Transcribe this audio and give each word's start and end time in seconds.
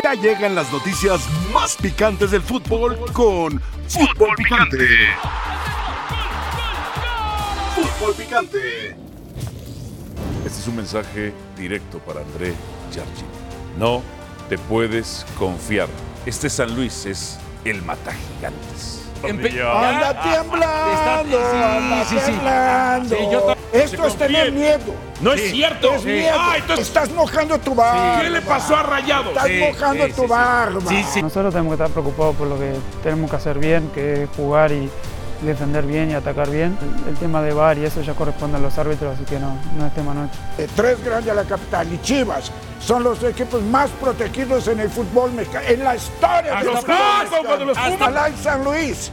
Ya 0.00 0.14
llegan 0.14 0.54
las 0.54 0.72
noticias 0.72 1.20
más 1.52 1.76
picantes 1.76 2.30
del 2.30 2.42
fútbol 2.42 2.98
con 3.12 3.60
Fútbol 3.88 4.34
Picante. 4.36 4.86
Fútbol 7.74 8.14
Picante. 8.14 8.96
Este 10.46 10.60
es 10.60 10.66
un 10.68 10.76
mensaje 10.76 11.32
directo 11.56 11.98
para 11.98 12.20
André 12.20 12.54
Jarchi. 12.94 13.24
No 13.78 14.02
te 14.48 14.58
puedes 14.58 15.26
confiar. 15.38 15.88
Este 16.26 16.48
San 16.48 16.74
Luis 16.74 17.06
es 17.06 17.38
el 17.64 17.82
mata 17.82 18.12
gigantes. 18.12 19.01
Anda 19.24 20.22
temblando, 20.22 21.38
anda 21.38 22.04
sí, 22.04 22.16
sí. 22.18 22.24
temblando. 22.26 23.56
Esto 23.72 24.06
es 24.06 24.16
tener 24.16 24.52
miedo. 24.52 24.94
No 25.20 25.32
es 25.32 25.50
cierto. 25.50 25.94
Es 25.94 26.04
miedo. 26.04 26.36
Ah, 26.38 26.56
entonces, 26.58 26.88
Estás 26.88 27.10
mojando 27.12 27.58
tu 27.58 27.74
barba. 27.74 28.20
¿qué 28.20 28.30
le 28.30 28.42
pasó 28.42 28.76
a 28.76 28.82
Rayados? 28.82 29.28
Estás 29.28 29.50
mojando 29.60 30.08
tu 30.08 30.26
barba. 30.26 30.80
Sí, 30.88 31.04
sí. 31.12 31.22
Nosotros 31.22 31.52
tenemos 31.54 31.76
que 31.76 31.82
estar 31.82 31.90
preocupados 31.90 32.36
por 32.36 32.48
lo 32.48 32.58
que 32.58 32.74
tenemos 33.02 33.30
que 33.30 33.36
hacer 33.36 33.58
bien, 33.58 33.90
que 33.94 34.24
es 34.24 34.30
jugar 34.36 34.72
y 34.72 34.90
defender 35.42 35.84
bien 35.84 36.10
y 36.10 36.14
atacar 36.14 36.50
bien. 36.50 36.76
El, 37.06 37.08
el 37.10 37.16
tema 37.18 37.42
de 37.42 37.52
VAR 37.52 37.78
y 37.78 37.84
eso 37.84 38.00
ya 38.02 38.14
corresponde 38.14 38.56
a 38.58 38.60
los 38.60 38.76
árbitros, 38.78 39.14
así 39.16 39.24
que 39.24 39.38
no, 39.38 39.56
no 39.76 39.86
es 39.86 39.94
tema 39.94 40.14
nuestro. 40.14 40.40
Eh, 40.58 40.68
Tres 40.74 41.02
grandes 41.04 41.30
a 41.32 41.34
la 41.34 41.44
capital 41.44 41.92
y 41.92 42.00
Chivas 42.02 42.50
son 42.80 43.04
los 43.04 43.22
equipos 43.22 43.62
más 43.62 43.90
protegidos 44.00 44.66
en 44.68 44.80
el 44.80 44.90
fútbol 44.90 45.32
mexicano, 45.32 45.64
en 45.68 45.84
la 45.84 45.94
historia 45.96 46.54
del 46.56 46.66
los 46.66 46.84
cuando 47.46 47.64
los 47.66 47.78
Pumas- 47.78 47.92
Ojalá 48.00 48.28
en 48.28 48.36
San 48.36 48.64
Luis. 48.64 49.10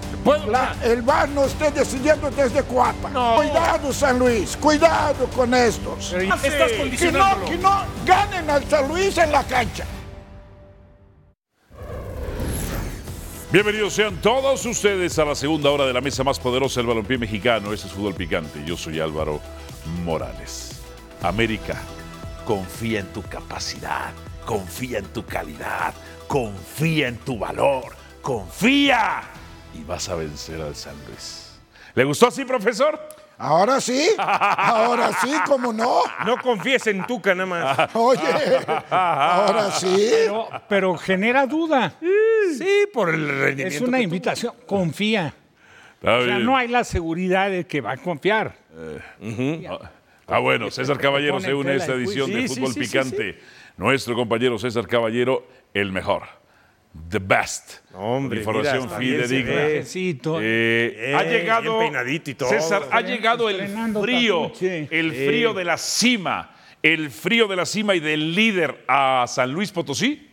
La- 0.47 0.75
el 0.83 1.01
VAR 1.01 1.29
no 1.29 1.45
esté 1.45 1.71
decidiendo 1.71 2.29
desde 2.31 2.63
Cuapa. 2.63 3.09
No. 3.09 3.35
Cuidado, 3.37 3.93
San 3.93 4.19
Luis, 4.19 4.57
cuidado 4.57 5.25
con 5.35 5.53
estos. 5.53 6.13
Estás 6.13 6.71
Que 6.99 7.11
no, 7.11 7.45
que 7.45 7.57
no 7.57 7.81
ganen 8.05 8.49
al 8.49 8.63
San 8.65 8.87
Luis 8.87 9.17
en 9.17 9.31
la 9.31 9.43
cancha. 9.43 9.85
Bienvenidos 13.51 13.93
sean 13.93 14.15
todos 14.21 14.63
ustedes 14.67 15.17
a 15.17 15.25
la 15.25 15.33
segunda 15.33 15.71
hora 15.71 15.87
de 15.87 15.93
la 15.93 16.01
mesa 16.01 16.23
más 16.23 16.39
poderosa 16.39 16.81
del 16.81 16.85
balompié 16.85 17.17
mexicano. 17.17 17.73
Este 17.73 17.87
es 17.87 17.93
Fútbol 17.93 18.13
Picante. 18.13 18.63
Yo 18.63 18.77
soy 18.77 18.99
Álvaro 18.99 19.41
Morales. 20.03 20.79
América, 21.23 21.81
confía 22.45 22.99
en 22.99 23.07
tu 23.07 23.23
capacidad, 23.23 24.11
confía 24.45 24.99
en 24.99 25.05
tu 25.05 25.25
calidad, 25.25 25.95
confía 26.27 27.07
en 27.07 27.17
tu 27.17 27.39
valor, 27.39 27.95
confía 28.21 29.23
y 29.73 29.83
vas 29.83 30.07
a 30.09 30.15
vencer 30.15 30.61
al 30.61 30.75
San 30.75 30.95
Luis. 31.07 31.59
¿Le 31.95 32.03
gustó 32.03 32.27
así, 32.27 32.45
profesor? 32.45 32.99
Ahora 33.41 33.79
sí, 33.79 34.05
ahora 34.17 35.11
sí, 35.21 35.31
¿cómo 35.45 35.71
no? 35.71 36.01
No 36.25 36.37
confíes 36.41 36.85
en 36.87 37.07
Tuca 37.07 37.33
nada 37.33 37.45
más. 37.45 37.95
Oye, 37.95 38.19
ahora 38.89 39.71
sí. 39.71 40.09
Pero, 40.11 40.49
pero 40.67 40.97
genera 40.97 41.45
duda. 41.47 41.93
Sí, 42.57 42.85
por 42.93 43.09
el 43.09 43.27
rendimiento. 43.29 43.75
Es 43.75 43.81
una 43.81 43.97
que 43.99 44.03
invitación. 44.03 44.53
Confía. 44.67 45.33
Está 45.95 46.17
O 46.17 46.25
sea, 46.25 46.35
bien. 46.35 46.45
no 46.45 46.57
hay 46.57 46.67
la 46.67 46.83
seguridad 46.83 47.49
de 47.49 47.65
que 47.65 47.79
va 47.79 47.93
a 47.93 47.97
confiar. 47.97 48.55
Ah, 50.27 50.39
bueno, 50.39 50.69
César 50.69 50.97
Caballero 50.97 51.39
se 51.39 51.53
une 51.53 51.71
a 51.71 51.75
esta 51.75 51.93
edición 51.93 52.29
de 52.31 52.41
Sí, 52.41 52.47
sí, 52.49 52.55
Fútbol 52.55 52.73
sí, 52.73 52.85
sí, 52.85 52.91
Picante. 52.91 53.39
Nuestro 53.77 54.15
compañero 54.15 54.59
César 54.59 54.85
Caballero, 54.85 55.47
el 55.73 55.91
mejor. 55.93 56.23
The 57.09 57.19
best. 57.19 57.79
Hombre, 57.93 58.39
Información 58.39 58.85
mira, 58.85 58.97
fidedigna. 58.97 59.67
Eh, 59.67 59.83
Eh, 60.41 61.13
ha 61.15 61.23
llegado. 61.23 61.79
bien 61.79 61.91
peinadito 61.91 62.31
y 62.31 62.33
todo. 62.35 62.49
César, 62.49 62.87
ha 62.91 63.01
llegado 63.01 63.49
el 63.49 63.67
frío. 64.01 64.51
El 64.61 65.11
frío 65.13 65.53
de 65.53 65.63
la 65.65 65.77
cima. 65.77 66.55
El 66.81 67.11
frío 67.11 67.47
de 67.47 67.55
la 67.55 67.65
cima 67.65 67.93
y 67.95 67.99
del 67.99 68.33
líder 68.33 68.83
a 68.87 69.25
San 69.27 69.51
Luis 69.51 69.71
Potosí. 69.71 70.28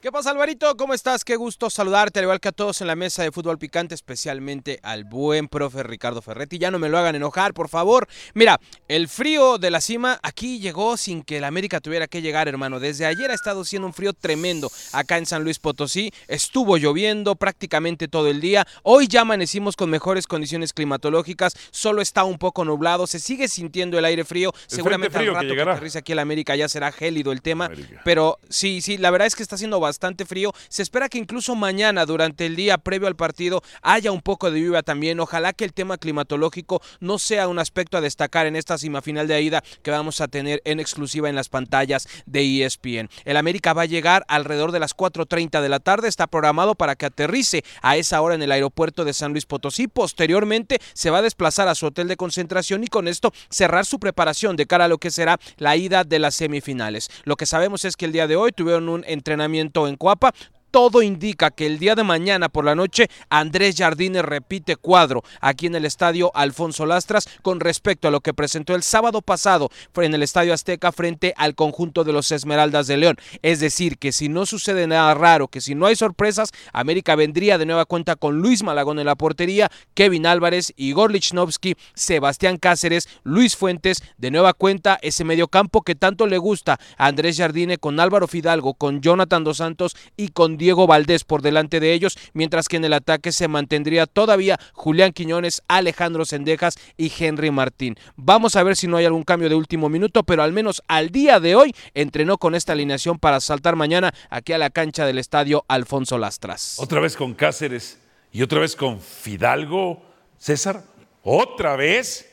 ¿Qué 0.00 0.10
pasa, 0.10 0.30
Alvarito? 0.30 0.78
¿Cómo 0.78 0.94
estás? 0.94 1.26
Qué 1.26 1.36
gusto 1.36 1.68
saludarte, 1.68 2.20
al 2.20 2.24
igual 2.24 2.40
que 2.40 2.48
a 2.48 2.52
todos 2.52 2.80
en 2.80 2.86
la 2.86 2.96
mesa 2.96 3.22
de 3.22 3.30
fútbol 3.30 3.58
picante, 3.58 3.94
especialmente 3.94 4.80
al 4.82 5.04
buen 5.04 5.46
profe 5.46 5.82
Ricardo 5.82 6.22
Ferretti. 6.22 6.56
Ya 6.56 6.70
no 6.70 6.78
me 6.78 6.88
lo 6.88 6.96
hagan 6.96 7.16
enojar, 7.16 7.52
por 7.52 7.68
favor. 7.68 8.08
Mira, 8.32 8.58
el 8.88 9.08
frío 9.08 9.58
de 9.58 9.70
la 9.70 9.82
cima 9.82 10.18
aquí 10.22 10.58
llegó 10.58 10.96
sin 10.96 11.22
que 11.22 11.36
el 11.36 11.44
América 11.44 11.80
tuviera 11.80 12.06
que 12.06 12.22
llegar, 12.22 12.48
hermano. 12.48 12.80
Desde 12.80 13.04
ayer 13.04 13.30
ha 13.30 13.34
estado 13.34 13.62
siendo 13.62 13.88
un 13.88 13.92
frío 13.92 14.14
tremendo 14.14 14.70
acá 14.94 15.18
en 15.18 15.26
San 15.26 15.44
Luis 15.44 15.58
Potosí. 15.58 16.10
Estuvo 16.28 16.78
lloviendo 16.78 17.34
prácticamente 17.36 18.08
todo 18.08 18.28
el 18.28 18.40
día. 18.40 18.66
Hoy 18.82 19.06
ya 19.06 19.20
amanecimos 19.20 19.76
con 19.76 19.90
mejores 19.90 20.26
condiciones 20.26 20.72
climatológicas. 20.72 21.52
Solo 21.72 22.00
está 22.00 22.24
un 22.24 22.38
poco 22.38 22.64
nublado. 22.64 23.06
Se 23.06 23.18
sigue 23.18 23.48
sintiendo 23.48 23.98
el 23.98 24.06
aire 24.06 24.24
frío. 24.24 24.54
Seguramente 24.66 25.18
frío 25.18 25.32
al 25.32 25.34
que 25.34 25.42
rato 25.42 25.48
llegará. 25.48 25.72
aterrice 25.72 25.98
aquí 25.98 26.12
el 26.12 26.20
América 26.20 26.56
ya 26.56 26.70
será 26.70 26.90
gélido 26.90 27.32
el 27.32 27.42
tema. 27.42 27.66
América. 27.66 28.00
Pero 28.02 28.38
sí, 28.48 28.80
sí, 28.80 28.96
la 28.96 29.10
verdad 29.10 29.26
es 29.26 29.36
que 29.36 29.42
está 29.42 29.56
haciendo 29.56 29.78
bastante 29.78 29.89
frío. 30.26 30.52
Se 30.68 30.82
espera 30.82 31.08
que 31.08 31.18
incluso 31.18 31.54
mañana, 31.54 32.06
durante 32.06 32.46
el 32.46 32.56
día 32.56 32.78
previo 32.78 33.08
al 33.08 33.16
partido, 33.16 33.62
haya 33.82 34.12
un 34.12 34.20
poco 34.20 34.50
de 34.50 34.60
lluvia 34.60 34.82
también. 34.82 35.20
Ojalá 35.20 35.52
que 35.52 35.64
el 35.64 35.72
tema 35.72 35.98
climatológico 35.98 36.82
no 37.00 37.18
sea 37.18 37.48
un 37.48 37.58
aspecto 37.58 37.96
a 37.96 38.00
destacar 38.00 38.46
en 38.46 38.56
esta 38.56 38.78
cima 38.78 39.02
final 39.02 39.28
de 39.28 39.40
ida 39.40 39.62
que 39.82 39.90
vamos 39.90 40.20
a 40.20 40.28
tener 40.28 40.60
en 40.64 40.80
exclusiva 40.80 41.28
en 41.28 41.34
las 41.34 41.48
pantallas 41.48 42.08
de 42.26 42.64
ESPN. 42.64 43.08
El 43.24 43.36
América 43.36 43.72
va 43.72 43.82
a 43.82 43.86
llegar 43.86 44.24
alrededor 44.28 44.72
de 44.72 44.80
las 44.80 44.96
4.30 44.96 45.60
de 45.60 45.68
la 45.68 45.80
tarde. 45.80 46.08
Está 46.08 46.26
programado 46.26 46.74
para 46.74 46.96
que 46.96 47.06
aterrice 47.06 47.64
a 47.82 47.96
esa 47.96 48.20
hora 48.20 48.34
en 48.34 48.42
el 48.42 48.52
aeropuerto 48.52 49.04
de 49.04 49.12
San 49.12 49.32
Luis 49.32 49.46
Potosí. 49.46 49.88
Posteriormente 49.88 50.78
se 50.92 51.10
va 51.10 51.18
a 51.18 51.22
desplazar 51.22 51.68
a 51.68 51.74
su 51.74 51.86
hotel 51.86 52.08
de 52.08 52.16
concentración 52.16 52.84
y 52.84 52.88
con 52.88 53.08
esto 53.08 53.32
cerrar 53.48 53.86
su 53.86 53.98
preparación 53.98 54.56
de 54.56 54.66
cara 54.66 54.86
a 54.86 54.88
lo 54.88 54.98
que 54.98 55.10
será 55.10 55.38
la 55.56 55.76
ida 55.76 56.04
de 56.04 56.18
las 56.18 56.34
semifinales. 56.34 57.08
Lo 57.24 57.36
que 57.36 57.46
sabemos 57.46 57.84
es 57.84 57.96
que 57.96 58.06
el 58.06 58.12
día 58.12 58.26
de 58.26 58.36
hoy 58.36 58.52
tuvieron 58.52 58.88
un 58.88 59.04
entrenamiento 59.06 59.79
en 59.86 59.96
Coapa. 59.96 60.32
Todo 60.70 61.02
indica 61.02 61.50
que 61.50 61.66
el 61.66 61.78
día 61.78 61.94
de 61.94 62.04
mañana 62.04 62.48
por 62.48 62.64
la 62.64 62.74
noche 62.74 63.08
Andrés 63.28 63.76
Jardines 63.76 64.24
repite 64.24 64.76
cuadro 64.76 65.22
aquí 65.40 65.66
en 65.66 65.74
el 65.74 65.84
estadio 65.84 66.30
Alfonso 66.34 66.86
Lastras 66.86 67.28
con 67.42 67.60
respecto 67.60 68.08
a 68.08 68.10
lo 68.10 68.20
que 68.20 68.34
presentó 68.34 68.74
el 68.74 68.82
sábado 68.82 69.22
pasado 69.22 69.70
en 69.96 70.14
el 70.14 70.22
estadio 70.22 70.54
Azteca 70.54 70.92
frente 70.92 71.34
al 71.36 71.54
conjunto 71.54 72.04
de 72.04 72.12
los 72.12 72.32
Esmeraldas 72.32 72.86
de 72.86 72.96
León. 72.96 73.16
Es 73.42 73.60
decir, 73.60 73.98
que 73.98 74.12
si 74.12 74.28
no 74.28 74.46
sucede 74.46 74.86
nada 74.86 75.14
raro, 75.14 75.48
que 75.48 75.60
si 75.60 75.74
no 75.74 75.86
hay 75.86 75.96
sorpresas, 75.96 76.50
América 76.72 77.16
vendría 77.16 77.58
de 77.58 77.66
nueva 77.66 77.84
cuenta 77.84 78.16
con 78.16 78.38
Luis 78.38 78.62
Malagón 78.62 78.98
en 78.98 79.06
la 79.06 79.16
portería, 79.16 79.70
Kevin 79.94 80.26
Álvarez, 80.26 80.72
Igor 80.76 81.10
Lichnowsky, 81.10 81.76
Sebastián 81.94 82.56
Cáceres, 82.56 83.08
Luis 83.24 83.56
Fuentes, 83.56 84.02
de 84.18 84.30
nueva 84.30 84.52
cuenta 84.52 84.98
ese 85.02 85.24
mediocampo 85.24 85.82
que 85.82 85.94
tanto 85.94 86.26
le 86.26 86.38
gusta 86.38 86.78
a 86.96 87.06
Andrés 87.06 87.36
Jardine 87.36 87.78
con 87.78 88.00
Álvaro 88.00 88.28
Fidalgo, 88.28 88.74
con 88.74 89.00
Jonathan 89.00 89.44
Dos 89.44 89.58
Santos 89.58 89.96
y 90.16 90.28
con 90.28 90.56
Diego 90.60 90.86
Valdés 90.86 91.24
por 91.24 91.42
delante 91.42 91.80
de 91.80 91.92
ellos, 91.92 92.16
mientras 92.34 92.68
que 92.68 92.76
en 92.76 92.84
el 92.84 92.92
ataque 92.92 93.32
se 93.32 93.48
mantendría 93.48 94.06
todavía 94.06 94.60
Julián 94.74 95.12
Quiñones, 95.12 95.62
Alejandro 95.66 96.24
Sendejas 96.24 96.76
y 96.96 97.10
Henry 97.18 97.50
Martín. 97.50 97.96
Vamos 98.14 98.54
a 98.54 98.62
ver 98.62 98.76
si 98.76 98.86
no 98.86 98.98
hay 98.98 99.06
algún 99.06 99.24
cambio 99.24 99.48
de 99.48 99.56
último 99.56 99.88
minuto, 99.88 100.22
pero 100.22 100.42
al 100.42 100.52
menos 100.52 100.82
al 100.86 101.08
día 101.08 101.40
de 101.40 101.56
hoy 101.56 101.74
entrenó 101.94 102.38
con 102.38 102.54
esta 102.54 102.74
alineación 102.74 103.18
para 103.18 103.40
saltar 103.40 103.74
mañana 103.74 104.12
aquí 104.28 104.52
a 104.52 104.58
la 104.58 104.70
cancha 104.70 105.06
del 105.06 105.18
estadio 105.18 105.64
Alfonso 105.66 106.18
Lastras. 106.18 106.76
Otra 106.78 107.00
vez 107.00 107.16
con 107.16 107.34
Cáceres 107.34 107.98
y 108.30 108.42
otra 108.42 108.60
vez 108.60 108.76
con 108.76 109.00
Fidalgo. 109.00 110.02
César, 110.38 110.84
¿otra 111.22 111.74
vez? 111.76 112.29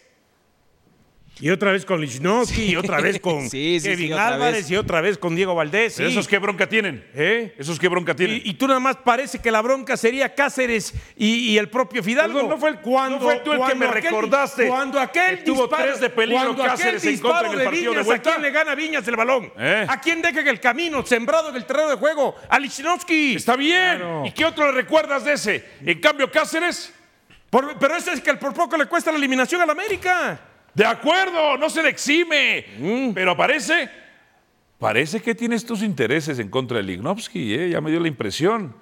Y 1.40 1.50
otra 1.52 1.72
vez 1.72 1.86
con 1.86 2.02
Lichnowsky, 2.02 2.64
y 2.72 2.76
otra 2.76 3.00
vez 3.00 3.20
con 3.20 3.50
Sí, 3.50 3.80
Kevin 3.84 4.14
Álvarez, 4.14 4.56
vez. 4.64 4.72
y 4.72 4.76
otra 4.76 5.02
vez 5.02 5.18
con 5.18 5.36
Diego 5.36 5.54
Valdés. 5.56 5.94
¿Pero 5.98 6.10
sí. 6.10 6.16
¿Esos 6.16 6.28
qué 6.28 6.40
bronca 6.40 6.68
tienen? 6.68 7.08
¿Eh? 7.14 7.54
¿Esos 7.58 7.80
qué 7.80 7.88
bronca 7.88 8.16
tienen? 8.16 8.42
Y, 8.44 8.50
y 8.50 8.54
tú 8.56 8.68
nada 8.68 8.80
más 8.80 8.96
parece 8.98 9.40
que 9.40 9.52
la 9.52 9.62
bronca 9.62 9.96
sería 9.98 10.34
Cáceres 10.34 10.94
y, 11.16 11.50
y 11.52 11.58
el 11.58 11.70
propio 11.70 12.02
Fidalgo. 12.02 12.34
Perdón, 12.34 12.50
no 12.50 12.58
fue 12.58 12.70
el- 12.72 12.76
no 13.12 13.20
fue 13.20 13.36
tú 13.42 13.52
el 13.52 13.58
que 13.60 13.64
cuando 13.66 13.76
me 13.76 13.86
aquel- 13.88 13.94
recordaste 14.04 14.68
Cuando 14.68 15.00
aquel 15.00 15.38
que 15.40 15.44
tuvo 15.44 15.68
disparo- 15.70 15.84
tres 15.84 16.00
de 16.00 16.10
peligro 16.10 16.44
cuando 16.56 16.64
Cáceres 16.64 17.06
en 17.06 17.20
contra 17.20 17.40
en 17.48 17.52
el 17.54 17.58
de 17.60 17.64
partido 17.66 17.84
de 17.84 17.90
Viñas, 17.92 18.06
vuelta. 18.06 18.30
¿A 18.30 18.34
quién 18.34 18.42
le 18.44 18.52
gana 18.52 18.76
Viñas 18.76 19.08
el 19.08 19.16
balón? 19.16 19.54
¿Eh? 19.58 19.86
¿A 19.88 20.02
quién 20.02 20.22
deja 20.22 20.44
que 20.44 20.50
el 20.50 20.60
camino 20.60 21.06
sembrado 21.06 21.50
en 21.50 21.56
el 21.56 21.66
terreno 21.66 21.90
de 21.90 21.96
juego? 21.98 22.36
A 22.50 22.58
Lichnowsky. 22.60 23.36
Está 23.36 23.56
bien. 23.56 24.02
¿Y 24.26 24.32
qué 24.32 24.46
otro 24.46 24.66
le 24.66 24.72
recuerdas 24.72 25.24
de 25.24 25.34
ese? 25.34 25.64
En 25.86 26.00
cambio, 26.00 26.32
Cáceres, 26.32 26.94
Por- 27.50 27.78
pero 27.80 27.96
ese 27.96 28.12
es 28.12 28.22
que 28.22 28.34
por 28.34 28.54
poco 28.54 28.76
le 28.76 28.88
cuesta 28.88 29.10
la 29.12 29.18
eliminación 29.18 29.62
al 29.62 29.70
América. 29.70 30.40
De 30.78 30.86
acuerdo, 30.86 31.58
no 31.58 31.70
se 31.72 31.82
le 31.82 31.90
exime. 31.90 32.66
Pero 33.16 33.36
parece, 33.36 33.90
parece 34.78 35.20
que 35.22 35.34
tienes 35.34 35.66
tus 35.66 35.82
intereses 35.82 36.38
en 36.38 36.50
contra 36.50 36.78
de 36.78 36.84
Lignovsky, 36.84 37.56
¿eh? 37.56 37.70
ya 37.72 37.82
me 37.82 37.90
dio 37.90 38.00
la 38.00 38.08
impresión. 38.08 38.76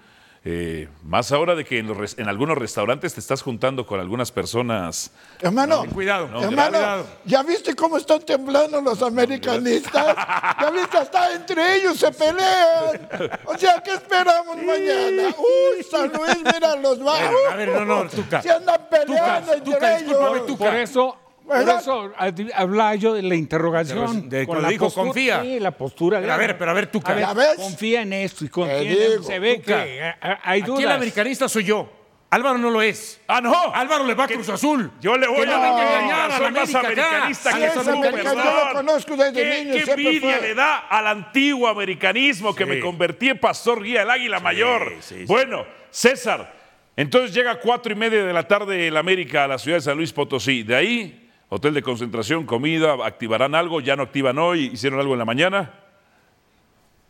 Eh, 0.48 0.88
más 1.04 1.32
ahora 1.32 1.56
de 1.56 1.64
que 1.66 1.80
en, 1.80 1.88
los 1.88 1.98
res- 1.98 2.20
en 2.20 2.28
algunos 2.28 2.56
restaurantes 2.58 3.16
te 3.16 3.20
estás 3.20 3.42
juntando 3.42 3.86
con 3.88 4.00
algunas 4.00 4.32
personas. 4.32 5.10
Hermano, 5.42 5.86
cuidado, 5.92 6.28
no, 6.28 6.44
hermano, 6.44 6.72
cuidado. 6.78 7.08
¿ya 7.26 7.42
viste 7.42 7.74
cómo 7.76 7.98
están 7.98 8.20
temblando 8.24 8.80
los 8.82 9.02
americanistas? 9.02 10.16
¿Ya 10.62 10.70
viste? 10.70 10.98
Hasta 10.98 11.34
entre 11.34 11.78
ellos 11.78 11.98
se 11.98 12.12
pelean. 12.12 13.10
O 13.46 13.58
sea, 13.58 13.82
¿qué 13.82 13.94
esperamos 13.94 14.58
mañana? 14.58 15.30
Uy, 15.36 15.82
San 15.90 16.12
Luis, 16.14 16.38
mira, 16.54 16.76
los 16.76 17.00
va. 17.04 17.18
A 17.52 17.56
ver, 17.56 17.70
no, 17.70 17.84
no, 17.86 18.08
Tuca. 18.10 18.42
Se 18.44 18.52
andan 18.52 18.82
peleando 18.88 19.52
Tuca, 19.54 19.58
entre 19.58 19.72
Tuca, 19.72 19.98
ellos. 19.98 20.46
Tuca. 20.46 20.66
Por 20.66 20.76
eso, 20.76 21.18
Por 21.48 21.58
eso 21.62 22.12
hablaba 22.56 22.96
yo 22.96 23.14
de 23.14 23.22
la 23.22 23.36
interrogación. 23.36 24.30
De- 24.30 24.40
con 24.40 24.46
cuando 24.48 24.62
la 24.64 24.70
dijo 24.70 24.86
postura- 24.86 25.06
confía. 25.06 25.42
Sí, 25.42 25.60
la 25.60 25.72
postura. 25.72 26.18
de 26.18 26.24
Pero 26.24 26.34
a 26.34 26.38
ver, 26.38 26.58
pero 26.58 26.72
a 26.72 26.74
ver, 26.74 26.88
tú, 26.88 27.02
A 27.04 27.14
ver, 27.14 27.20
¿Ya 27.20 27.34
ves? 27.34 27.56
confía 27.56 28.02
en 28.02 28.14
esto 28.14 28.46
y 28.46 28.50
confía 28.50 28.78
en 28.82 28.90
digo, 28.90 29.24
Se 29.24 29.40
ve 29.40 29.62
que 29.62 29.74
eh, 29.74 30.10
eh, 30.22 30.36
hay 30.44 30.62
dudas. 30.62 30.80
Aquí 30.80 30.84
el 30.86 30.92
americanista 30.92 31.48
soy 31.48 31.64
yo. 31.66 31.90
Álvaro 32.32 32.58
no 32.58 32.70
lo 32.70 32.82
es. 32.82 33.22
¡Ah, 33.28 33.40
no! 33.40 33.54
Álvaro 33.74 34.04
le 34.06 34.14
va 34.14 34.26
a 34.26 34.28
Cruz 34.28 34.50
Azul. 34.50 34.92
Yo 35.00 35.16
le 35.18 35.26
voy 35.28 35.44
a 35.44 35.46
no 35.46 35.66
engañar 35.66 36.20
a 36.22 36.28
la 36.28 36.38
Soy 36.38 36.52
más 36.52 36.76
América 36.76 36.80
americanista 36.80 37.52
Sí, 37.52 37.60
que 37.60 37.66
es 37.66 37.74
tú, 37.74 37.80
americanista, 37.80 38.34
yo 38.44 38.66
lo 38.68 38.74
conozco 38.74 39.16
desde 39.16 39.34
¿Qué, 39.34 39.64
niño, 39.64 39.86
qué 39.86 39.92
envidia 39.92 40.40
le 40.40 40.56
da 40.56 40.78
al 40.90 41.08
antiguo 41.08 41.68
americanismo 41.70 42.54
que 42.54 42.66
me 42.66 42.80
convertí 42.82 43.30
en 43.30 43.38
pastor 43.40 43.82
guía 43.84 44.00
del 44.00 44.10
Águila 44.10 44.40
Mayor. 44.40 44.94
sí, 45.00 45.20
sí. 45.20 45.26
Bueno, 45.26 45.66
César, 45.92 46.52
entonces 46.98 47.34
llega 47.34 47.52
a 47.52 47.60
cuatro 47.60 47.94
y 47.94 47.96
media 47.96 48.26
de 48.26 48.34
la 48.34 48.46
tarde 48.48 48.88
el 48.88 48.98
América 48.98 49.46
a 49.46 49.48
la 49.48 49.58
ciudad 49.58 49.78
de 49.78 49.82
San 49.82 49.96
Luis 49.96 50.12
Potosí. 50.12 50.64
De 50.64 50.76
ahí, 50.76 51.25
hotel 51.56 51.74
de 51.74 51.82
concentración, 51.82 52.46
comida, 52.46 52.94
activarán 53.06 53.56
algo, 53.56 53.82
ya 53.82 53.96
no 53.96 54.04
activan 54.04 54.38
hoy, 54.38 54.66
hicieron 54.74 55.00
algo 55.00 55.14
en 55.14 55.20
la 55.20 55.26
mañana. 55.26 55.74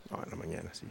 No, 0.10 0.24
en 0.24 0.30
la 0.30 0.36
mañana, 0.36 0.70
sí. 0.74 0.86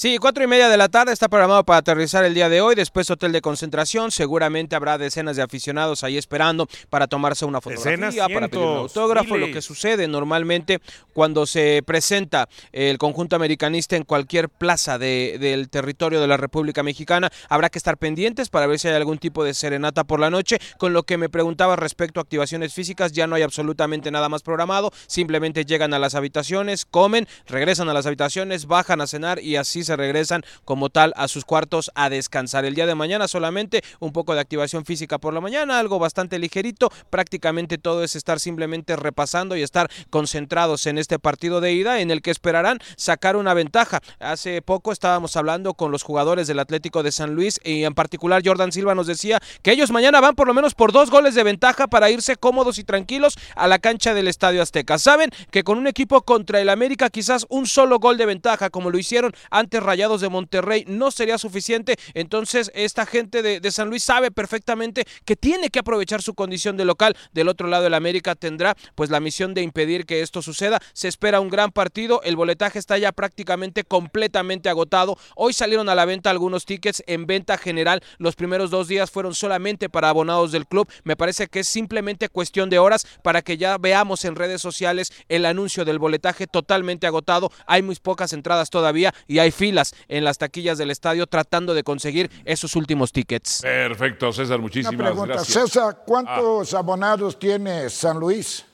Sí, 0.00 0.16
cuatro 0.18 0.44
y 0.44 0.46
media 0.46 0.68
de 0.68 0.76
la 0.76 0.88
tarde 0.88 1.12
está 1.12 1.26
programado 1.26 1.64
para 1.64 1.78
aterrizar 1.78 2.24
el 2.24 2.32
día 2.32 2.48
de 2.48 2.60
hoy. 2.60 2.76
Después 2.76 3.10
hotel 3.10 3.32
de 3.32 3.40
concentración. 3.40 4.12
Seguramente 4.12 4.76
habrá 4.76 4.96
decenas 4.96 5.34
de 5.34 5.42
aficionados 5.42 6.04
ahí 6.04 6.16
esperando 6.16 6.68
para 6.88 7.08
tomarse 7.08 7.44
una 7.44 7.60
fotografía, 7.60 8.06
Decenas, 8.06 8.32
para 8.32 8.46
pedir 8.46 8.64
un 8.64 8.76
autógrafo. 8.76 9.36
Lo 9.36 9.50
que 9.50 9.60
sucede 9.60 10.06
normalmente 10.06 10.78
cuando 11.12 11.46
se 11.46 11.82
presenta 11.84 12.48
el 12.70 12.96
conjunto 12.96 13.34
americanista 13.34 13.96
en 13.96 14.04
cualquier 14.04 14.48
plaza 14.48 14.98
de- 14.98 15.36
del 15.40 15.68
territorio 15.68 16.20
de 16.20 16.28
la 16.28 16.36
República 16.36 16.84
Mexicana, 16.84 17.28
habrá 17.48 17.68
que 17.68 17.78
estar 17.78 17.96
pendientes 17.98 18.50
para 18.50 18.68
ver 18.68 18.78
si 18.78 18.86
hay 18.86 18.94
algún 18.94 19.18
tipo 19.18 19.42
de 19.42 19.52
serenata 19.52 20.04
por 20.04 20.20
la 20.20 20.30
noche. 20.30 20.60
Con 20.78 20.92
lo 20.92 21.02
que 21.02 21.16
me 21.16 21.28
preguntaba 21.28 21.74
respecto 21.74 22.20
a 22.20 22.22
activaciones 22.22 22.72
físicas, 22.72 23.10
ya 23.10 23.26
no 23.26 23.34
hay 23.34 23.42
absolutamente 23.42 24.12
nada 24.12 24.28
más 24.28 24.44
programado. 24.44 24.92
Simplemente 25.08 25.64
llegan 25.64 25.92
a 25.92 25.98
las 25.98 26.14
habitaciones, 26.14 26.84
comen, 26.84 27.26
regresan 27.48 27.88
a 27.88 27.94
las 27.94 28.06
habitaciones, 28.06 28.66
bajan 28.66 29.00
a 29.00 29.08
cenar 29.08 29.40
y 29.40 29.56
así 29.56 29.87
se 29.88 29.96
regresan 29.96 30.42
como 30.64 30.90
tal 30.90 31.12
a 31.16 31.26
sus 31.28 31.44
cuartos 31.44 31.90
a 31.94 32.08
descansar. 32.10 32.64
El 32.64 32.74
día 32.74 32.86
de 32.86 32.94
mañana 32.94 33.26
solamente 33.26 33.82
un 33.98 34.12
poco 34.12 34.34
de 34.34 34.40
activación 34.40 34.84
física 34.84 35.18
por 35.18 35.34
la 35.34 35.40
mañana, 35.40 35.78
algo 35.78 35.98
bastante 35.98 36.38
ligerito. 36.38 36.92
Prácticamente 37.10 37.78
todo 37.78 38.04
es 38.04 38.14
estar 38.14 38.38
simplemente 38.38 38.94
repasando 38.96 39.56
y 39.56 39.62
estar 39.62 39.90
concentrados 40.10 40.86
en 40.86 40.98
este 40.98 41.18
partido 41.18 41.60
de 41.60 41.72
ida 41.72 42.00
en 42.00 42.10
el 42.10 42.22
que 42.22 42.30
esperarán 42.30 42.78
sacar 42.96 43.36
una 43.36 43.54
ventaja. 43.54 44.00
Hace 44.20 44.62
poco 44.62 44.92
estábamos 44.92 45.36
hablando 45.36 45.74
con 45.74 45.90
los 45.90 46.02
jugadores 46.02 46.46
del 46.46 46.58
Atlético 46.58 47.02
de 47.02 47.12
San 47.12 47.34
Luis 47.34 47.58
y 47.64 47.84
en 47.84 47.94
particular 47.94 48.42
Jordan 48.44 48.70
Silva 48.70 48.94
nos 48.94 49.06
decía 49.06 49.40
que 49.62 49.72
ellos 49.72 49.90
mañana 49.90 50.20
van 50.20 50.34
por 50.34 50.46
lo 50.46 50.54
menos 50.54 50.74
por 50.74 50.92
dos 50.92 51.10
goles 51.10 51.34
de 51.34 51.44
ventaja 51.44 51.86
para 51.86 52.10
irse 52.10 52.36
cómodos 52.36 52.78
y 52.78 52.84
tranquilos 52.84 53.36
a 53.56 53.66
la 53.66 53.78
cancha 53.78 54.12
del 54.12 54.28
Estadio 54.28 54.60
Azteca. 54.60 54.98
Saben 54.98 55.30
que 55.50 55.64
con 55.64 55.78
un 55.78 55.86
equipo 55.86 56.20
contra 56.22 56.60
el 56.60 56.68
América 56.68 57.08
quizás 57.08 57.46
un 57.48 57.66
solo 57.66 57.98
gol 57.98 58.18
de 58.18 58.26
ventaja 58.26 58.68
como 58.68 58.90
lo 58.90 58.98
hicieron 58.98 59.32
antes 59.50 59.77
Rayados 59.80 60.20
de 60.20 60.28
Monterrey 60.28 60.84
no 60.86 61.10
sería 61.10 61.38
suficiente. 61.38 61.96
Entonces 62.14 62.70
esta 62.74 63.06
gente 63.06 63.42
de, 63.42 63.70
San 63.70 63.90
Luis 63.90 64.04
sabe 64.04 64.30
perfectamente 64.30 65.04
que 65.24 65.36
tiene 65.36 65.68
que 65.68 65.80
aprovechar 65.80 66.22
su 66.22 66.34
condición 66.34 66.76
de 66.76 66.84
local. 66.84 67.16
Del 67.32 67.48
otro 67.48 67.68
lado 67.68 67.86
el 67.86 67.94
América 67.94 68.34
tendrá 68.34 68.76
pues 68.94 69.10
la 69.10 69.20
misión 69.20 69.54
de 69.54 69.62
impedir 69.62 70.06
que 70.06 70.22
esto 70.22 70.42
suceda. 70.42 70.80
Se 70.92 71.08
espera 71.08 71.40
un 71.40 71.48
gran 71.48 71.70
partido. 71.72 72.22
El 72.22 72.36
boletaje 72.36 72.78
está 72.78 72.98
ya 72.98 73.12
prácticamente 73.12 73.84
completamente 73.84 74.68
agotado. 74.68 75.16
Hoy 75.36 75.52
salieron 75.52 75.88
a 75.88 75.94
la 75.94 76.04
venta 76.04 76.30
algunos 76.30 76.64
tickets 76.64 77.02
en 77.06 77.26
venta 77.26 77.58
general. 77.58 78.02
Los 78.18 78.36
primeros 78.36 78.70
dos 78.70 78.88
días 78.88 79.10
fueron 79.10 79.34
solamente 79.34 79.88
para 79.88 80.08
abonados 80.08 80.52
del 80.52 80.66
club. 80.66 80.88
Me 81.04 81.16
parece 81.16 81.48
que 81.48 81.60
es 81.60 81.68
simplemente 81.68 82.28
cuestión 82.28 82.70
de 82.70 82.78
horas 82.78 83.06
para 83.22 83.42
que 83.42 83.56
ya 83.56 83.78
veamos 83.78 84.24
en 84.24 84.36
redes 84.36 84.62
sociales 84.62 85.12
el 85.28 85.46
anuncio 85.46 85.84
del 85.84 85.98
boletaje 85.98 86.46
totalmente 86.46 87.06
agotado. 87.06 87.50
Hay 87.66 87.82
muy 87.82 87.96
pocas 87.96 88.32
entradas 88.32 88.70
todavía 88.70 89.14
y 89.26 89.38
hay 89.38 89.50
filas 89.68 89.94
en 90.08 90.24
las 90.24 90.38
taquillas 90.38 90.78
del 90.78 90.90
estadio 90.90 91.26
tratando 91.26 91.74
de 91.74 91.82
conseguir 91.82 92.30
esos 92.44 92.74
últimos 92.74 93.12
tickets. 93.12 93.60
Perfecto, 93.62 94.32
César, 94.32 94.56
Una 94.56 94.62
muchísimas 94.62 94.94
pregunta, 94.96 95.34
gracias. 95.34 95.70
César, 95.70 96.02
¿cuántos 96.06 96.72
abonados 96.72 97.38
tiene 97.38 97.90
San 97.90 98.18
Luis? 98.18 98.64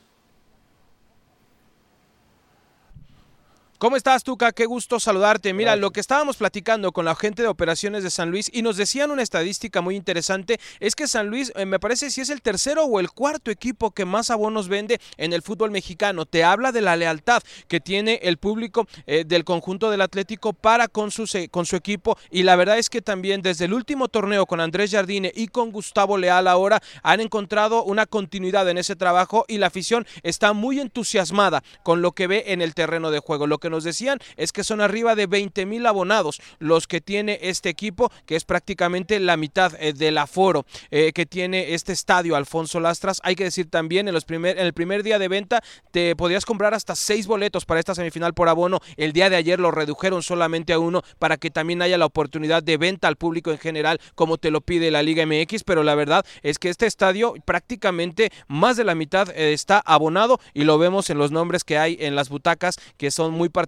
¿Cómo 3.85 3.97
estás, 3.97 4.25
Tuca? 4.25 4.53
Qué 4.53 4.65
gusto 4.65 4.99
saludarte. 4.99 5.53
Mira, 5.53 5.77
lo 5.77 5.91
que 5.91 6.01
estábamos 6.01 6.39
platicando 6.39 6.91
con 6.91 7.05
la 7.05 7.15
gente 7.15 7.43
de 7.43 7.49
operaciones 7.49 8.03
de 8.03 8.09
San 8.09 8.31
Luis 8.31 8.51
y 8.51 8.63
nos 8.63 8.79
decían 8.79 9.11
una 9.11 9.21
estadística 9.21 9.83
muy 9.83 9.95
interesante, 9.95 10.59
es 10.81 10.95
que 10.95 11.07
San 11.07 11.29
Luis, 11.29 11.53
eh, 11.55 11.67
me 11.67 11.79
parece 11.79 12.11
si 12.11 12.23
es 12.23 12.31
el 12.31 12.41
tercero 12.41 12.85
o 12.85 12.99
el 12.99 13.11
cuarto 13.11 13.51
equipo 13.51 13.91
que 13.91 14.07
más 14.07 14.31
abonos 14.31 14.69
vende 14.69 15.03
en 15.19 15.35
el 15.35 15.43
fútbol 15.43 15.71
mexicano. 15.71 16.25
Te 16.25 16.45
habla 16.45 16.73
de 16.73 16.81
la 16.81 16.97
lealtad 16.97 17.43
que 17.69 17.79
tiene 17.79 18.21
el 18.23 18.39
público 18.39 18.89
eh, 19.07 19.25
del 19.27 19.45
conjunto 19.45 19.91
del 19.91 20.01
Atlético 20.01 20.55
para 20.55 20.89
con 20.89 21.11
su, 21.11 21.27
se- 21.27 21.51
con 21.51 21.67
su 21.67 21.77
equipo 21.77 22.17
y 22.31 22.45
la 22.45 22.57
verdad 22.57 22.79
es 22.79 22.89
que 22.89 23.03
también 23.03 23.43
desde 23.43 23.67
el 23.67 23.75
último 23.75 24.09
torneo 24.09 24.47
con 24.47 24.61
Andrés 24.61 24.93
Jardine 24.93 25.31
y 25.37 25.49
con 25.49 25.73
Gustavo 25.73 26.17
Leal 26.17 26.49
ahora 26.49 26.81
han 27.03 27.21
encontrado 27.21 27.85
una 27.85 28.07
continuidad 28.07 28.67
en 28.71 28.79
ese 28.79 28.97
trabajo 28.97 29.45
y 29.47 29.59
la 29.59 29.67
afición 29.67 30.07
está 30.23 30.55
muy 30.55 30.81
entusiasmada 30.81 31.63
con 31.83 32.01
lo 32.01 32.13
que 32.13 32.29
ve 32.29 32.45
en 32.47 32.63
el 32.63 32.73
terreno 32.73 33.11
de 33.11 33.19
juego. 33.19 33.47
Lo 33.47 33.59
que 33.59 33.74
nos 33.75 33.85
decían 33.85 34.19
es 34.37 34.53
que 34.53 34.65
son 34.65 34.81
arriba 34.81 35.15
de 35.15 35.27
20 35.27 35.67
mil 35.67 35.87
abonados 35.87 36.41
los 36.59 36.87
que 36.87 37.01
tiene 37.01 37.39
este 37.43 37.69
equipo, 37.69 38.11
que 38.27 38.37
es 38.37 38.45
prácticamente 38.45 39.19
la 39.21 39.37
mitad 39.37 39.73
eh, 39.79 39.93
del 39.93 40.19
aforo 40.19 40.65
eh, 40.91 41.13
que 41.13 41.27
tiene 41.27 41.75
este 41.75 41.93
estadio 41.93 42.37
Alfonso 42.37 42.81
Lastras. 42.81 43.21
Hay 43.25 43.35
que 43.35 43.45
decir 43.45 43.69
también, 43.69 44.09
en, 44.09 44.15
los 44.15 44.25
primer, 44.25 44.59
en 44.59 44.67
el 44.67 44.73
primer 44.73 45.03
día 45.03 45.19
de 45.19 45.29
venta 45.29 45.63
te 45.91 46.15
podías 46.17 46.45
comprar 46.45 46.75
hasta 46.75 46.95
seis 46.95 47.27
boletos 47.27 47.65
para 47.65 47.81
esta 47.81 47.95
semifinal 47.95 48.35
por 48.35 48.49
abono. 48.49 48.81
El 48.97 49.13
día 49.13 49.29
de 49.29 49.37
ayer 49.37 49.59
lo 49.59 49.71
redujeron 49.71 50.23
solamente 50.23 50.73
a 50.73 50.79
uno 50.79 51.03
para 51.19 51.37
que 51.37 51.51
también 51.51 51.83
haya 51.83 51.99
la 51.99 52.07
oportunidad 52.07 52.63
de 52.63 52.77
venta 52.77 53.09
al 53.09 53.17
público 53.17 53.51
en 53.51 53.59
general, 53.59 54.01
como 54.15 54.39
te 54.39 54.51
lo 54.51 54.61
pide 54.61 54.91
la 54.91 55.03
Liga 55.03 55.27
MX. 55.27 55.65
Pero 55.65 55.83
la 55.83 55.95
verdad 55.95 56.25
es 56.43 56.59
que 56.59 56.69
este 56.69 56.87
estadio 56.87 57.35
prácticamente 57.45 58.31
más 58.47 58.77
de 58.77 58.85
la 58.85 58.95
mitad 58.95 59.31
eh, 59.31 59.53
está 59.53 59.83
abonado 59.85 60.39
y 60.53 60.65
lo 60.65 60.79
vemos 60.79 61.11
en 61.11 61.19
los 61.19 61.31
nombres 61.31 61.65
que 61.65 61.79
hay 61.79 61.97
en 62.01 62.15
las 62.15 62.29
butacas, 62.29 62.77
que 62.97 63.11
son 63.11 63.33
muy 63.33 63.49
particulares. 63.49 63.64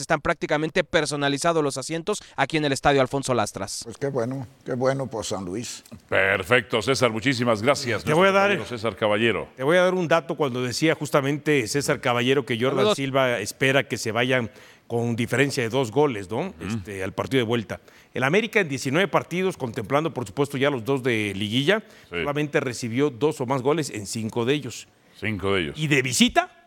Están 0.00 0.20
prácticamente 0.20 0.84
personalizados 0.84 1.62
los 1.62 1.76
asientos 1.78 2.22
aquí 2.36 2.56
en 2.56 2.64
el 2.64 2.72
estadio 2.72 3.00
Alfonso 3.00 3.34
Lastras. 3.34 3.80
Pues 3.84 3.96
qué 3.96 4.08
bueno, 4.08 4.46
qué 4.64 4.74
bueno 4.74 5.06
por 5.08 5.24
San 5.24 5.44
Luis. 5.44 5.84
Perfecto, 6.08 6.80
César, 6.82 7.10
muchísimas 7.10 7.62
gracias. 7.62 8.04
Te 8.04 8.12
voy 8.12 8.28
a 8.28 8.32
dar- 8.32 8.66
César 8.66 8.96
Caballero. 8.96 9.48
Te 9.56 9.62
voy 9.62 9.76
a 9.76 9.82
dar 9.82 9.94
un 9.94 10.08
dato 10.08 10.36
cuando 10.36 10.62
decía 10.62 10.94
justamente 10.94 11.66
César 11.68 12.00
Caballero 12.00 12.44
que 12.46 12.56
Jordan 12.56 12.78
Saludos. 12.78 12.96
Silva 12.96 13.38
espera 13.40 13.86
que 13.86 13.96
se 13.96 14.12
vayan 14.12 14.50
con 14.86 15.16
diferencia 15.16 15.62
de 15.62 15.68
dos 15.68 15.90
goles, 15.92 16.30
¿no? 16.30 16.54
Este, 16.60 17.04
al 17.04 17.12
partido 17.12 17.40
de 17.42 17.44
vuelta. 17.46 17.80
El 18.14 18.24
América 18.24 18.60
en 18.60 18.68
19 18.68 19.06
partidos, 19.08 19.56
contemplando 19.58 20.14
por 20.14 20.26
supuesto 20.26 20.56
ya 20.56 20.70
los 20.70 20.82
dos 20.84 21.02
de 21.02 21.34
liguilla, 21.36 21.80
Sí. 22.04 22.16
solamente 22.16 22.58
recibió 22.60 23.10
dos 23.10 23.40
o 23.40 23.46
más 23.46 23.60
goles 23.62 23.90
en 23.90 24.06
cinco 24.06 24.44
de 24.46 24.54
ellos. 24.54 24.88
Cinco 25.20 25.52
de 25.54 25.62
ellos. 25.62 25.78
Y 25.78 25.88
de 25.88 26.00
visita, 26.00 26.57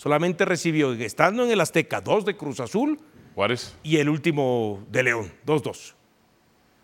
solamente 0.00 0.46
recibió, 0.46 0.94
estando 0.94 1.44
en 1.44 1.50
el 1.50 1.60
Azteca, 1.60 2.00
dos 2.00 2.24
de 2.24 2.34
Cruz 2.34 2.58
Azul 2.58 2.98
Juárez, 3.34 3.76
y 3.82 3.98
el 3.98 4.08
último 4.08 4.82
de 4.90 5.02
León, 5.02 5.30
2-2. 5.44 5.92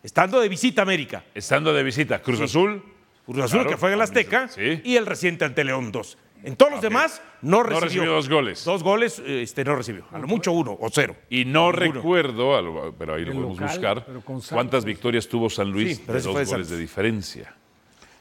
Estando 0.02 0.38
de 0.38 0.50
visita 0.50 0.82
América, 0.82 1.24
estando 1.34 1.72
de 1.72 1.82
visita, 1.82 2.20
Cruz 2.20 2.42
Azul. 2.42 2.82
Cruz 3.24 3.38
Azul 3.38 3.60
Claro, 3.60 3.70
que 3.70 3.76
fue 3.78 3.88
en 3.88 3.94
el 3.94 4.02
Azteca 4.02 4.48
sí. 4.48 4.82
y 4.84 4.96
el 4.96 5.06
reciente 5.06 5.46
ante 5.46 5.64
León 5.64 5.92
2. 5.92 6.18
En 6.44 6.56
todos 6.56 6.70
los 6.72 6.82
demás 6.82 7.22
no 7.40 7.56
No 7.56 7.62
recibió, 7.62 7.80
recibió 7.86 8.12
dos 8.12 8.28
goles. 8.28 8.64
Dos 8.66 8.82
goles 8.82 9.22
este, 9.26 9.64
no 9.64 9.74
recibió. 9.74 10.04
A 10.12 10.18
lo 10.18 10.26
mucho 10.26 10.52
uno 10.52 10.76
o 10.78 10.90
cero. 10.90 11.16
Y 11.30 11.46
no 11.46 11.72
Ninguno. 11.72 11.94
recuerdo, 11.94 12.94
pero 12.98 13.14
ahí 13.14 13.24
lo 13.24 13.32
El 13.32 13.36
podemos 13.38 13.58
local, 13.58 14.04
buscar, 14.04 14.50
cuántas 14.50 14.84
victorias 14.84 15.26
tuvo 15.26 15.48
San 15.48 15.72
Luis 15.72 15.96
Sí, 15.96 16.04
de 16.06 16.20
dos 16.20 16.50
goles 16.50 16.68
de 16.68 16.76
diferencia. 16.76 17.56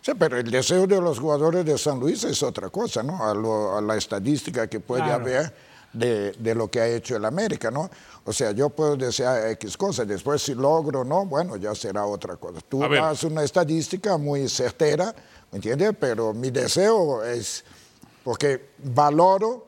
Sí, 0.05 0.11
pero 0.19 0.37
el 0.37 0.51
deseo 0.51 0.85
de 0.85 1.01
los 1.01 1.17
jugadores 1.17 1.65
de 1.65 1.79
San 1.79 1.99
Luis 1.99 2.23
es 2.25 2.43
otra 2.43 2.69
cosa, 2.69 3.01
¿no? 3.01 3.25
A, 3.27 3.33
lo- 3.33 3.75
a 3.75 3.81
la 3.81 3.95
estadística 3.97 4.67
que 4.67 4.79
puede 4.79 5.01
Claro. 5.01 5.23
haber 5.23 5.51
de, 5.93 6.31
de 6.33 6.53
lo 6.53 6.69
que 6.69 6.79
ha 6.79 6.87
hecho 6.87 7.15
el 7.15 7.25
América, 7.25 7.71
¿no? 7.71 7.89
O 8.23 8.31
sea, 8.31 8.51
yo 8.51 8.69
puedo 8.69 8.95
desear 8.97 9.47
X 9.53 9.75
cosas, 9.75 10.07
después 10.07 10.43
si 10.43 10.53
logro 10.53 11.01
o 11.01 11.03
no, 11.03 11.25
bueno, 11.25 11.55
ya 11.55 11.73
será 11.73 12.05
otra 12.05 12.35
cosa. 12.35 12.59
Tú 12.69 12.81
das 12.87 13.23
una 13.23 13.41
estadística 13.43 14.15
muy 14.17 14.47
certera, 14.47 15.15
¿me 15.51 15.55
entiendes? 15.55 15.93
Pero 15.99 16.33
mi 16.35 16.51
deseo 16.51 17.23
es, 17.23 17.63
porque 18.23 18.73
valoro 18.83 19.65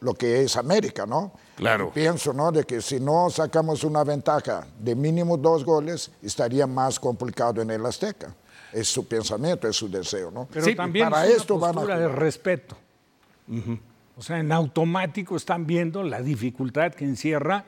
lo 0.00 0.14
que 0.14 0.42
es 0.42 0.56
América, 0.56 1.06
¿no? 1.06 1.30
Claro. 1.54 1.90
Y 1.92 2.00
pienso, 2.00 2.32
¿no? 2.32 2.50
De 2.50 2.64
que 2.64 2.82
si 2.82 2.98
no 2.98 3.30
sacamos 3.30 3.84
una 3.84 4.02
ventaja 4.02 4.66
de 4.80 4.96
mínimo 4.96 5.36
dos 5.36 5.64
goles, 5.64 6.10
estaría 6.22 6.66
más 6.66 6.98
complicado 6.98 7.62
en 7.62 7.70
el 7.70 7.86
Azteca. 7.86 8.34
Es 8.72 8.88
su 8.88 9.06
pensamiento, 9.06 9.68
es 9.68 9.76
su 9.76 9.90
deseo, 9.90 10.30
¿no? 10.30 10.48
Pero 10.52 10.64
Sí, 10.64 10.74
también 10.74 11.10
para 11.10 11.24
es 11.24 11.30
una 11.30 11.40
esto 11.40 11.58
van 11.58 11.78
a 11.78 11.98
de 11.98 12.08
respeto. 12.08 12.76
O 14.16 14.22
sea, 14.22 14.38
en 14.38 14.52
automático 14.52 15.36
están 15.36 15.66
viendo 15.66 16.02
la 16.02 16.20
dificultad 16.20 16.92
que 16.92 17.04
encierra 17.04 17.64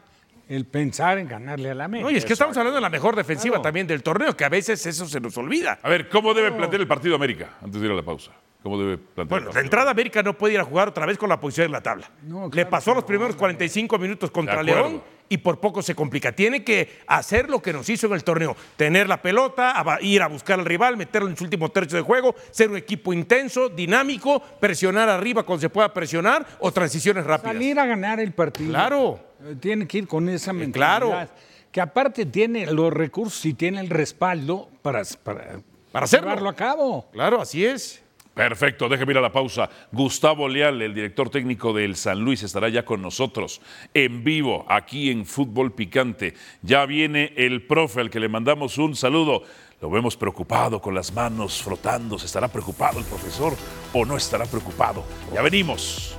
el 0.49 0.67
pensar 0.67 1.19
en 1.19 1.29
ganarle 1.29 1.71
a 1.71 1.75
la 1.75 1.85
América. 1.85 2.09
No, 2.09 2.15
y 2.15 2.19
es 2.19 2.25
que 2.25 2.35
estamos 2.35 2.57
hablando 2.57 2.75
de 2.77 2.83
la 2.83 2.91
mejor 2.91 3.17
defensiva 3.17 3.63
también 3.63 3.87
del 3.87 4.03
torneo, 4.03 4.37
que 4.37 4.45
a 4.45 4.49
veces 4.49 4.85
eso 4.85 5.07
se 5.07 5.19
nos 5.19 5.37
olvida. 5.39 5.79
A 5.83 5.89
ver, 5.89 6.09
¿cómo 6.09 6.35
debe 6.35 6.53
plantear 6.53 6.83
el 6.83 6.89
partido 6.89 7.15
América? 7.15 7.55
Antes 7.63 7.81
de 7.81 7.87
ir 7.87 7.93
a 7.93 7.97
la 7.97 8.03
pausa. 8.03 8.33
¿Cómo 8.63 8.79
debe 8.79 8.99
plantear? 8.99 9.41
Bueno, 9.41 9.53
de 9.53 9.61
entrada 9.61 9.91
América 9.91 10.23
no 10.23 10.37
puede 10.37 10.55
ir 10.55 10.61
a 10.61 10.65
jugar 10.65 10.89
otra 10.89 11.07
vez 11.07 11.19
con 11.19 11.29
la 11.29 11.41
posición 11.41 11.67
en 11.67 11.73
la 11.73 11.81
tabla. 11.83 12.11
No, 12.23 12.49
Le 12.53 12.67
pasó 12.67 12.93
los 12.95 13.03
no, 13.03 13.07
primeros 13.07 13.35
no. 13.35 13.39
45 13.39 13.99
minutos 13.99 14.31
contra. 14.31 14.63
León 14.63 15.03
y 15.29 15.39
por 15.39 15.61
poco 15.61 15.81
se 15.83 15.95
complica. 15.95 16.33
Tiene 16.33 16.63
que 16.65 17.01
hacer 17.07 17.49
lo 17.49 17.61
que 17.63 17.73
nos 17.73 17.89
hizo 17.89 18.07
en 18.07 18.13
el 18.13 18.25
torneo, 18.25 18.55
tener 18.77 19.09
la 19.09 19.23
pelota, 19.23 19.75
ir 20.03 20.21
a 20.23 20.27
buscar 20.29 20.59
al 20.59 20.67
rival, 20.67 20.97
meterlo 20.97 21.29
en 21.29 21.37
su 21.37 21.45
último 21.45 21.71
tercio 21.71 21.97
de 21.97 22.03
juego, 22.03 22.35
ser 22.51 22.71
un 22.71 22.77
equipo 22.77 23.13
intenso, 23.13 23.69
dinámico, 23.69 24.41
presionar 24.61 25.09
arriba 25.09 25.43
cuando 25.45 25.61
se 25.63 25.71
pueda 25.71 25.93
presionar 25.95 26.47
o 26.61 26.71
transiciones 26.73 27.25
rápidas. 27.25 27.55
Salir 27.55 27.79
a 27.79 27.87
ganar 27.87 28.21
el 28.21 28.33
partido. 28.33 28.71
Claro. 28.71 29.21
Eh, 29.45 29.57
Tiene 29.59 29.87
que 29.87 29.99
ir 29.99 30.07
con 30.07 30.29
esa 30.29 30.53
mentalidad. 30.53 30.99
claro. 31.01 31.29
Que 31.73 31.81
aparte 31.81 32.27
tiene 32.27 32.67
los 32.67 32.93
recursos 32.93 33.47
y 33.47 33.55
tiene 33.55 33.81
el 33.81 33.89
respaldo 33.89 34.69
para, 34.83 35.03
para, 35.23 35.61
Para 35.91 36.05
hacerlo. 36.05 36.29
llevarlo 36.29 36.51
a 36.51 36.55
cabo. 36.55 37.09
Claro, 37.13 37.41
así 37.41 37.65
es. 37.65 38.02
Perfecto, 38.35 38.89
déjeme 38.89 39.13
ir 39.13 39.19
a 39.19 39.21
la 39.21 39.31
pausa. 39.33 39.69
Gustavo 39.93 40.49
Leal, 40.49 40.81
el 40.81 40.95
director 40.95 41.29
técnico 41.29 41.73
del 41.75 41.97
San 41.97 42.21
Luis, 42.21 42.43
estará 42.43 42.71
ya 42.71 42.83
con 42.85 43.03
nosotros 43.03 43.61
en 43.93 44.25
vivo 44.25 44.65
aquí 44.69 45.11
en 45.11 45.27
Fútbol 45.27 45.73
Picante. 45.73 46.33
Ya 46.63 46.87
viene 46.87 47.35
el 47.37 47.67
profe 47.67 48.01
al 48.01 48.09
que 48.11 48.21
le 48.21 48.29
mandamos 48.29 48.79
un 48.79 48.97
saludo. 48.97 49.43
Lo 49.83 49.91
vemos 49.91 50.17
preocupado, 50.17 50.81
con 50.81 50.95
las 50.95 51.13
manos 51.13 51.63
frotándose. 51.63 52.25
¿Estará 52.27 52.49
preocupado 52.49 53.01
el 53.01 53.05
profesor 53.05 53.55
o 53.93 54.05
no 54.07 54.17
estará 54.17 54.47
preocupado? 54.47 55.05
Ya 55.35 55.43
venimos. 55.43 56.17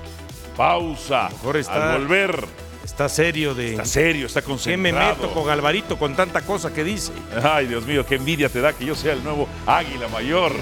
Pausa. 0.55 1.29
mejor 1.31 1.57
está- 1.57 1.93
Al 1.95 1.99
volver, 2.01 2.45
Está 2.83 3.07
serio 3.07 3.55
de... 3.55 3.71
está 3.71 3.85
serio, 3.85 4.25
está 4.25 4.41
¿Qué 4.41 4.47
concentrado. 4.47 5.15
me 5.15 5.21
meto 5.21 5.33
con 5.33 5.49
Alvarito 5.49 5.97
con 5.97 6.15
tanta 6.15 6.41
cosa 6.41 6.73
que 6.73 6.83
dice? 6.83 7.13
Ay, 7.41 7.67
Dios 7.67 7.85
mío, 7.85 8.05
qué 8.05 8.15
envidia 8.15 8.49
te 8.49 8.59
da 8.59 8.73
que 8.73 8.85
yo 8.85 8.93
sea 8.93 9.13
el 9.13 9.23
nuevo 9.23 9.47
Águila 9.65 10.09
Mayor. 10.09 10.51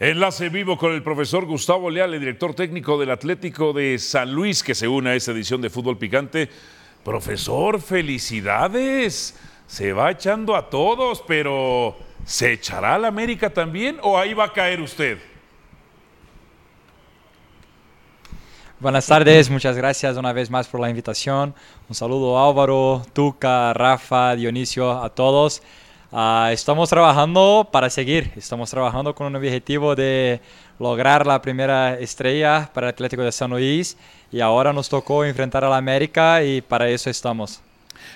Enlace 0.00 0.48
vivo 0.48 0.76
con 0.78 0.92
el 0.92 1.02
profesor 1.02 1.44
Gustavo 1.44 1.90
Leal, 1.90 2.14
el 2.14 2.20
director 2.20 2.54
técnico 2.54 2.98
del 2.98 3.10
Atlético 3.10 3.72
de 3.72 3.98
San 3.98 4.32
Luis, 4.32 4.62
que 4.62 4.76
se 4.76 4.86
une 4.86 5.10
a 5.10 5.14
esta 5.14 5.32
edición 5.32 5.60
de 5.60 5.70
Fútbol 5.70 5.98
Picante. 5.98 6.48
Profesor, 7.04 7.80
felicidades. 7.80 9.36
Se 9.66 9.92
va 9.92 10.12
echando 10.12 10.54
a 10.54 10.70
todos, 10.70 11.22
pero 11.26 11.96
¿se 12.24 12.52
echará 12.52 12.94
a 12.94 12.98
la 12.98 13.08
América 13.08 13.50
también 13.50 13.98
o 14.02 14.16
ahí 14.16 14.34
va 14.34 14.44
a 14.44 14.52
caer 14.52 14.80
usted? 14.80 15.18
Buenas 18.80 19.08
tardes, 19.08 19.50
muchas 19.50 19.76
gracias 19.76 20.16
una 20.16 20.32
vez 20.32 20.50
más 20.50 20.68
por 20.68 20.78
la 20.78 20.88
invitación. 20.88 21.52
Un 21.88 21.94
saludo 21.96 22.38
Álvaro, 22.38 23.02
Tuca, 23.12 23.72
Rafa, 23.72 24.36
Dionisio, 24.36 25.02
a 25.02 25.10
todos. 25.10 25.62
Ah, 26.12 26.50
estamos 26.52 26.88
trabajando 26.88 27.68
para 27.72 27.90
seguir, 27.90 28.30
estamos 28.36 28.70
trabajando 28.70 29.16
con 29.16 29.26
un 29.26 29.34
objetivo 29.34 29.96
de 29.96 30.40
lograr 30.78 31.26
la 31.26 31.42
primera 31.42 31.98
estrella 31.98 32.70
para 32.72 32.86
el 32.86 32.94
Atlético 32.94 33.22
de 33.22 33.32
San 33.32 33.50
Luis 33.50 33.96
y 34.30 34.38
ahora 34.40 34.72
nos 34.72 34.88
tocó 34.88 35.24
enfrentar 35.24 35.64
a 35.64 35.70
la 35.70 35.76
América 35.76 36.44
y 36.44 36.60
para 36.60 36.88
eso 36.88 37.10
estamos. 37.10 37.60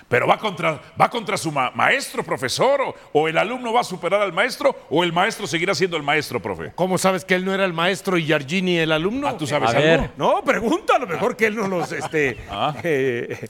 Pero 0.09 0.27
va 0.27 0.39
contra, 0.39 0.81
va 1.01 1.09
contra 1.09 1.37
su 1.37 1.51
ma- 1.53 1.71
maestro, 1.75 2.23
profesor, 2.23 2.81
o, 2.83 2.95
o 3.13 3.29
el 3.29 3.39
alumno 3.39 3.73
va 3.73 3.81
a 3.81 3.85
superar 3.85 4.21
al 4.23 4.33
maestro, 4.33 4.75
o 4.91 5.03
el 5.05 5.13
maestro 5.13 5.47
seguirá 5.47 5.75
siendo 5.75 5.97
el 5.97 6.03
maestro, 6.03 6.41
profe. 6.41 6.73
¿Cómo 6.75 6.99
sabes 6.99 7.25
que 7.25 7.35
él 7.35 7.45
no 7.45 7.55
era 7.55 7.65
el 7.65 7.73
maestro 7.73 8.19
y 8.19 8.25
Giardini 8.27 8.79
el 8.79 8.93
alumno? 8.93 9.29
Ah, 9.29 9.37
¿tú 9.37 9.47
sabes 9.47 9.69
A 9.71 9.77
algo? 9.79 9.83
ver. 10.03 10.11
No, 10.17 10.43
pregunta, 10.45 10.97
a 10.97 10.99
lo 10.99 11.07
mejor 11.07 11.37
que 11.37 11.47
él 11.47 11.57
no 11.57 11.69
nos, 11.69 11.93
este, 11.93 12.37
eh, 12.85 13.49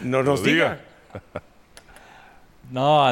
no 0.00 0.22
nos 0.22 0.42
diga. 0.42 0.78
diga. 1.12 1.42
No, 2.70 3.04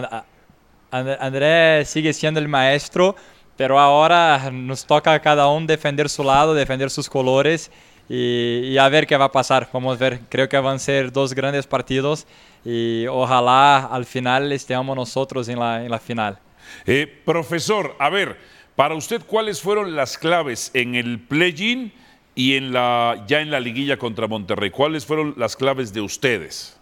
André 0.90 1.84
sigue 1.84 2.12
siendo 2.12 2.40
el 2.40 2.48
maestro, 2.48 3.14
pero 3.56 3.78
ahora 3.78 4.50
nos 4.50 4.84
toca 4.86 5.12
a 5.12 5.20
cada 5.20 5.46
uno 5.48 5.66
defender 5.66 6.08
su 6.08 6.24
lado, 6.24 6.54
defender 6.54 6.90
sus 6.90 7.08
colores 7.08 7.70
y, 8.08 8.70
y 8.70 8.78
a 8.78 8.88
ver 8.88 9.06
qué 9.06 9.16
va 9.16 9.26
a 9.26 9.32
pasar. 9.32 9.68
Vamos 9.72 9.96
a 9.96 9.98
ver, 9.98 10.20
creo 10.28 10.48
que 10.48 10.58
van 10.58 10.76
a 10.76 10.78
ser 10.78 11.12
dos 11.12 11.34
grandes 11.34 11.66
partidos 11.66 12.26
y 12.64 13.06
ojalá 13.08 13.86
al 13.86 14.04
final 14.04 14.52
estemos 14.52 14.94
nosotros 14.96 15.48
en 15.48 15.58
la, 15.58 15.84
en 15.84 15.90
la 15.90 15.98
final. 15.98 16.38
Eh, 16.86 17.06
profesor, 17.24 17.96
a 17.98 18.08
ver, 18.08 18.38
para 18.76 18.94
usted, 18.94 19.22
¿cuáles 19.26 19.60
fueron 19.60 19.94
las 19.94 20.16
claves 20.16 20.70
en 20.74 20.94
el 20.94 21.20
play-in 21.20 21.92
y 22.34 22.54
en 22.54 22.72
la, 22.72 23.24
ya 23.26 23.40
en 23.40 23.50
la 23.50 23.60
liguilla 23.60 23.96
contra 23.98 24.26
Monterrey? 24.26 24.70
¿Cuáles 24.70 25.04
fueron 25.04 25.34
las 25.36 25.56
claves 25.56 25.92
de 25.92 26.00
ustedes? 26.00 26.78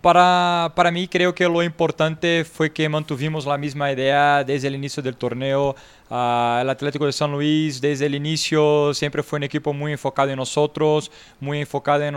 Para, 0.00 0.72
para 0.74 0.90
mí 0.90 1.06
creo 1.06 1.32
que 1.32 1.48
lo 1.48 1.62
importante 1.62 2.44
fue 2.44 2.72
que 2.72 2.88
mantuvimos 2.88 3.46
la 3.46 3.56
misma 3.56 3.92
idea 3.92 4.42
desde 4.42 4.66
el 4.66 4.74
inicio 4.74 5.00
del 5.00 5.14
torneo. 5.16 5.76
Ah, 6.14 6.58
el 6.60 6.68
Atlético 6.68 7.06
de 7.06 7.12
San 7.12 7.32
Luis 7.32 7.80
desde 7.80 8.04
el 8.04 8.14
inicio 8.14 8.92
siempre 8.92 9.22
fue 9.22 9.38
un 9.38 9.44
equipo 9.44 9.72
muy 9.72 9.92
enfocado 9.92 10.28
en 10.28 10.36
nosotros, 10.36 11.10
muy 11.40 11.58
enfocado 11.60 12.04
en, 12.04 12.14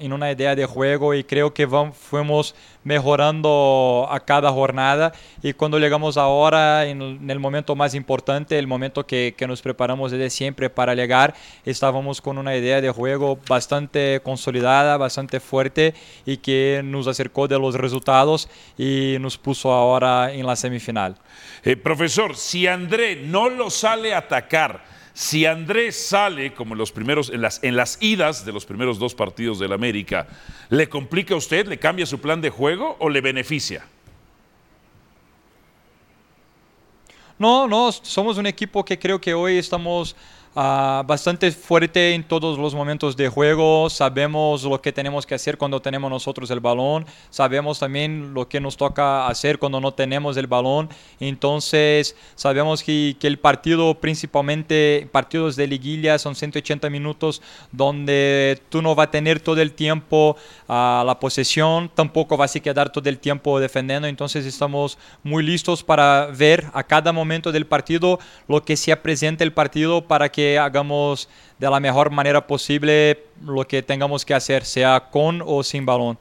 en 0.00 0.12
una 0.14 0.32
idea 0.32 0.56
de 0.56 0.64
juego 0.64 1.12
y 1.12 1.22
creo 1.22 1.52
que 1.52 1.68
vam- 1.68 1.92
fuimos 1.92 2.54
mejorando 2.82 4.06
a 4.10 4.20
cada 4.20 4.50
jornada 4.52 5.12
y 5.42 5.52
cuando 5.52 5.78
llegamos 5.78 6.16
ahora 6.16 6.86
en 6.86 7.02
en 7.02 7.30
el 7.30 7.38
momento 7.38 7.74
más 7.76 7.94
importante, 7.94 8.58
el 8.58 8.66
momento 8.66 9.06
que, 9.06 9.34
que 9.36 9.46
nos 9.46 9.60
preparamos 9.60 10.12
desde 10.12 10.30
siempre 10.30 10.70
para 10.70 10.94
llegar, 10.94 11.34
estábamos 11.66 12.22
con 12.22 12.38
una 12.38 12.56
idea 12.56 12.80
de 12.80 12.90
juego 12.90 13.38
bastante 13.46 14.20
consolidada, 14.22 14.96
bastante 14.96 15.40
fuerte 15.40 15.92
y 16.24 16.38
que 16.38 16.80
nos 16.82 17.06
acercó 17.06 17.48
de 17.48 17.58
los 17.58 17.74
resultados 17.74 18.48
y 18.78 19.18
nos 19.20 19.36
puso 19.36 19.72
ahora 19.72 20.32
en 20.32 20.46
la 20.46 20.56
semifinal. 20.56 21.16
Eh, 21.64 21.76
profesor, 21.76 22.34
si 22.34 22.66
André 22.66 23.25
no 23.26 23.48
lo 23.48 23.70
sale 23.70 24.14
a 24.14 24.18
atacar, 24.18 24.84
si 25.12 25.46
André 25.46 25.92
sale 25.92 26.52
como 26.52 26.74
en 26.74 26.78
los 26.78 26.92
primeros, 26.92 27.30
en 27.30 27.40
las, 27.40 27.62
en 27.64 27.74
las 27.74 27.96
idas 28.02 28.44
de 28.44 28.52
los 28.52 28.66
primeros 28.66 28.98
dos 28.98 29.14
partidos 29.14 29.58
del 29.58 29.72
América, 29.72 30.26
¿le 30.68 30.88
complica 30.88 31.34
a 31.34 31.38
usted? 31.38 31.66
¿Le 31.66 31.78
cambia 31.78 32.04
su 32.04 32.20
plan 32.20 32.40
de 32.40 32.50
juego 32.50 32.96
o 32.98 33.08
le 33.08 33.22
beneficia? 33.22 33.86
No, 37.38 37.66
no, 37.66 37.92
somos 37.92 38.38
un 38.38 38.46
equipo 38.46 38.84
que 38.84 38.98
creo 38.98 39.20
que 39.20 39.34
hoy 39.34 39.58
estamos 39.58 40.16
ah, 40.56 41.04
bastante 41.06 41.52
fuerte 41.52 42.14
en 42.14 42.24
todos 42.24 42.58
los 42.58 42.74
momentos 42.74 43.16
de 43.16 43.28
juego, 43.28 43.88
sabemos 43.90 44.64
lo 44.64 44.80
que 44.80 44.92
tenemos 44.92 45.24
que 45.26 45.34
hacer 45.34 45.58
cuando 45.58 45.80
tenemos 45.80 46.10
nosotros 46.10 46.50
el 46.50 46.60
balón, 46.60 47.06
sabemos 47.30 47.78
también 47.78 48.34
lo 48.34 48.48
que 48.48 48.58
nos 48.58 48.76
toca 48.76 49.28
hacer 49.28 49.58
cuando 49.58 49.80
no 49.80 49.92
tenemos 49.92 50.36
el 50.36 50.46
balón, 50.46 50.88
entonces 51.20 52.16
sabemos 52.34 52.82
que, 52.82 53.16
que 53.20 53.26
el 53.26 53.38
partido 53.38 53.94
principalmente, 53.94 55.08
partidos 55.12 55.54
de 55.54 55.66
liguilla 55.66 56.18
son 56.18 56.34
180 56.34 56.90
minutos 56.90 57.42
donde 57.70 58.60
tú 58.70 58.82
no 58.82 58.94
vas 58.94 59.08
a 59.08 59.10
tener 59.10 59.40
todo 59.40 59.60
el 59.60 59.72
tiempo 59.72 60.36
ah, 60.68 61.04
la 61.06 61.20
posesión, 61.20 61.90
tampoco 61.94 62.36
vas 62.36 62.56
a 62.56 62.60
quedar 62.60 62.90
todo 62.90 63.08
el 63.08 63.18
tiempo 63.18 63.60
defendiendo, 63.60 64.08
entonces 64.08 64.46
estamos 64.46 64.98
muy 65.22 65.42
listos 65.42 65.82
para 65.82 66.26
ver 66.26 66.66
a 66.72 66.82
cada 66.82 67.12
momento 67.12 67.52
del 67.52 67.66
partido 67.66 68.18
lo 68.48 68.64
que 68.64 68.76
se 68.76 68.96
presenta 68.96 69.44
el 69.44 69.52
partido 69.52 70.02
para 70.02 70.30
que 70.30 70.45
hagamos 70.58 71.28
de 71.58 71.68
la 71.70 71.80
mejor 71.80 72.10
manera 72.10 72.46
posible 72.46 73.24
lo 73.44 73.66
que 73.66 73.82
tengamos 73.82 74.24
que 74.24 74.34
hacer, 74.34 74.64
sea 74.64 75.08
con 75.10 75.42
o 75.44 75.62
sin 75.62 75.84
balón. 75.84 76.18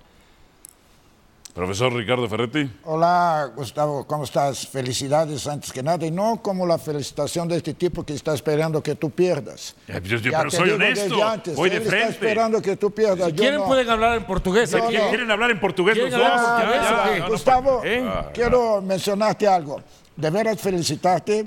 Profesor 1.54 1.94
Ricardo 1.94 2.28
Ferretti. 2.28 2.70
Hola, 2.84 3.50
Gustavo, 3.56 4.06
¿cómo 4.06 4.26
estás? 4.26 4.68
Felicidades 4.68 5.48
antes 5.48 5.72
que 5.72 5.82
nada, 5.82 6.06
y 6.06 6.12
no 6.12 6.42
como 6.42 6.66
la 6.68 6.78
felicitación 6.78 7.48
de 7.48 7.56
este 7.56 7.74
tipo 7.74 8.04
que 8.04 8.14
está 8.14 8.34
esperando 8.34 8.84
que 8.84 8.96
tú 8.96 9.10
pierdas. 9.10 9.74
Ya, 9.88 10.00
yo- 10.02 10.18
yo- 10.18 10.32
pero 10.38 10.52
soy 10.52 10.72
honesto, 10.72 11.24
antes, 11.26 11.56
voy 11.56 11.70
de 11.70 11.78
él 11.78 11.84
está 11.84 11.96
frente. 11.96 12.12
esperando 12.14 12.62
que 12.62 12.76
tú 12.76 12.92
pierdas. 12.92 13.28
Si 13.28 13.32
yo 13.36 13.38
quieren 13.42 13.60
no. 13.62 13.68
pueden 13.68 13.90
hablar 13.90 14.18
en 14.18 14.26
portugués. 14.26 14.70
Yo 14.70 14.84
aquí. 14.84 14.98
no. 14.98 15.08
¿Quieren 15.08 15.32
hablar 15.32 15.52
en 15.52 15.60
portugués 15.62 15.96
los 15.98 16.10
¿Quieren 16.10 16.28
dos? 16.28 16.40
en 16.42 16.46
Ah, 16.46 17.06
no, 17.16 17.20
no, 17.20 17.30
Gustavo, 17.30 17.82
¿eh? 17.86 18.06
quiero 18.34 18.82
mencionarte 18.82 19.48
algo. 19.48 19.82
De 20.18 20.30
veras 20.30 20.60
felicitarte, 20.60 21.46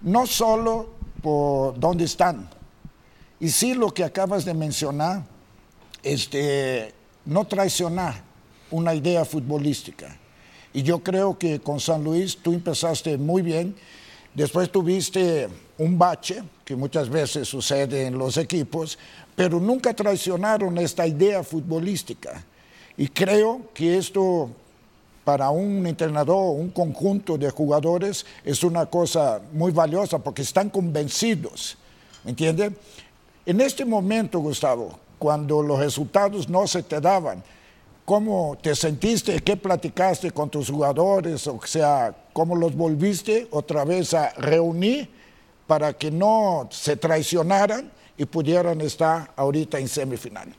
no 0.00 0.26
solo 0.26 0.94
por 1.22 1.78
dónde 1.78 2.04
están, 2.04 2.48
y 3.40 3.48
sí 3.48 3.74
lo 3.74 3.92
que 3.92 4.04
acabas 4.04 4.44
de 4.44 4.54
mencionar, 4.54 5.24
este, 6.02 6.92
no 7.24 7.44
traicionar 7.44 8.22
una 8.70 8.94
idea 8.94 9.24
futbolística. 9.24 10.16
Y 10.72 10.82
yo 10.82 11.02
creo 11.02 11.38
que 11.38 11.60
con 11.60 11.80
San 11.80 12.04
Luis 12.04 12.36
tú 12.36 12.52
empezaste 12.52 13.18
muy 13.18 13.42
bien, 13.42 13.74
después 14.34 14.70
tuviste 14.70 15.48
un 15.78 15.98
bache, 15.98 16.42
que 16.64 16.76
muchas 16.76 17.08
veces 17.08 17.48
sucede 17.48 18.06
en 18.06 18.16
los 18.16 18.36
equipos, 18.36 18.98
pero 19.34 19.58
nunca 19.58 19.92
traicionaron 19.92 20.78
esta 20.78 21.06
idea 21.06 21.42
futbolística. 21.42 22.44
Y 22.96 23.08
creo 23.08 23.70
que 23.74 23.98
esto 23.98 24.50
para 25.24 25.50
un 25.50 25.86
entrenador, 25.86 26.56
un 26.56 26.70
conjunto 26.70 27.38
de 27.38 27.50
jugadores, 27.50 28.26
es 28.44 28.64
una 28.64 28.86
cosa 28.86 29.40
muy 29.52 29.72
valiosa 29.72 30.18
porque 30.18 30.42
están 30.42 30.70
convencidos, 30.70 31.76
¿me 32.24 32.30
entiendes? 32.30 32.72
En 33.46 33.60
este 33.60 33.84
momento, 33.84 34.40
Gustavo, 34.40 34.98
cuando 35.18 35.62
los 35.62 35.78
resultados 35.78 36.48
no 36.48 36.66
se 36.66 36.82
te 36.82 37.00
daban, 37.00 37.42
¿Cómo 38.04 38.58
te 38.60 38.74
sentiste? 38.74 39.38
¿Qué 39.40 39.56
platicaste 39.56 40.32
con 40.32 40.50
tus 40.50 40.68
jugadores? 40.68 41.46
O 41.46 41.60
sea, 41.64 42.12
¿cómo 42.32 42.56
los 42.56 42.74
volviste 42.74 43.46
otra 43.52 43.84
vez 43.84 44.12
a 44.12 44.30
reunir 44.30 45.08
para 45.68 45.92
que 45.92 46.10
no 46.10 46.66
se 46.70 46.96
traicionaran 46.96 47.92
y 48.18 48.24
pudieran 48.24 48.80
estar 48.80 49.30
ahorita 49.36 49.78
en 49.78 49.86
semifinal? 49.86 50.52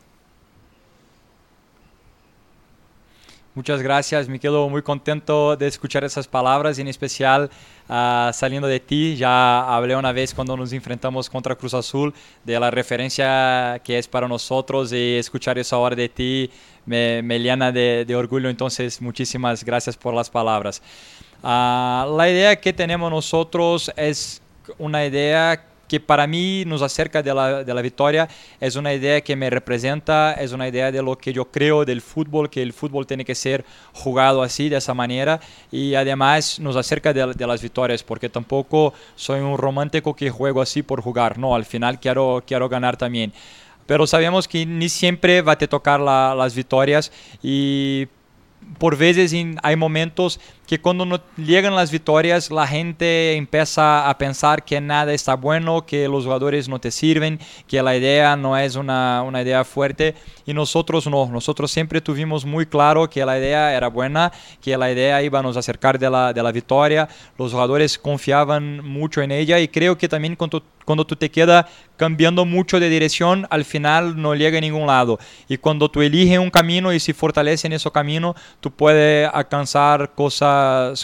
Muchas 3.55 3.83
gracias, 3.83 4.27
me 4.27 4.39
quedo 4.39 4.67
muy 4.67 4.81
contento 4.81 5.55
de 5.55 5.67
escuchar 5.67 6.03
esas 6.03 6.27
palabras, 6.27 6.79
en 6.79 6.88
especial 6.88 7.51
uh, 7.88 8.33
saliendo 8.33 8.67
de 8.67 8.79
ti. 8.79 9.15
Ya 9.15 9.75
hablé 9.75 9.95
una 9.95 10.12
vez 10.12 10.33
cuando 10.33 10.57
nos 10.57 10.74
enfrentamos 10.74 11.29
contra 11.29 11.55
Cruz 11.55 11.75
Azul 11.75 12.15
de 12.43 12.60
la 12.60 12.72
referencia 12.72 13.79
que 13.83 14.00
es 14.00 14.07
para 14.07 14.27
nosotros 14.27 14.91
y 14.91 15.17
escuchar 15.17 15.60
eso 15.60 15.75
ahora 15.75 15.95
de 15.95 16.10
ti 16.10 16.50
me, 16.88 17.22
me 17.22 17.38
llena 17.38 17.72
de, 17.72 18.15
orgullo. 18.15 18.50
Entonces, 18.50 19.00
muchísimas 19.00 19.63
gracias 19.63 19.95
por 19.95 20.15
las 20.15 20.31
palabras. 20.31 20.81
Uh, 21.43 22.17
la 22.17 22.27
idea 22.27 22.55
que 22.55 22.74
tenemos 22.74 23.12
nosotros 23.12 23.91
es 23.95 24.41
una 24.79 25.05
idea 25.05 25.63
que 25.93 26.00
para 26.00 26.25
mí 26.25 26.63
nos 26.65 26.81
acerca 26.81 27.21
de 27.21 27.31
la, 27.35 27.63
de 27.63 27.71
la, 27.71 27.79
victoria, 27.83 28.27
es 28.59 28.75
una 28.75 28.95
idea 28.95 29.21
que 29.21 29.35
me 29.35 29.51
representa, 29.51 30.33
es 30.33 30.51
una 30.51 30.67
idea 30.67 30.91
de 30.91 31.03
lo 31.03 31.15
que 31.15 31.31
yo 31.31 31.51
creo 31.51 31.85
del 31.85 32.01
fútbol, 32.01 32.50
que 32.50 32.63
el 32.63 32.73
fútbol 32.73 33.05
tiene 33.05 33.23
que 33.23 33.35
ser 33.35 33.63
jugado 33.93 34.41
así, 34.41 34.69
de 34.69 34.77
esa 34.77 34.95
manera, 34.95 35.39
y 35.71 35.93
además 35.93 36.59
nos 36.59 36.77
acerca 36.77 37.13
de, 37.13 37.31
de 37.35 37.45
las 37.45 37.62
victorias, 37.62 38.01
porque 38.01 38.27
tampoco 38.27 38.95
soy 39.15 39.41
un 39.41 39.55
romántico 39.55 40.15
que 40.15 40.31
juego 40.31 40.63
así 40.63 40.81
por 40.81 41.00
jugar, 41.00 41.38
no, 41.38 41.53
al 41.53 41.63
final 41.63 42.00
quiero, 42.00 42.43
quiero 42.43 42.67
ganar 42.67 42.97
también. 42.97 43.31
Pero 43.85 44.07
sabemos 44.07 44.47
que 44.47 44.65
ni 44.65 44.89
siempre 44.89 45.43
va 45.43 45.51
a 45.51 45.57
te 45.59 45.67
tocar 45.67 46.00
la, 46.00 46.33
las 46.33 46.55
victorias 46.55 47.12
y 47.43 48.07
por 48.79 48.97
veces 48.97 49.31
hay 49.62 49.75
momentos 49.75 50.39
que 50.67 50.79
cuando 50.79 51.05
no 51.05 51.20
llegan 51.38 51.75
las 51.75 51.91
victorias 51.91 52.50
la 52.51 52.65
gente 52.65 53.36
empieza 53.36 54.10
a 54.10 54.17
pensar 54.17 54.63
que 54.63 54.79
nada 54.79 55.13
está 55.13 55.36
bueno, 55.36 55.86
que 55.86 56.08
los 56.08 56.24
jugadores 56.24 56.70
no 56.70 56.79
te 56.79 56.91
sirven, 56.91 57.39
que 57.67 57.82
la 57.82 57.96
idea 57.96 58.36
no 58.36 58.58
es 58.58 58.75
una, 58.75 59.24
una 59.24 59.41
idea 59.41 59.63
fuerte. 59.63 60.15
Y 60.46 60.53
nosotros 60.53 61.08
no, 61.08 61.27
nosotros 61.27 61.72
siempre 61.72 62.01
tuvimos 62.01 62.46
muy 62.46 62.65
claro 62.65 63.10
que 63.10 63.25
la 63.25 63.38
idea 63.38 63.75
era 63.75 63.88
buena, 63.88 64.32
que 64.62 64.77
la 64.77 64.91
idea 64.91 65.22
iba 65.22 65.39
a 65.39 65.41
nos 65.41 65.58
acercar 65.58 66.00
de 66.00 66.10
la, 66.10 66.34
de 66.34 66.43
la 66.43 66.51
victoria, 66.51 67.08
los 67.38 67.51
jugadores 67.51 67.98
confiaban 67.98 68.84
mucho 68.88 69.22
en 69.22 69.32
ella 69.32 69.60
y 69.60 69.67
creo 69.67 69.98
que 69.98 70.08
también 70.08 70.36
cuando, 70.36 70.63
cuando 70.86 71.05
tú 71.05 71.15
te 71.15 71.29
quedas 71.29 71.65
cambiando 71.98 72.46
mucho 72.46 72.79
de 72.79 72.89
dirección, 72.89 73.48
al 73.50 73.65
final 73.65 74.22
no 74.22 74.36
llega 74.36 74.58
a 74.58 74.62
ningún 74.62 74.88
lado. 74.88 75.20
Y 75.48 75.58
cuando 75.58 75.89
tú 75.89 76.01
eliges 76.01 76.39
un 76.39 76.50
camino 76.50 76.91
y 76.91 77.00
se 77.00 77.13
fortalece 77.13 77.67
en 77.67 77.74
ese 77.74 77.89
camino, 77.91 78.36
tú 78.60 78.72
puedes 78.72 79.29
alcanzar 79.34 80.13
cosas, 80.13 80.52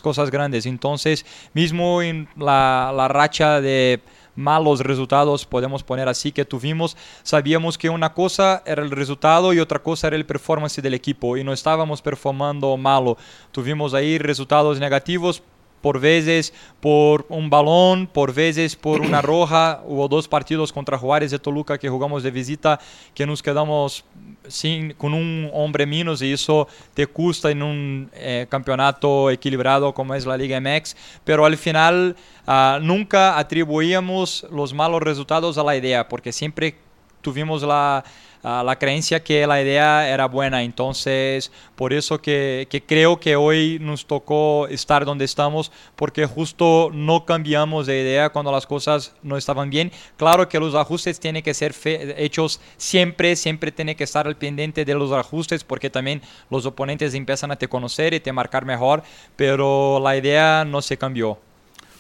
cosas 0.02 0.32
grandes. 0.32 0.66
Entonces, 0.66 1.26
mismo 1.54 2.02
en 2.02 2.28
la, 2.38 2.94
la 2.96 3.08
racha 3.08 3.62
de 3.62 4.02
malos 4.36 4.80
resultados, 4.80 5.46
podemos 5.46 5.84
poner 5.84 6.08
así, 6.08 6.32
que 6.32 6.46
tuvimos, 6.46 6.96
sabíamos 7.24 7.78
que 7.78 7.90
una 7.90 8.14
cosa 8.14 8.64
era 8.66 8.82
el 8.82 8.92
resultado 8.92 9.54
y 9.54 9.60
otra 9.60 9.80
cosa 9.80 10.08
era 10.08 10.16
el 10.16 10.26
performance 10.26 10.82
del 10.82 10.94
equipo 10.94 11.38
y 11.38 11.44
no 11.44 11.54
estábamos 11.54 12.02
performando 12.02 12.76
malo. 12.78 13.18
Tuvimos 13.52 13.94
ahí 13.94 14.18
resultados 14.18 14.80
negativos 14.80 15.44
por 15.82 16.00
veces 16.00 16.54
por 16.80 17.26
un 17.30 17.50
balón, 17.50 18.08
por 18.08 18.34
veces 18.34 18.76
por 18.76 19.02
una 19.02 19.22
roja. 19.24 19.82
Hubo 19.86 20.08
dos 20.08 20.28
partidos 20.28 20.72
contra 20.72 20.98
Juárez 20.98 21.32
de 21.32 21.40
Toluca 21.40 21.78
que 21.78 21.90
jugamos 21.90 22.24
de 22.24 22.32
visita 22.32 22.80
que 23.14 23.26
nos 23.26 23.44
quedamos 23.44 24.04
sin, 24.48 24.94
con 24.94 25.14
un 25.14 25.50
hombre 25.54 25.86
menos 25.86 26.22
y 26.22 26.34
eso 26.34 26.68
te 26.94 27.08
cuesta 27.08 27.52
en 27.52 27.64
un 27.64 28.10
eh, 28.14 28.48
campeonato 28.50 29.30
equilibrado 29.30 29.94
como 29.94 30.16
es 30.16 30.26
la 30.26 30.38
Liga 30.38 30.60
MX. 30.60 30.96
Pero 31.24 31.46
al 31.46 31.58
final 31.58 32.16
uh, 32.48 32.80
nunca 32.82 33.38
atribuíamos 33.38 34.46
los 34.52 34.74
malos 34.74 35.02
resultados 35.02 35.58
a 35.58 35.64
la 35.64 35.76
idea 35.76 36.08
porque 36.08 36.32
siempre 36.32 36.76
tuvimos 37.22 37.64
la 37.64 38.04
uh, 38.44 38.64
la 38.64 38.78
creencia 38.78 39.24
que 39.24 39.46
la 39.48 39.62
idea 39.62 40.10
era 40.10 40.28
buena. 40.28 40.64
Entonces, 40.64 41.52
por 41.76 41.94
eso 41.94 42.22
que, 42.22 42.68
que, 42.70 42.84
creo 42.84 43.20
que 43.20 43.36
hoy 43.36 43.78
nos 43.82 44.06
tocó 44.06 44.68
estar 44.68 45.06
donde 45.06 45.26
estamos, 45.26 45.72
porque 45.96 46.26
justo 46.26 46.90
no 46.94 47.26
cambiamos 47.26 47.88
de 47.88 48.02
idea 48.02 48.30
cuando 48.30 48.52
las 48.52 48.66
cosas 48.66 49.14
no 49.24 49.38
estaban 49.38 49.70
bien. 49.70 49.92
Claro 50.18 50.48
que 50.48 50.60
los 50.60 50.76
ajustes 50.76 51.20
tienen 51.20 51.44
que 51.44 51.54
ser 51.54 51.74
hechos 52.18 52.60
siempre, 52.78 53.36
siempre 53.36 53.72
tiene 53.72 53.96
que 53.96 54.04
estar 54.04 54.28
al 54.28 54.38
pendiente 54.38 54.86
de 54.86 54.94
los 54.96 55.12
ajustes, 55.12 55.64
porque 55.64 55.90
también 55.90 56.22
los 56.50 56.66
oponentes 56.66 57.14
empiezan 57.14 57.52
a 57.52 57.56
te 57.56 57.68
conocer 57.68 58.14
y 58.14 58.20
te 58.20 58.32
marcar 58.32 58.66
mejor, 58.66 59.04
pero 59.36 60.00
la 60.02 60.18
idea 60.18 60.66
no 60.66 60.82
se 60.82 60.98
cambió. 60.98 61.40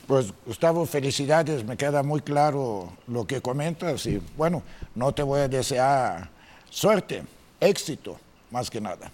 Pues 0.09 0.33
Gustavo, 0.43 0.87
felicidades, 0.87 1.63
me 1.63 1.77
queda 1.77 2.01
muy 2.01 2.21
claro 2.21 2.91
lo 3.05 3.27
que 3.27 3.41
comentas 3.41 4.07
y 4.07 4.19
bueno, 4.35 4.63
no 4.95 5.11
te 5.11 5.21
voy 5.21 5.41
a 5.41 5.47
desear 5.47 6.27
suerte, 6.67 7.21
éxito, 7.59 8.19
más 8.49 8.71
que 8.71 8.81
nada. 8.81 9.11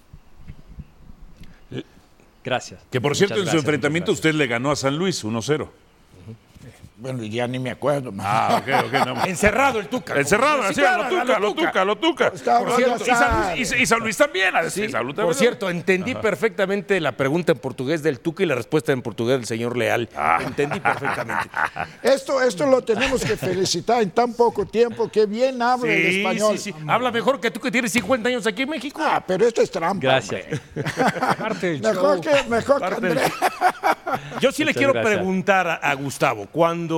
Gracias. 2.45 2.79
Que 2.89 3.01
por 3.01 3.13
cierto, 3.13 3.35
en 3.35 3.47
su 3.47 3.57
enfrentamiento 3.57 4.13
usted 4.13 4.33
le 4.35 4.47
ganó 4.47 4.71
a 4.71 4.77
San 4.77 4.95
Luis 4.95 5.25
1-0. 5.25 5.67
Bueno, 6.97 7.23
ya 7.23 7.45
ni 7.47 7.59
me 7.59 7.71
acuerdo. 7.71 8.13
Ah, 8.19 8.61
ok, 8.61 8.85
ok. 8.87 9.05
No. 9.05 9.25
Encerrado 9.25 9.79
el 9.79 9.87
Tuca. 9.87 10.15
Encerrado, 10.17 10.63
así, 10.63 10.75
claro, 10.81 11.03
lo 11.03 11.09
tuca, 11.09 11.39
lo 11.39 11.53
tuca, 11.53 11.85
lo 11.85 11.95
tuca. 11.97 12.31
Por 12.31 12.75
cierto, 12.75 13.03
y, 13.03 13.07
San 13.07 13.55
Luis, 13.55 13.71
y, 13.77 13.81
y 13.81 13.85
San 13.85 13.99
Luis 13.99 14.17
también. 14.17 14.55
así, 14.55 14.85
Sí, 14.85 14.89
San 14.91 15.03
Luis 15.03 15.15
por 15.15 15.25
también. 15.25 15.37
cierto, 15.39 15.69
entendí 15.69 16.15
perfectamente 16.15 16.99
la 17.01 17.11
pregunta 17.11 17.51
en 17.51 17.59
portugués 17.59 18.01
del 18.01 18.19
Tuca 18.19 18.43
y 18.43 18.45
la 18.45 18.55
respuesta 18.55 18.91
en 18.93 19.01
portugués 19.01 19.37
del 19.37 19.45
señor 19.45 19.77
Leal. 19.77 20.09
Entendí 20.41 20.79
perfectamente. 20.79 21.49
Esto, 22.03 22.41
esto 22.41 22.65
lo 22.65 22.81
tenemos 22.83 23.23
que 23.23 23.35
felicitar 23.35 24.01
en 24.01 24.11
tan 24.11 24.33
poco 24.33 24.65
tiempo, 24.65 25.09
que 25.09 25.25
bien 25.25 25.61
habla 25.61 25.91
el 25.91 26.11
Sí, 26.11 26.17
español. 26.19 26.57
sí, 26.57 26.71
sí. 26.71 26.85
Habla 26.87 27.11
mejor 27.11 27.39
que 27.39 27.51
tú 27.51 27.59
que 27.59 27.71
tienes 27.71 27.91
50 27.91 28.29
años 28.29 28.47
aquí 28.47 28.61
en 28.63 28.69
México. 28.69 29.01
Ah, 29.03 29.23
pero 29.25 29.45
esto 29.45 29.61
es 29.61 29.69
trampa. 29.71 30.01
Gracias. 30.01 30.45
Parte 31.39 31.79
Mejor 31.79 32.21
show. 32.21 32.21
que, 32.21 32.49
mejor 32.49 32.75
que 32.81 32.89
Parte. 32.89 33.31
Yo 34.39 34.51
sí 34.51 34.63
le 34.63 34.73
quiero 34.73 34.93
gracias. 34.93 35.15
preguntar 35.15 35.67
a, 35.67 35.75
a 35.75 35.93
Gustavo, 35.95 36.47
cuando 36.51 36.94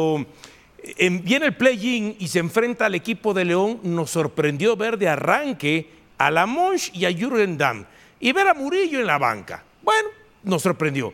eh, 0.80 1.10
viene 1.24 1.48
el 1.48 1.56
play-in 1.56 2.16
y 2.20 2.28
se 2.28 2.40
enfrenta 2.40 2.86
al 2.86 2.96
equipo 2.96 3.34
de 3.34 3.46
León, 3.46 3.80
nos 3.84 4.12
sorprendió 4.12 4.76
ver 4.76 4.98
de 4.98 5.10
arranque 5.10 5.90
a 6.18 6.32
la 6.32 6.46
Monch 6.46 6.92
y 6.94 7.06
a 7.06 7.12
Jürgen 7.12 7.58
Damm 7.58 7.86
y 8.20 8.32
ver 8.32 8.48
a 8.48 8.54
Murillo 8.54 9.00
en 9.00 9.08
la 9.08 9.18
banca. 9.18 9.64
Bueno, 9.84 10.10
nos 10.44 10.62
sorprendió. 10.62 11.14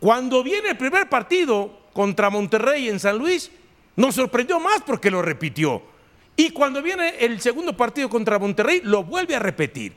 Cuando 0.00 0.42
viene 0.42 0.70
el 0.70 0.76
primer 0.76 1.08
partido 1.08 1.78
contra 1.92 2.30
Monterrey 2.30 2.88
en 2.88 3.00
San 3.00 3.18
Luis, 3.18 3.50
nos 3.96 4.14
sorprendió 4.14 4.60
más 4.60 4.82
porque 4.84 5.10
lo 5.10 5.22
repitió. 5.22 5.82
Y 6.36 6.50
cuando 6.50 6.82
viene 6.82 7.14
el 7.20 7.40
segundo 7.40 7.76
partido 7.76 8.08
contra 8.08 8.38
Monterrey, 8.38 8.80
lo 8.84 9.04
vuelve 9.04 9.36
a 9.36 9.38
repetir. 9.38 9.94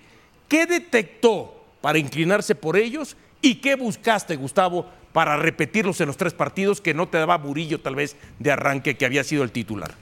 ¿Qué 0.47 0.65
detectó 0.65 1.65
para 1.81 1.97
inclinarse 1.97 2.55
por 2.55 2.77
ellos 2.77 3.17
y 3.41 3.55
qué 3.55 3.75
buscaste, 3.75 4.35
Gustavo, 4.35 4.85
para 5.17 5.35
repetirlos 5.35 5.99
en 5.99 6.05
los 6.05 6.15
tres 6.15 6.35
partidos 6.35 6.79
que 6.79 6.93
no 6.93 7.07
te 7.07 7.17
daba 7.17 7.39
Murillo 7.39 7.79
tal 7.79 7.95
vez 7.95 8.15
de 8.37 8.51
arranque 8.51 8.97
que 8.97 9.03
había 9.03 9.23
sido 9.23 9.41
el 9.41 9.49
titular? 9.49 9.95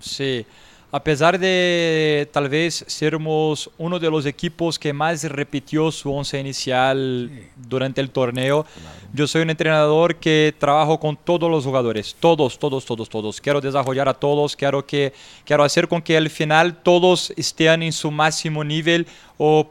Sí, 0.00 0.44
a 0.90 1.04
pesar 1.04 1.38
de 1.38 2.28
tal 2.32 2.48
vez 2.48 2.84
sermos 2.88 3.70
uno 3.78 4.00
de 4.00 4.10
los 4.10 4.26
equipos 4.26 4.80
que 4.80 4.92
más 4.92 5.22
repitió 5.30 5.92
su 5.92 6.12
once 6.12 6.40
inicial 6.40 7.30
durante 7.54 8.00
el 8.00 8.10
torneo, 8.10 8.66
yo 9.12 9.28
soy 9.28 9.42
un 9.42 9.50
entrenador 9.50 10.16
que 10.16 10.52
trabajo 10.58 10.98
con 10.98 11.16
todos 11.16 11.48
los 11.48 11.64
jugadores, 11.64 12.16
todos, 12.18 12.58
todos, 12.58 12.84
todos, 12.84 13.08
todos. 13.08 13.40
Quiero 13.40 13.60
desarrollar 13.60 14.08
a 14.08 14.14
todos, 14.14 14.56
quiero, 14.56 14.84
que, 14.84 15.12
quiero 15.44 15.62
hacer 15.62 15.86
con 15.86 16.02
que 16.02 16.16
al 16.16 16.30
final 16.30 16.82
todos 16.82 17.32
estén 17.36 17.84
en 17.84 17.92
su 17.92 18.10
máximo 18.10 18.64
nivel 18.64 19.06
o 19.38 19.70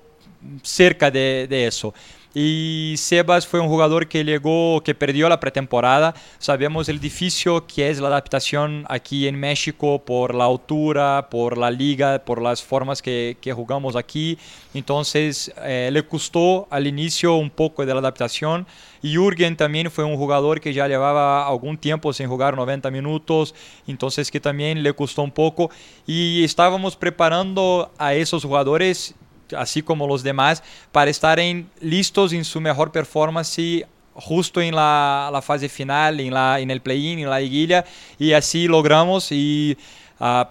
cerca 0.63 1.11
de, 1.11 1.47
de 1.49 1.67
eso. 1.67 1.93
Y 2.37 2.95
Sebas 2.97 3.47
fue 3.47 3.61
un 3.61 3.69
jugador 3.69 4.09
que 4.09 4.25
llegó, 4.25 4.81
que 4.83 4.93
perdió 4.93 5.29
la 5.29 5.39
pretemporada. 5.39 6.13
Sabemos 6.37 6.89
el 6.89 6.99
difícil 6.99 7.63
que 7.65 7.89
es 7.89 8.01
la 8.01 8.09
adaptación 8.09 8.83
aquí 8.89 9.25
en 9.29 9.39
México 9.39 10.03
por 10.03 10.35
la 10.35 10.43
altura, 10.43 11.29
por 11.31 11.57
la 11.57 11.71
liga, 11.71 12.25
por 12.25 12.41
las 12.41 12.61
formas 12.61 13.01
que, 13.01 13.37
que 13.39 13.53
jugamos 13.53 13.95
aquí. 13.95 14.37
Entonces 14.73 15.53
eh, 15.63 15.89
le 15.93 16.05
costó 16.05 16.67
al 16.69 16.87
inicio 16.87 17.35
un 17.35 17.49
poco 17.49 17.85
de 17.85 17.93
la 17.93 18.01
adaptación. 18.01 18.67
Y 19.01 19.13
Jürgen 19.15 19.55
también 19.55 19.89
fue 19.89 20.03
un 20.03 20.17
jugador 20.17 20.59
que 20.59 20.73
ya 20.73 20.89
llevaba 20.89 21.47
algún 21.47 21.77
tiempo 21.77 22.11
sin 22.11 22.27
jugar 22.27 22.57
90 22.57 22.91
minutos, 22.91 23.55
entonces 23.87 24.29
que 24.29 24.41
también 24.41 24.83
le 24.83 24.91
costó 24.91 25.21
un 25.21 25.31
poco. 25.31 25.71
Y 26.05 26.43
estábamos 26.43 26.97
preparando 26.97 27.93
a 27.97 28.13
esos 28.13 28.43
jugadores 28.43 29.15
así 29.57 29.81
como 29.81 30.07
los 30.07 30.23
demás, 30.23 30.63
para 30.91 31.11
estar 31.11 31.39
en, 31.39 31.69
listos 31.79 32.33
en 32.33 32.45
su 32.45 32.61
mejor 32.61 32.91
performance 32.91 33.85
justo 34.15 34.61
en 34.61 34.75
la, 34.75 35.29
la 35.31 35.41
fase 35.41 35.67
final, 35.67 36.19
en, 36.19 36.33
la, 36.33 36.59
en 36.59 36.71
el 36.71 36.81
play-in, 36.81 37.19
en 37.19 37.29
la 37.29 37.39
liguilla, 37.39 37.85
y 38.17 38.31
así 38.31 38.67
logramos 38.67 39.31
y 39.31 39.77
uh, 40.19 40.45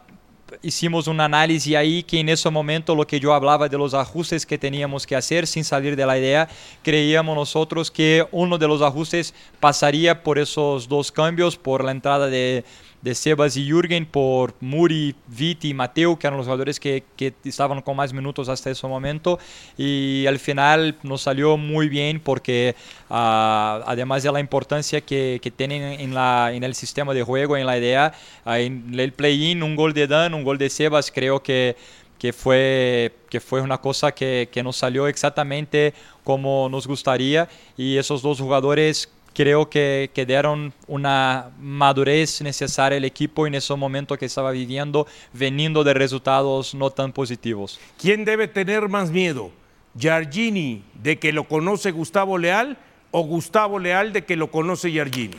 hicimos 0.62 1.07
un 1.07 1.20
análisis 1.20 1.74
ahí 1.74 2.02
que 2.02 2.20
en 2.20 2.28
ese 2.28 2.50
momento 2.50 2.94
lo 2.94 3.07
que 3.07 3.18
yo 3.18 3.33
hablaba 3.33 3.68
de 3.68 3.78
los 3.78 3.94
ajustes 3.94 4.44
que 4.44 4.59
teníamos 4.59 5.07
que 5.07 5.16
hacer 5.16 5.46
sin 5.46 5.64
salir 5.64 5.96
de 5.96 6.07
la 6.07 6.18
idea, 6.18 6.48
creíamos 6.83 7.35
nosotros 7.35 7.90
que 7.90 8.26
uno 8.30 8.59
de 8.59 8.68
los 8.68 8.83
ajustes 8.83 9.35
pasaría 9.61 10.22
por 10.22 10.38
esos 10.38 10.88
dos 10.88 11.11
cambios, 11.11 11.57
por 11.57 11.83
la 11.83 11.90
entrada 11.90 12.26
de, 12.26 12.64
de 13.05 13.14
Sebas 13.14 13.55
y 13.59 13.67
Jürgen 13.67 14.07
por 14.07 14.55
Muri, 14.61 15.14
Viti 15.27 15.69
y 15.69 15.75
Mateo, 15.75 16.19
que 16.19 16.27
eran 16.27 16.38
los 16.38 16.47
jugadores 16.47 16.81
que, 16.81 17.05
estaban 17.45 17.83
con 17.83 17.97
más 17.97 18.14
minutos 18.14 18.49
hasta 18.49 18.71
ese 18.71 18.87
momento. 18.87 19.38
Y 19.77 20.25
al 20.27 20.38
final 20.38 20.97
nos 21.03 21.21
salió 21.21 21.59
muy 21.59 21.90
bien 21.90 22.19
porque 22.19 22.75
uh, 23.11 23.14
además 23.14 24.23
de 24.23 24.33
la 24.33 24.40
importancia 24.40 25.03
que, 25.03 25.38
tienen 25.55 26.01
en, 26.01 26.64
el 26.64 26.75
sistema 26.75 27.12
de 27.12 27.23
juego, 27.23 27.59
en 27.59 27.67
la 27.67 27.77
idea, 27.77 28.14
uh, 28.47 28.53
en 28.53 28.99
el 28.99 29.12
play-in, 29.12 29.62
un 29.62 29.77
gol 29.77 29.93
de 29.93 30.07
Dan, 30.07 30.33
un 30.33 30.43
gol 30.43 30.57
de 30.57 30.71
Sebas, 30.71 31.11
creo 31.11 31.43
que 31.43 31.77
que 32.19 32.33
fue, 32.33 33.12
que 33.29 33.38
fue 33.38 33.61
una 33.61 33.79
cosa 33.79 34.12
que, 34.12 34.49
que 34.51 34.62
nos 34.62 34.77
salió 34.77 35.09
exactamente 35.09 35.93
como 36.23 36.71
nos 36.71 36.87
gustaría 36.87 37.51
y 37.77 37.99
esos 37.99 38.23
dos 38.23 38.40
jugadores 38.40 39.11
creo 39.35 39.68
que, 39.68 40.11
que, 40.14 40.25
dieron 40.25 40.73
una 40.87 41.51
madurez 41.59 42.40
necesaria 42.40 42.97
al 42.97 43.05
equipo 43.05 43.47
en 43.47 43.55
ese 43.55 43.75
momento 43.75 44.16
que 44.16 44.27
estaba 44.27 44.53
viviendo, 44.53 45.07
veniendo 45.33 45.85
de 45.85 45.92
resultados 45.92 46.75
no 46.75 46.90
tan 46.90 47.12
positivos. 47.12 47.79
¿Quién 47.99 48.25
debe 48.25 48.49
tener 48.49 48.88
más 48.88 49.11
miedo? 49.11 49.51
¿Giardini 49.97 50.83
de 50.94 51.18
que 51.18 51.33
lo 51.33 51.44
conoce 51.44 51.90
Gustavo 51.90 52.38
Leal 52.38 52.79
o 53.11 53.23
Gustavo 53.23 53.79
Leal 53.79 54.12
de 54.12 54.25
que 54.25 54.37
lo 54.37 54.51
conoce 54.51 54.90
Giardini? 54.90 55.37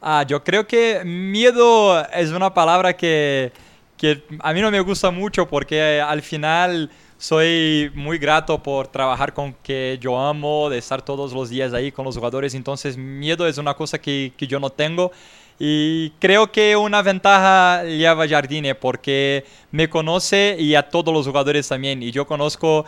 Ah, 0.00 0.24
yo 0.26 0.44
creo 0.44 0.66
que 0.66 1.02
miedo 1.04 2.06
es 2.10 2.30
una 2.30 2.54
palabra 2.54 2.96
que, 2.96 3.52
que 3.96 4.22
a 4.38 4.52
mí 4.52 4.60
no 4.60 4.70
me 4.70 4.80
gusta 4.80 5.10
mucho 5.10 5.48
porque 5.48 6.00
al 6.00 6.22
final 6.22 6.90
soy 7.18 7.90
muy 7.94 8.18
grato 8.18 8.62
por 8.62 8.88
trabajar 8.88 9.34
con 9.34 9.52
que 9.52 9.98
yo 10.00 10.18
amo, 10.18 10.70
de 10.70 10.78
estar 10.78 11.02
todos 11.02 11.32
los 11.32 11.50
días 11.50 11.74
ahí 11.74 11.92
con 11.92 12.04
los 12.04 12.16
jugadores, 12.16 12.54
entonces 12.54 12.96
miedo 12.96 13.46
es 13.46 13.58
una 13.58 13.74
cosa 13.74 14.00
que, 14.00 14.32
que 14.36 14.46
yo 14.46 14.60
no 14.60 14.70
tengo. 14.70 15.12
Y 15.60 16.10
creo 16.20 16.52
que 16.52 16.76
una 16.76 17.02
ventaja 17.02 17.82
lleva 17.82 18.28
Jardine 18.28 18.76
porque 18.76 19.44
me 19.72 19.90
conoce 19.90 20.56
y 20.56 20.76
a 20.76 20.88
todos 20.88 21.12
los 21.12 21.26
jugadores 21.26 21.66
también. 21.66 22.00
Y 22.00 22.12
yo 22.12 22.28
conozco 22.28 22.84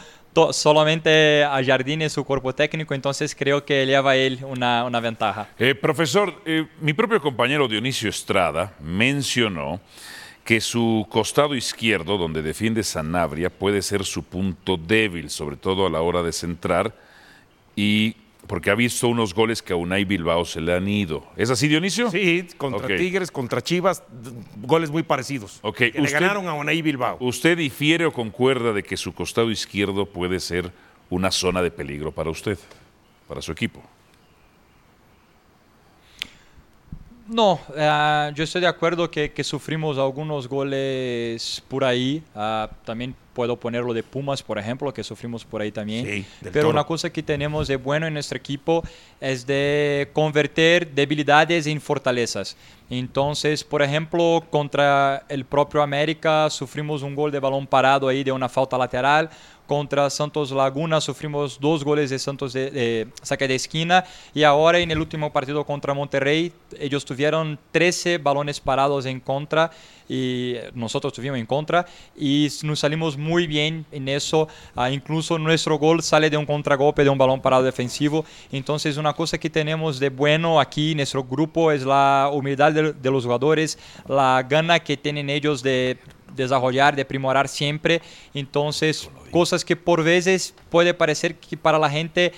solamente 0.52 1.42
a 1.42 1.62
Jardine, 1.64 2.08
su 2.08 2.24
cuerpo 2.24 2.54
técnico, 2.54 2.94
entonces 2.94 3.34
creo 3.34 3.64
que 3.64 3.84
lleva 3.84 4.12
a 4.12 4.16
él 4.16 4.38
una, 4.42 4.84
una 4.84 5.00
ventaja. 5.00 5.48
Eh, 5.58 5.74
profesor, 5.74 6.40
eh, 6.44 6.66
mi 6.80 6.92
propio 6.92 7.20
compañero 7.20 7.66
Dionisio 7.66 8.08
Estrada 8.08 8.72
mencionó 8.80 9.80
que 10.50 10.60
su 10.60 11.06
costado 11.08 11.54
izquierdo, 11.54 12.18
donde 12.18 12.42
defiende 12.42 12.82
Sanabria, 12.82 13.50
puede 13.50 13.82
ser 13.82 14.04
su 14.04 14.24
punto 14.24 14.76
débil, 14.76 15.30
sobre 15.30 15.54
todo 15.54 15.86
a 15.86 15.90
la 15.90 16.00
hora 16.00 16.24
de 16.24 16.32
centrar, 16.32 16.92
y 17.76 18.16
porque 18.48 18.72
ha 18.72 18.74
visto 18.74 19.06
unos 19.06 19.32
goles 19.32 19.62
que 19.62 19.74
a 19.74 19.76
Unai 19.76 20.04
Bilbao 20.04 20.44
se 20.44 20.60
le 20.60 20.74
han 20.74 20.88
ido. 20.88 21.24
¿Es 21.36 21.50
así, 21.50 21.68
Dionisio? 21.68 22.10
Sí, 22.10 22.48
contra 22.56 22.84
okay. 22.84 22.98
Tigres, 22.98 23.30
contra 23.30 23.62
Chivas, 23.62 24.02
goles 24.60 24.90
muy 24.90 25.04
parecidos. 25.04 25.60
Okay. 25.62 25.92
Que 25.92 26.00
le 26.00 26.10
ganaron 26.10 26.48
a 26.48 26.54
Unai 26.54 26.82
Bilbao. 26.82 27.16
¿Usted 27.20 27.56
difiere 27.56 28.04
o 28.04 28.12
concuerda 28.12 28.72
de 28.72 28.82
que 28.82 28.96
su 28.96 29.14
costado 29.14 29.52
izquierdo 29.52 30.06
puede 30.06 30.40
ser 30.40 30.72
una 31.10 31.30
zona 31.30 31.62
de 31.62 31.70
peligro 31.70 32.10
para 32.10 32.28
usted, 32.28 32.58
para 33.28 33.40
su 33.40 33.52
equipo? 33.52 33.80
No, 37.30 37.60
uh, 37.68 38.34
yo 38.34 38.42
estoy 38.42 38.60
de 38.60 38.66
acuerdo 38.66 39.08
que, 39.08 39.30
que, 39.30 39.44
sufrimos 39.44 39.98
algunos 39.98 40.48
goles 40.48 41.62
por 41.68 41.84
ahí. 41.84 42.24
Uh, 42.34 42.66
también 42.84 43.14
puedo 43.32 43.56
ponerlo 43.56 43.94
de 43.94 44.02
Pumas, 44.02 44.42
por 44.42 44.58
ejemplo, 44.58 44.92
que 44.92 45.04
sufrimos 45.04 45.44
por 45.44 45.62
ahí 45.62 45.70
también. 45.70 46.04
Sí, 46.04 46.26
Pero 46.42 46.52
toro. 46.52 46.70
una 46.70 46.84
cosa 46.84 47.08
que 47.08 47.22
tenemos 47.22 47.68
de 47.68 47.76
bueno 47.76 48.08
en 48.08 48.14
nuestro 48.14 48.36
equipo 48.36 48.82
es 49.20 49.46
de 49.46 50.10
convertir 50.12 50.88
debilidades 50.88 51.68
en 51.68 51.80
fortalezas. 51.80 52.56
Entonces, 52.90 53.62
por 53.62 53.82
ejemplo, 53.82 54.44
contra 54.50 55.24
el 55.28 55.44
propio 55.44 55.82
América 55.82 56.50
sufrimos 56.50 57.02
un 57.02 57.14
gol 57.14 57.30
de 57.30 57.38
balón 57.38 57.64
parado 57.64 58.08
ahí 58.08 58.24
de 58.24 58.32
una 58.32 58.48
falta 58.48 58.76
lateral. 58.76 59.30
Contra 59.70 60.10
Santos 60.10 60.50
Laguna 60.50 61.00
sufrimos 61.00 61.60
dos 61.60 61.84
goles 61.84 62.10
de 62.10 62.18
Santos 62.18 62.52
de, 62.52 62.72
de 62.72 63.06
saque 63.22 63.46
de 63.46 63.54
esquina 63.54 64.04
y 64.34 64.42
ahora 64.42 64.80
en 64.80 64.90
el 64.90 64.98
último 64.98 65.32
partido 65.32 65.64
contra 65.64 65.94
Monterrey 65.94 66.52
ellos 66.76 67.04
tuvieron 67.04 67.56
13 67.70 68.18
balones 68.18 68.58
parados 68.58 69.06
en 69.06 69.20
contra 69.20 69.70
y 70.10 70.56
nosotros 70.74 71.12
tuvimos 71.12 71.38
en 71.38 71.46
contra 71.46 71.86
y 72.16 72.48
nos 72.64 72.80
salimos 72.80 73.16
muy 73.16 73.46
bien 73.46 73.86
en 73.92 74.08
eso. 74.08 74.48
Uh, 74.74 74.86
incluso 74.86 75.38
nuestro 75.38 75.78
gol 75.78 76.02
sale 76.02 76.28
de 76.28 76.36
un 76.36 76.46
contragolpe 76.46 77.04
de 77.04 77.10
un 77.10 77.16
balón 77.16 77.40
parado 77.40 77.62
defensivo. 77.62 78.24
Entonces 78.50 78.96
una 78.96 79.12
cosa 79.12 79.38
que 79.38 79.48
tenemos 79.48 80.00
de 80.00 80.08
bueno 80.08 80.58
aquí 80.58 80.90
en 80.90 80.96
nuestro 80.96 81.22
grupo 81.22 81.70
es 81.70 81.84
la 81.84 82.28
humildad 82.32 82.72
de 82.72 83.10
los 83.10 83.22
jugadores, 83.22 83.78
la 84.08 84.44
gana 84.48 84.80
que 84.80 84.96
tienen 84.96 85.30
ellos 85.30 85.62
de 85.62 85.96
desarrollar, 86.34 86.96
de 86.96 87.04
primorar 87.04 87.48
siempre. 87.48 88.02
Entonces, 88.34 89.08
cosas 89.30 89.64
que 89.64 89.76
por 89.76 90.02
veces 90.02 90.54
puede 90.68 90.94
parecer 90.94 91.36
que 91.36 91.56
para 91.56 91.78
la 91.78 91.90
gente 91.90 92.32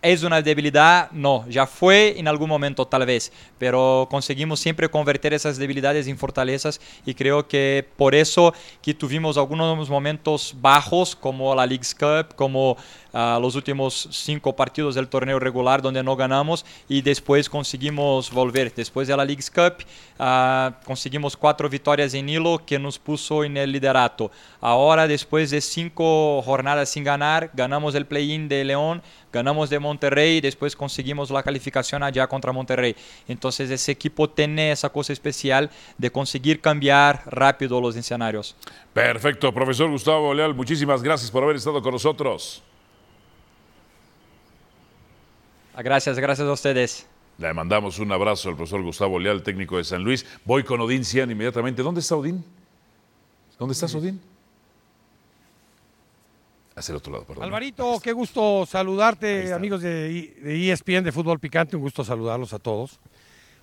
es 0.00 0.22
una 0.22 0.40
debilidad, 0.40 1.10
no, 1.10 1.44
ya 1.48 1.66
fue 1.66 2.18
en 2.18 2.28
algún 2.28 2.48
momento 2.48 2.86
tal 2.86 3.04
vez, 3.04 3.32
pero 3.58 4.06
conseguimos 4.10 4.60
siempre 4.60 4.88
convertir 4.88 5.34
esas 5.34 5.56
debilidades 5.56 6.06
en 6.06 6.16
fortalezas 6.16 6.80
y 7.04 7.14
creo 7.14 7.48
que 7.48 7.84
por 7.96 8.14
eso 8.14 8.54
que 8.80 8.94
tuvimos 8.94 9.36
algunos 9.36 9.88
momentos 9.88 10.54
bajos 10.60 11.16
como 11.16 11.54
la 11.54 11.66
League's 11.66 11.94
Cup, 11.94 12.36
como 12.36 12.76
los 13.12 13.54
últimos 13.54 14.08
cinco 14.10 14.54
partidos 14.54 14.94
del 14.94 15.08
torneo 15.08 15.38
regular 15.38 15.82
donde 15.82 16.02
no 16.02 16.16
ganamos 16.16 16.64
y 16.88 17.02
después 17.02 17.48
conseguimos 17.48 18.30
volver. 18.30 18.72
Después 18.74 19.08
de 19.08 19.16
la 19.16 19.24
League's 19.24 19.50
Cup 19.50 19.84
uh, 20.18 20.72
conseguimos 20.84 21.36
cuatro 21.36 21.68
victorias 21.68 22.14
en 22.14 22.28
hilo 22.28 22.60
que 22.64 22.78
nos 22.78 22.98
puso 22.98 23.44
en 23.44 23.56
el 23.56 23.72
liderato. 23.72 24.30
Ahora 24.60 25.06
después 25.06 25.50
de 25.50 25.60
cinco 25.60 26.42
jornadas 26.42 26.90
sin 26.90 27.04
ganar, 27.04 27.50
ganamos 27.54 27.94
el 27.94 28.06
play-in 28.06 28.48
de 28.48 28.64
León, 28.64 29.02
ganamos 29.32 29.70
de 29.70 29.78
Monterrey 29.78 30.36
y 30.36 30.40
después 30.40 30.76
conseguimos 30.76 31.30
la 31.30 31.42
calificación 31.42 32.02
allá 32.02 32.26
contra 32.26 32.52
Monterrey. 32.52 32.94
Entonces 33.26 33.70
ese 33.70 33.92
equipo 33.92 34.28
tiene 34.28 34.72
esa 34.72 34.90
cosa 34.90 35.12
especial 35.12 35.70
de 35.96 36.10
conseguir 36.10 36.60
cambiar 36.60 37.22
rápido 37.26 37.80
los 37.80 37.96
escenarios. 37.96 38.56
Perfecto, 38.92 39.52
profesor 39.52 39.90
Gustavo 39.90 40.34
Leal, 40.34 40.54
muchísimas 40.54 41.02
gracias 41.02 41.30
por 41.30 41.42
haber 41.42 41.56
estado 41.56 41.80
con 41.82 41.92
nosotros. 41.92 42.62
Gracias, 45.82 46.18
gracias 46.18 46.48
a 46.48 46.52
ustedes. 46.52 47.06
Le 47.38 47.54
mandamos 47.54 48.00
un 48.00 48.10
abrazo 48.10 48.48
al 48.48 48.56
profesor 48.56 48.82
Gustavo 48.82 49.18
Leal, 49.18 49.42
técnico 49.42 49.76
de 49.76 49.84
San 49.84 50.02
Luis. 50.02 50.26
Voy 50.44 50.64
con 50.64 50.80
Odín 50.80 51.04
Cian 51.04 51.30
inmediatamente. 51.30 51.82
¿Dónde 51.82 52.00
está 52.00 52.16
Odín? 52.16 52.44
¿Dónde 53.58 53.72
estás, 53.72 53.94
Odín? 53.94 54.20
Hacia 56.76 56.92
el 56.92 56.96
otro 56.96 57.12
lado, 57.12 57.24
perdón. 57.24 57.44
Alvarito, 57.44 57.98
qué 58.00 58.12
gusto 58.12 58.64
saludarte, 58.66 59.52
amigos 59.52 59.82
de, 59.82 60.36
de 60.40 60.72
ESPN 60.72 61.02
de 61.02 61.10
Fútbol 61.10 61.40
Picante, 61.40 61.74
un 61.74 61.82
gusto 61.82 62.04
saludarlos 62.04 62.52
a 62.52 62.60
todos. 62.60 63.00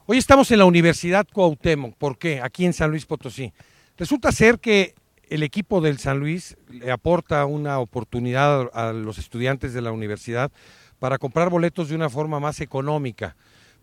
Hoy 0.06 0.18
estamos 0.18 0.52
en 0.52 0.60
la 0.60 0.66
Universidad 0.66 1.26
Cuauhtémoc, 1.32 1.96
¿por 1.96 2.18
qué? 2.18 2.42
Aquí 2.42 2.66
en 2.66 2.74
San 2.74 2.92
Luis 2.92 3.06
Potosí. 3.06 3.54
Resulta 3.98 4.34
ser 4.34 4.60
que 4.60 4.96
el 5.30 5.44
equipo 5.44 5.80
del 5.80 5.98
San 5.98 6.20
Luis 6.20 6.58
le 6.70 6.92
aporta 6.92 7.46
una 7.46 7.80
oportunidad 7.80 8.70
a 8.74 8.92
los 8.92 9.18
estudiantes 9.18 9.74
de 9.74 9.82
la 9.82 9.92
universidad 9.92 10.52
para 11.00 11.18
comprar 11.18 11.50
boletos 11.50 11.90
de 11.90 11.96
una 11.96 12.10
forma 12.10 12.40
más 12.40 12.62
económica, 12.62 13.36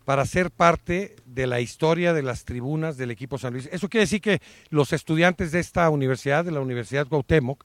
para 0.05 0.25
ser 0.25 0.51
parte 0.51 1.15
de 1.25 1.47
la 1.47 1.61
historia 1.61 2.13
de 2.13 2.23
las 2.23 2.45
tribunas 2.45 2.97
del 2.97 3.11
equipo 3.11 3.37
San 3.37 3.53
Luis. 3.53 3.69
Eso 3.71 3.89
quiere 3.89 4.03
decir 4.03 4.21
que 4.21 4.41
los 4.69 4.91
estudiantes 4.93 5.51
de 5.51 5.59
esta 5.59 5.89
universidad, 5.89 6.43
de 6.43 6.51
la 6.51 6.59
Universidad 6.59 7.07
Cuauhtémoc, 7.07 7.63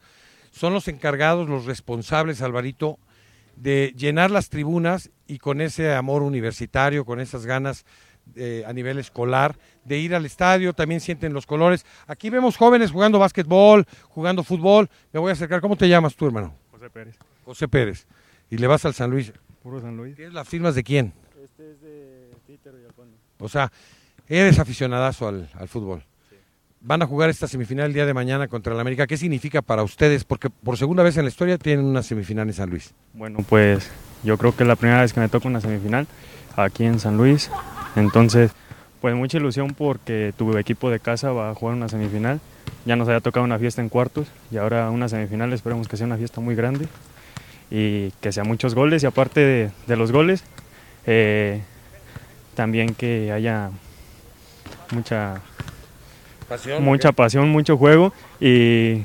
son 0.50 0.72
los 0.72 0.88
encargados, 0.88 1.48
los 1.48 1.66
responsables, 1.66 2.42
Alvarito, 2.42 2.98
de 3.56 3.92
llenar 3.96 4.30
las 4.30 4.50
tribunas 4.50 5.10
y 5.26 5.38
con 5.38 5.60
ese 5.60 5.92
amor 5.92 6.22
universitario, 6.22 7.04
con 7.04 7.20
esas 7.20 7.44
ganas 7.44 7.84
eh, 8.36 8.62
a 8.66 8.72
nivel 8.72 8.98
escolar, 8.98 9.56
de 9.84 9.98
ir 9.98 10.14
al 10.14 10.26
estadio, 10.26 10.74
también 10.74 11.00
sienten 11.00 11.32
los 11.32 11.46
colores. 11.46 11.84
Aquí 12.06 12.30
vemos 12.30 12.56
jóvenes 12.56 12.90
jugando 12.90 13.18
básquetbol, 13.18 13.86
jugando 14.08 14.44
fútbol. 14.44 14.88
Me 15.12 15.20
voy 15.20 15.30
a 15.30 15.32
acercar. 15.32 15.60
¿Cómo 15.60 15.76
te 15.76 15.88
llamas 15.88 16.14
tú, 16.14 16.26
hermano? 16.26 16.54
José 16.70 16.90
Pérez. 16.90 17.16
José 17.44 17.68
Pérez. 17.68 18.06
¿Y 18.50 18.58
le 18.58 18.66
vas 18.66 18.84
al 18.84 18.94
San 18.94 19.10
Luis? 19.10 19.32
Puro 19.62 19.80
San 19.80 19.96
Luis. 19.96 20.16
¿Tienes 20.16 20.34
las 20.34 20.48
firmas 20.48 20.74
de 20.74 20.82
quién? 20.82 21.12
Este 21.42 21.70
es 21.72 21.80
de 21.80 22.30
Títer 22.46 22.74
y 22.82 22.86
Alfonso. 22.86 23.14
O 23.38 23.48
sea, 23.48 23.70
eres 24.28 24.58
aficionadazo 24.58 25.28
al, 25.28 25.50
al 25.54 25.68
fútbol. 25.68 26.04
Sí. 26.30 26.36
Van 26.80 27.02
a 27.02 27.06
jugar 27.06 27.28
esta 27.30 27.46
semifinal 27.46 27.86
el 27.86 27.92
día 27.92 28.06
de 28.06 28.14
mañana 28.14 28.48
contra 28.48 28.72
el 28.74 28.80
América. 28.80 29.06
¿Qué 29.06 29.16
significa 29.16 29.62
para 29.62 29.82
ustedes? 29.82 30.24
Porque 30.24 30.48
por 30.50 30.76
segunda 30.76 31.02
vez 31.02 31.16
en 31.16 31.24
la 31.24 31.28
historia 31.30 31.58
tienen 31.58 31.84
una 31.84 32.02
semifinal 32.02 32.48
en 32.48 32.54
San 32.54 32.70
Luis. 32.70 32.94
Bueno, 33.12 33.38
pues 33.48 33.90
yo 34.24 34.38
creo 34.38 34.56
que 34.56 34.62
es 34.64 34.68
la 34.68 34.76
primera 34.76 35.02
vez 35.02 35.12
que 35.12 35.20
me 35.20 35.28
toca 35.28 35.48
una 35.48 35.60
semifinal 35.60 36.06
aquí 36.56 36.84
en 36.84 36.98
San 36.98 37.16
Luis. 37.16 37.50
Entonces, 37.96 38.52
Pues 39.00 39.14
mucha 39.14 39.38
ilusión 39.38 39.74
porque 39.74 40.32
tu 40.36 40.56
equipo 40.58 40.90
de 40.90 40.98
casa 40.98 41.30
va 41.30 41.50
a 41.50 41.54
jugar 41.54 41.76
una 41.76 41.88
semifinal. 41.88 42.40
Ya 42.84 42.96
nos 42.96 43.06
había 43.08 43.20
tocado 43.20 43.44
una 43.44 43.58
fiesta 43.58 43.80
en 43.80 43.88
cuartos 43.88 44.26
y 44.50 44.56
ahora 44.56 44.90
una 44.90 45.08
semifinal. 45.08 45.52
Esperemos 45.52 45.86
que 45.86 45.96
sea 45.96 46.06
una 46.06 46.16
fiesta 46.16 46.40
muy 46.40 46.54
grande 46.56 46.88
y 47.70 48.10
que 48.20 48.32
sea 48.32 48.44
muchos 48.44 48.74
goles. 48.74 49.02
Y 49.02 49.06
aparte 49.06 49.40
de, 49.40 49.70
de 49.86 49.96
los 49.96 50.12
goles, 50.12 50.44
eh, 51.06 51.62
también 52.54 52.94
que 52.94 53.32
haya 53.32 53.70
mucha 54.90 55.40
Pasión, 56.48 56.82
mucha 56.82 57.12
pasión, 57.12 57.50
mucho 57.50 57.76
juego 57.76 58.12
y 58.40 59.02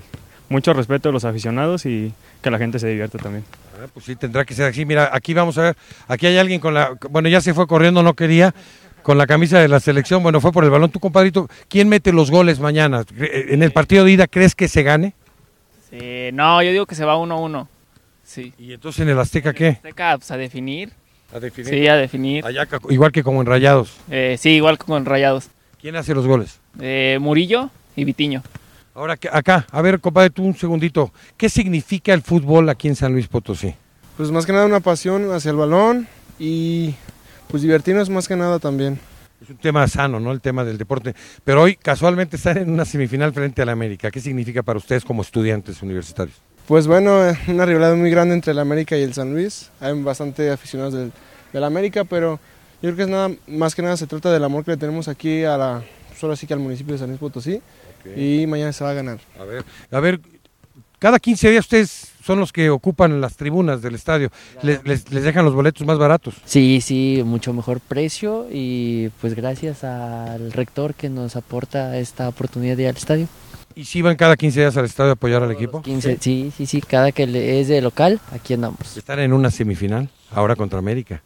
mucho 0.48 0.74
respeto 0.74 1.10
de 1.10 1.14
los 1.14 1.26
aficionados 1.26 1.86
y 1.86 2.14
que 2.42 2.50
la 2.50 2.58
gente 2.58 2.80
se 2.80 2.88
divierta 2.88 3.18
también. 3.18 3.44
Ah, 3.76 3.88
pues 3.94 4.06
sí, 4.06 4.16
tendrá 4.16 4.46
que 4.46 4.54
ser 4.54 4.70
así. 4.70 4.86
Mira, 4.86 5.10
aquí 5.12 5.34
vamos 5.34 5.58
a 5.58 5.64
ver. 5.64 5.78
Aquí 6.08 6.26
hay 6.26 6.38
alguien 6.38 6.62
con 6.62 6.74
la. 6.74 6.98
Bueno, 7.10 7.28
ya 7.28 7.42
se 7.42 7.54
fue 7.54 7.68
corriendo, 7.68 8.02
no 8.04 8.14
quería. 8.14 8.54
Con 9.02 9.18
la 9.18 9.28
camisa 9.28 9.60
de 9.60 9.68
la 9.68 9.82
selección. 9.82 10.24
Bueno, 10.24 10.40
fue 10.40 10.54
por 10.54 10.64
el 10.64 10.70
balón. 10.70 10.90
Tu 10.90 11.02
compadrito, 11.02 11.50
¿quién 11.68 11.90
mete 11.90 12.14
los 12.14 12.32
goles 12.32 12.62
mañana? 12.62 13.04
En 13.20 13.62
el 13.62 13.74
partido 13.74 14.06
de 14.06 14.12
ida, 14.12 14.28
¿crees 14.28 14.56
que 14.56 14.70
se 14.70 14.82
gane? 14.82 15.14
Sí, 15.90 16.30
no, 16.32 16.64
yo 16.64 16.72
digo 16.72 16.86
que 16.86 16.96
se 16.96 17.04
va 17.04 17.18
1-1. 17.18 17.68
Sí. 18.34 18.52
¿Y 18.58 18.74
entonces 18.74 19.02
en 19.02 19.10
el 19.10 19.20
Azteca 19.20 19.54
qué? 19.54 19.68
Azteca, 19.70 20.18
pues 20.18 20.32
a 20.32 20.38
definir. 20.38 20.92
A 21.32 21.40
definir. 21.40 21.70
Sí, 21.70 21.88
a 21.88 21.96
definir. 21.96 22.44
Allá, 22.46 22.68
igual 22.90 23.12
que 23.12 23.22
como 23.24 23.42
en 23.42 23.48
Rayados. 23.48 23.96
Eh, 24.10 24.38
sí, 24.40 24.50
igual 24.52 24.78
que 24.80 24.86
con 24.86 25.06
Rayados. 25.06 25.50
¿Quién 25.80 25.96
hace 25.96 26.16
los 26.16 26.26
goles? 26.26 26.60
Eh, 26.80 27.18
Murillo 27.22 27.70
y 27.96 28.06
Vitiño. 28.06 28.42
Ahora, 28.96 29.18
que- 29.18 29.30
acá, 29.32 29.68
a 29.72 29.82
ver, 29.84 30.00
compadre, 30.00 30.30
tú 30.32 30.44
un 30.44 30.56
segundito. 30.56 31.12
¿Qué 31.38 31.48
significa 31.50 32.14
el 32.14 32.22
fútbol 32.24 32.70
aquí 32.70 32.88
en 32.88 32.96
San 32.96 33.12
Luis 33.14 33.28
Potosí? 33.28 33.76
Pues 34.18 34.32
más 34.32 34.46
que 34.46 34.52
nada 34.54 34.66
una 34.66 34.80
pasión 34.80 35.32
hacia 35.32 35.52
el 35.52 35.58
balón 35.58 36.08
y 36.40 36.96
pues 37.50 37.62
divertirnos 37.62 38.10
más 38.10 38.28
que 38.28 38.36
nada 38.36 38.58
también. 38.60 39.00
Es 39.42 39.50
un 39.50 39.58
tema 39.58 39.88
sano, 39.88 40.20
¿no? 40.20 40.32
El 40.32 40.42
tema 40.42 40.64
del 40.64 40.78
deporte. 40.78 41.14
Pero 41.44 41.62
hoy 41.64 41.76
casualmente 41.76 42.38
están 42.38 42.58
en 42.58 42.70
una 42.72 42.86
semifinal 42.86 43.34
frente 43.34 43.62
a 43.62 43.66
la 43.66 43.74
América. 43.74 44.10
¿Qué 44.10 44.22
significa 44.22 44.64
para 44.64 44.78
ustedes 44.80 45.04
como 45.04 45.22
estudiantes 45.22 45.82
universitarios? 45.82 46.38
Pues 46.68 46.88
bueno, 46.88 47.28
eh, 47.30 47.38
una 47.48 47.66
rivalidad 47.66 47.96
muy 47.96 48.10
grande 48.10 48.36
entre 48.36 48.52
el 48.54 48.60
América 48.60 48.98
y 48.98 49.02
el 49.04 49.14
San 49.14 49.34
Luis. 49.34 49.70
Hay 49.80 50.00
bastante 50.02 50.50
aficionados 50.50 50.94
del, 50.94 51.12
del 51.52 51.64
América, 51.64 52.04
pero 52.06 52.40
yo 52.82 52.90
creo 52.90 52.96
que 52.96 53.02
es 53.04 53.10
nada, 53.10 53.32
más 53.48 53.76
que 53.76 53.82
nada 53.82 53.98
se 53.98 54.08
trata 54.08 54.32
del 54.32 54.44
amor 54.44 54.64
que 54.64 54.72
le 54.72 54.78
tenemos 54.78 55.08
aquí 55.08 55.44
a 55.44 55.58
la, 55.58 55.84
solo 56.18 56.34
así 56.34 56.48
que 56.48 56.54
al 56.54 56.60
municipio 56.60 56.94
de 56.94 57.00
San 57.00 57.10
Luis 57.10 57.20
Potosí. 57.20 57.62
Y 58.18 58.46
mañana 58.48 58.74
se 58.74 58.84
va 58.84 58.90
a 58.90 58.94
ganar. 58.94 59.20
A 59.40 59.44
ver, 59.46 59.64
a 59.92 60.00
ver, 60.02 60.20
cada 61.00 61.20
15 61.20 61.52
días 61.52 61.64
ustedes 61.66 62.08
son 62.22 62.38
los 62.40 62.52
que 62.52 62.70
ocupan 62.70 63.20
las 63.22 63.36
tribunas 63.38 63.82
del 63.82 63.96
estadio. 63.96 64.30
Les, 64.62 64.84
les- 64.86 65.10
les 65.12 65.24
dejan 65.24 65.46
los 65.46 65.54
boletos 65.54 65.86
más 65.88 65.98
baratos. 65.98 66.36
Sí, 66.46 66.80
sí, 66.82 67.22
mucho 67.26 67.54
mejor 67.54 67.80
precio 67.82 68.48
y 68.52 69.10
pues 69.22 69.36
gracias 69.36 69.84
al 69.86 70.52
rector 70.52 70.94
que 70.96 71.10
nos 71.10 71.36
aporta 71.38 71.98
esta 71.98 72.28
oportunidad 72.28 72.76
de 72.78 72.84
ir 72.84 72.90
al 72.90 72.98
estadio. 72.98 73.28
¿Y 73.76 73.86
si 73.86 74.02
van 74.02 74.16
cada 74.16 74.36
15 74.38 74.60
días 74.60 74.78
al 74.78 74.86
estadio 74.86 75.12
a 75.12 75.14
apoyar 75.14 75.44
al 75.44 75.52
equipo? 75.52 75.82
15, 75.82 76.18
sí, 76.22 76.52
sí, 76.56 76.66
sí, 76.66 76.82
cada 76.82 77.12
que 77.12 77.26
le- 77.28 77.60
es 77.60 77.68
de 77.68 77.82
local, 77.82 78.20
aquí 78.32 78.54
andamos. 78.54 78.98
Están 78.98 79.20
en 79.20 79.34
una 79.34 79.50
semifinal, 79.52 80.10
ahora 80.32 80.56
contra 80.56 80.80
América. 80.80 81.22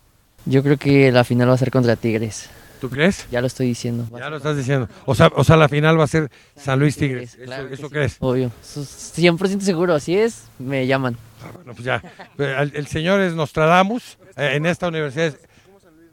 Yo 0.45 0.63
creo 0.63 0.77
que 0.77 1.11
la 1.11 1.23
final 1.23 1.49
va 1.49 1.53
a 1.53 1.57
ser 1.57 1.71
contra 1.71 1.95
Tigres. 1.97 2.49
¿Tú 2.79 2.89
crees? 2.89 3.25
Ya 3.31 3.41
lo 3.41 3.47
estoy 3.47 3.65
diciendo. 3.67 4.07
Ya 4.17 4.29
lo 4.29 4.37
estás 4.37 4.55
diciendo. 4.55 4.87
O 5.05 5.15
sea, 5.15 5.31
o 5.35 5.43
sea 5.43 5.57
la 5.57 5.67
final 5.67 5.99
va 5.99 6.03
a 6.03 6.07
ser 6.07 6.29
San 6.55 6.79
Luis 6.79 6.95
Tigres. 6.95 7.33
¿Eso, 7.33 7.43
claro 7.43 7.67
que 7.67 7.73
eso 7.73 7.87
sí. 7.87 7.89
crees? 7.93 8.17
Obvio, 8.19 8.51
Eso 8.61 8.81
es 8.81 9.13
100% 9.17 9.61
seguro, 9.61 9.95
así 9.95 10.15
es, 10.15 10.43
me 10.59 10.85
llaman. 10.85 11.17
Bueno, 11.55 11.73
pues 11.73 11.83
ya. 11.85 12.01
El, 12.37 12.71
el 12.75 12.87
señor 12.87 13.19
es 13.21 13.33
Nostradamus 13.33 14.17
eh, 14.37 14.51
en 14.53 14.65
esta 14.67 14.87
universidad. 14.87 15.25
es- 15.27 15.37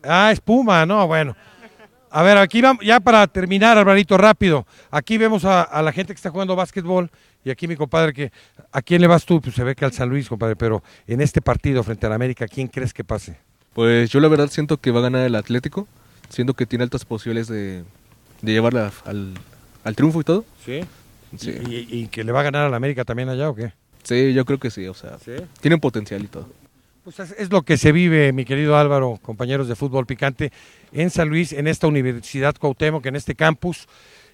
Ah, 0.02 0.30
espuma, 0.32 0.84
no, 0.86 1.06
bueno. 1.06 1.36
A 2.16 2.22
ver, 2.22 2.38
aquí 2.38 2.62
vamos, 2.62 2.84
ya 2.84 3.00
para 3.00 3.26
terminar, 3.26 3.76
Alvarito, 3.76 4.16
rápido. 4.16 4.68
Aquí 4.92 5.18
vemos 5.18 5.44
a, 5.44 5.62
a 5.62 5.82
la 5.82 5.90
gente 5.90 6.12
que 6.12 6.16
está 6.16 6.30
jugando 6.30 6.54
básquetbol 6.54 7.10
y 7.44 7.50
aquí 7.50 7.66
mi 7.66 7.74
compadre 7.74 8.12
que... 8.12 8.30
¿A 8.70 8.82
quién 8.82 9.00
le 9.00 9.08
vas 9.08 9.24
tú? 9.24 9.40
Pues 9.40 9.56
se 9.56 9.64
ve 9.64 9.74
que 9.74 9.84
al 9.84 9.92
San 9.92 10.08
Luis, 10.08 10.28
compadre, 10.28 10.54
pero 10.54 10.80
en 11.08 11.20
este 11.20 11.42
partido 11.42 11.82
frente 11.82 12.06
a 12.06 12.10
la 12.10 12.14
América, 12.14 12.46
¿quién 12.46 12.68
crees 12.68 12.94
que 12.94 13.02
pase? 13.02 13.36
Pues 13.72 14.10
yo 14.10 14.20
la 14.20 14.28
verdad 14.28 14.48
siento 14.48 14.76
que 14.76 14.92
va 14.92 15.00
a 15.00 15.02
ganar 15.02 15.26
el 15.26 15.34
Atlético. 15.34 15.88
Siento 16.28 16.54
que 16.54 16.66
tiene 16.66 16.84
altas 16.84 17.04
posibilidades 17.04 17.48
de, 17.48 17.82
de 18.42 18.52
llevarla 18.52 18.92
al, 19.06 19.34
al 19.82 19.96
triunfo 19.96 20.20
y 20.20 20.24
todo. 20.24 20.44
¿Sí? 20.64 20.82
Sí. 21.36 21.50
¿Y, 21.66 21.98
y 21.98 22.06
que 22.06 22.22
le 22.22 22.30
va 22.30 22.40
a 22.40 22.44
ganar 22.44 22.64
a 22.64 22.68
la 22.68 22.76
América 22.76 23.04
también 23.04 23.28
allá 23.28 23.50
o 23.50 23.56
qué? 23.56 23.72
Sí, 24.04 24.32
yo 24.34 24.44
creo 24.44 24.60
que 24.60 24.70
sí, 24.70 24.86
o 24.86 24.94
sea, 24.94 25.16
tienen 25.60 25.80
potencial 25.80 26.22
y 26.22 26.28
todo. 26.28 26.48
Pues 27.04 27.20
es, 27.20 27.32
es 27.32 27.50
lo 27.50 27.62
que 27.62 27.76
se 27.76 27.92
vive, 27.92 28.32
mi 28.32 28.46
querido 28.46 28.78
Álvaro, 28.78 29.18
compañeros 29.20 29.68
de 29.68 29.76
fútbol 29.76 30.06
picante, 30.06 30.50
en 30.90 31.10
San 31.10 31.28
Luis, 31.28 31.52
en 31.52 31.66
esta 31.66 31.86
Universidad 31.86 32.56
Cuauhtémoc, 32.56 33.04
en 33.04 33.14
este 33.14 33.34
campus, 33.34 33.86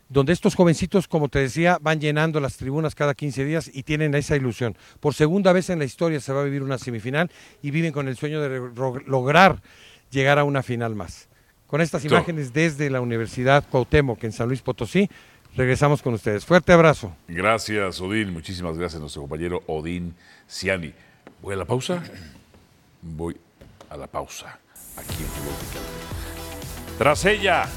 donde 0.09 0.33
estos 0.33 0.55
jovencitos, 0.55 1.09
como 1.09 1.29
te 1.29 1.41
decía, 1.41 1.79
van 1.81 2.01
llenando 2.01 2.39
las 2.39 2.57
tribunas 2.59 2.95
cada 2.95 3.15
15 3.15 3.45
días 3.45 3.71
y 3.75 3.83
tienen 3.83 4.15
esa 4.15 4.37
ilusión. 4.37 4.77
Por 5.01 5.15
segunda 5.15 5.53
vez 5.53 5.69
en 5.69 5.81
la 5.81 5.85
historia 5.85 6.21
se 6.21 6.33
va 6.33 6.43
a 6.43 6.45
vivir 6.45 6.63
una 6.63 6.79
semifinal 6.79 7.29
y 7.61 7.73
viven 7.73 7.91
con 7.91 8.07
el 8.07 8.17
sueño 8.17 8.41
de 8.41 8.61
lograr 9.05 9.61
llegar 10.13 10.39
a 10.39 10.45
una 10.45 10.63
final 10.63 10.95
más. 10.95 11.29
Con 11.67 11.81
estas 11.81 12.05
imágenes 12.05 12.53
desde 12.53 12.89
la 12.89 13.01
Universidad 13.01 13.65
Cuauhtémoc 13.69 14.23
en 14.23 14.31
San 14.31 14.47
Luis 14.47 14.63
Potosí, 14.63 15.11
regresamos 15.57 16.03
con 16.03 16.15
ustedes. 16.15 16.45
Fuerte 16.45 16.73
abrazo. 16.73 17.17
Gracias, 17.27 18.01
Odín. 18.01 18.33
Muchísimas 18.33 18.79
gracias 18.79 18.99
a 18.99 19.01
nuestro 19.01 19.23
compañero 19.23 19.65
Odín 19.67 20.15
Ciani. 20.49 20.93
¿Voy 21.43 21.55
a 21.55 21.57
la 21.57 21.65
pausa? 21.65 22.03
Voy 23.03 23.37
a 23.89 23.97
la 23.97 24.07
pausa. 24.07 24.59
Aquí 24.97 25.23
en 25.23 25.29
Fútbol 25.29 25.55
Picante. 25.61 26.99
Tras 26.99 27.25
ella, 27.25 27.69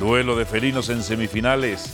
duelo 0.00 0.36
de 0.36 0.46
felinos 0.46 0.88
en 0.88 1.02
semifinales. 1.02 1.90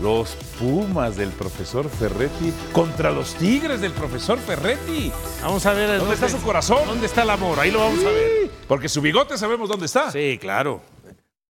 Los 0.00 0.30
Pumas 0.58 1.16
del 1.16 1.28
profesor 1.30 1.88
Ferretti 1.90 2.52
contra 2.72 3.10
los 3.10 3.34
Tigres 3.34 3.80
del 3.82 3.92
profesor 3.92 4.38
Ferretti. 4.38 5.12
Vamos 5.42 5.64
a 5.66 5.72
ver 5.74 5.86
¿Dónde, 5.86 5.98
dónde- 5.98 6.14
está 6.14 6.28
su 6.28 6.40
corazón? 6.42 6.86
¿Dónde 6.86 7.06
está 7.06 7.22
el 7.22 7.30
amor? 7.30 7.60
Ahí 7.60 7.70
lo 7.70 7.80
vamos 7.80 8.00
a 8.04 8.08
ver. 8.08 8.50
Porque 8.66 8.88
su 8.88 9.00
bigote 9.02 9.36
sabemos 9.36 9.68
dónde 9.68 9.86
está. 9.86 10.10
Sí, 10.10 10.38
claro. 10.40 10.80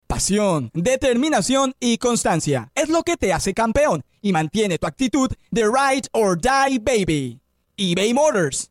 Pasión, 0.06 0.70
determinación 0.74 1.74
y 1.80 1.96
constancia 1.98 2.70
es 2.74 2.90
lo 2.90 3.02
que 3.02 3.16
te 3.16 3.32
hace 3.32 3.54
campeón 3.54 4.02
y 4.20 4.32
mantiene 4.32 4.78
tu 4.78 4.86
actitud 4.86 5.30
de 5.50 5.62
ride 5.64 6.08
or 6.12 6.38
die 6.38 6.78
baby. 6.78 7.40
eBay 7.76 8.12
Motors 8.14 8.70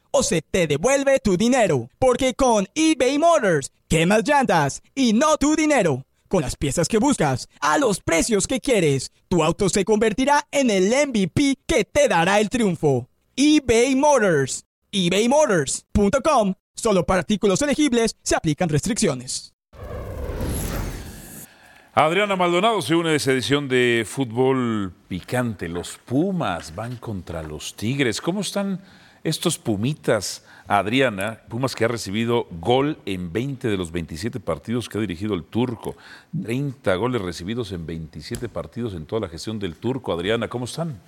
o 0.11 0.23
se 0.23 0.41
te 0.41 0.67
devuelve 0.67 1.19
tu 1.19 1.37
dinero. 1.37 1.89
Porque 1.97 2.33
con 2.33 2.67
eBay 2.75 3.17
Motors, 3.17 3.71
quemas 3.87 4.23
llantas 4.23 4.81
y 4.93 5.13
no 5.13 5.37
tu 5.37 5.55
dinero. 5.55 6.05
Con 6.27 6.43
las 6.43 6.55
piezas 6.55 6.87
que 6.87 6.97
buscas, 6.97 7.49
a 7.59 7.77
los 7.77 7.99
precios 7.99 8.47
que 8.47 8.59
quieres, 8.59 9.11
tu 9.27 9.43
auto 9.43 9.67
se 9.69 9.83
convertirá 9.83 10.47
en 10.51 10.69
el 10.69 10.85
MVP 10.85 11.57
que 11.65 11.83
te 11.83 12.07
dará 12.07 12.39
el 12.39 12.49
triunfo. 12.49 13.09
eBay 13.35 13.95
Motors. 13.95 14.65
ebaymotors.com. 14.91 16.53
Solo 16.75 17.05
para 17.05 17.19
artículos 17.19 17.61
elegibles 17.61 18.15
se 18.23 18.35
aplican 18.35 18.69
restricciones. 18.69 19.53
Adriana 21.93 22.37
Maldonado 22.37 22.81
se 22.81 22.95
une 22.95 23.09
a 23.09 23.15
esa 23.15 23.33
edición 23.33 23.67
de 23.67 24.05
fútbol 24.07 24.93
picante. 25.09 25.67
Los 25.67 25.97
Pumas 25.97 26.73
van 26.73 26.95
contra 26.95 27.43
los 27.43 27.75
Tigres. 27.75 28.21
¿Cómo 28.21 28.39
están 28.39 28.79
estos 29.23 29.57
Pumitas, 29.57 30.45
Adriana? 30.67 31.41
Pumas 31.47 31.75
que 31.75 31.85
ha 31.85 31.87
recibido 31.87 32.47
gol 32.59 32.97
en 33.05 33.31
20 33.31 33.67
de 33.67 33.77
los 33.77 33.91
27 33.91 34.39
partidos 34.39 34.89
que 34.89 34.97
ha 34.97 35.01
dirigido 35.01 35.33
el 35.33 35.43
turco. 35.43 35.95
30 36.43 36.95
goles 36.95 37.21
recibidos 37.21 37.71
en 37.71 37.85
27 37.85 38.49
partidos 38.49 38.93
en 38.93 39.05
toda 39.05 39.21
la 39.21 39.29
gestión 39.29 39.59
del 39.59 39.75
turco. 39.75 40.11
Adriana, 40.13 40.47
¿cómo 40.47 40.65
están? 40.65 40.99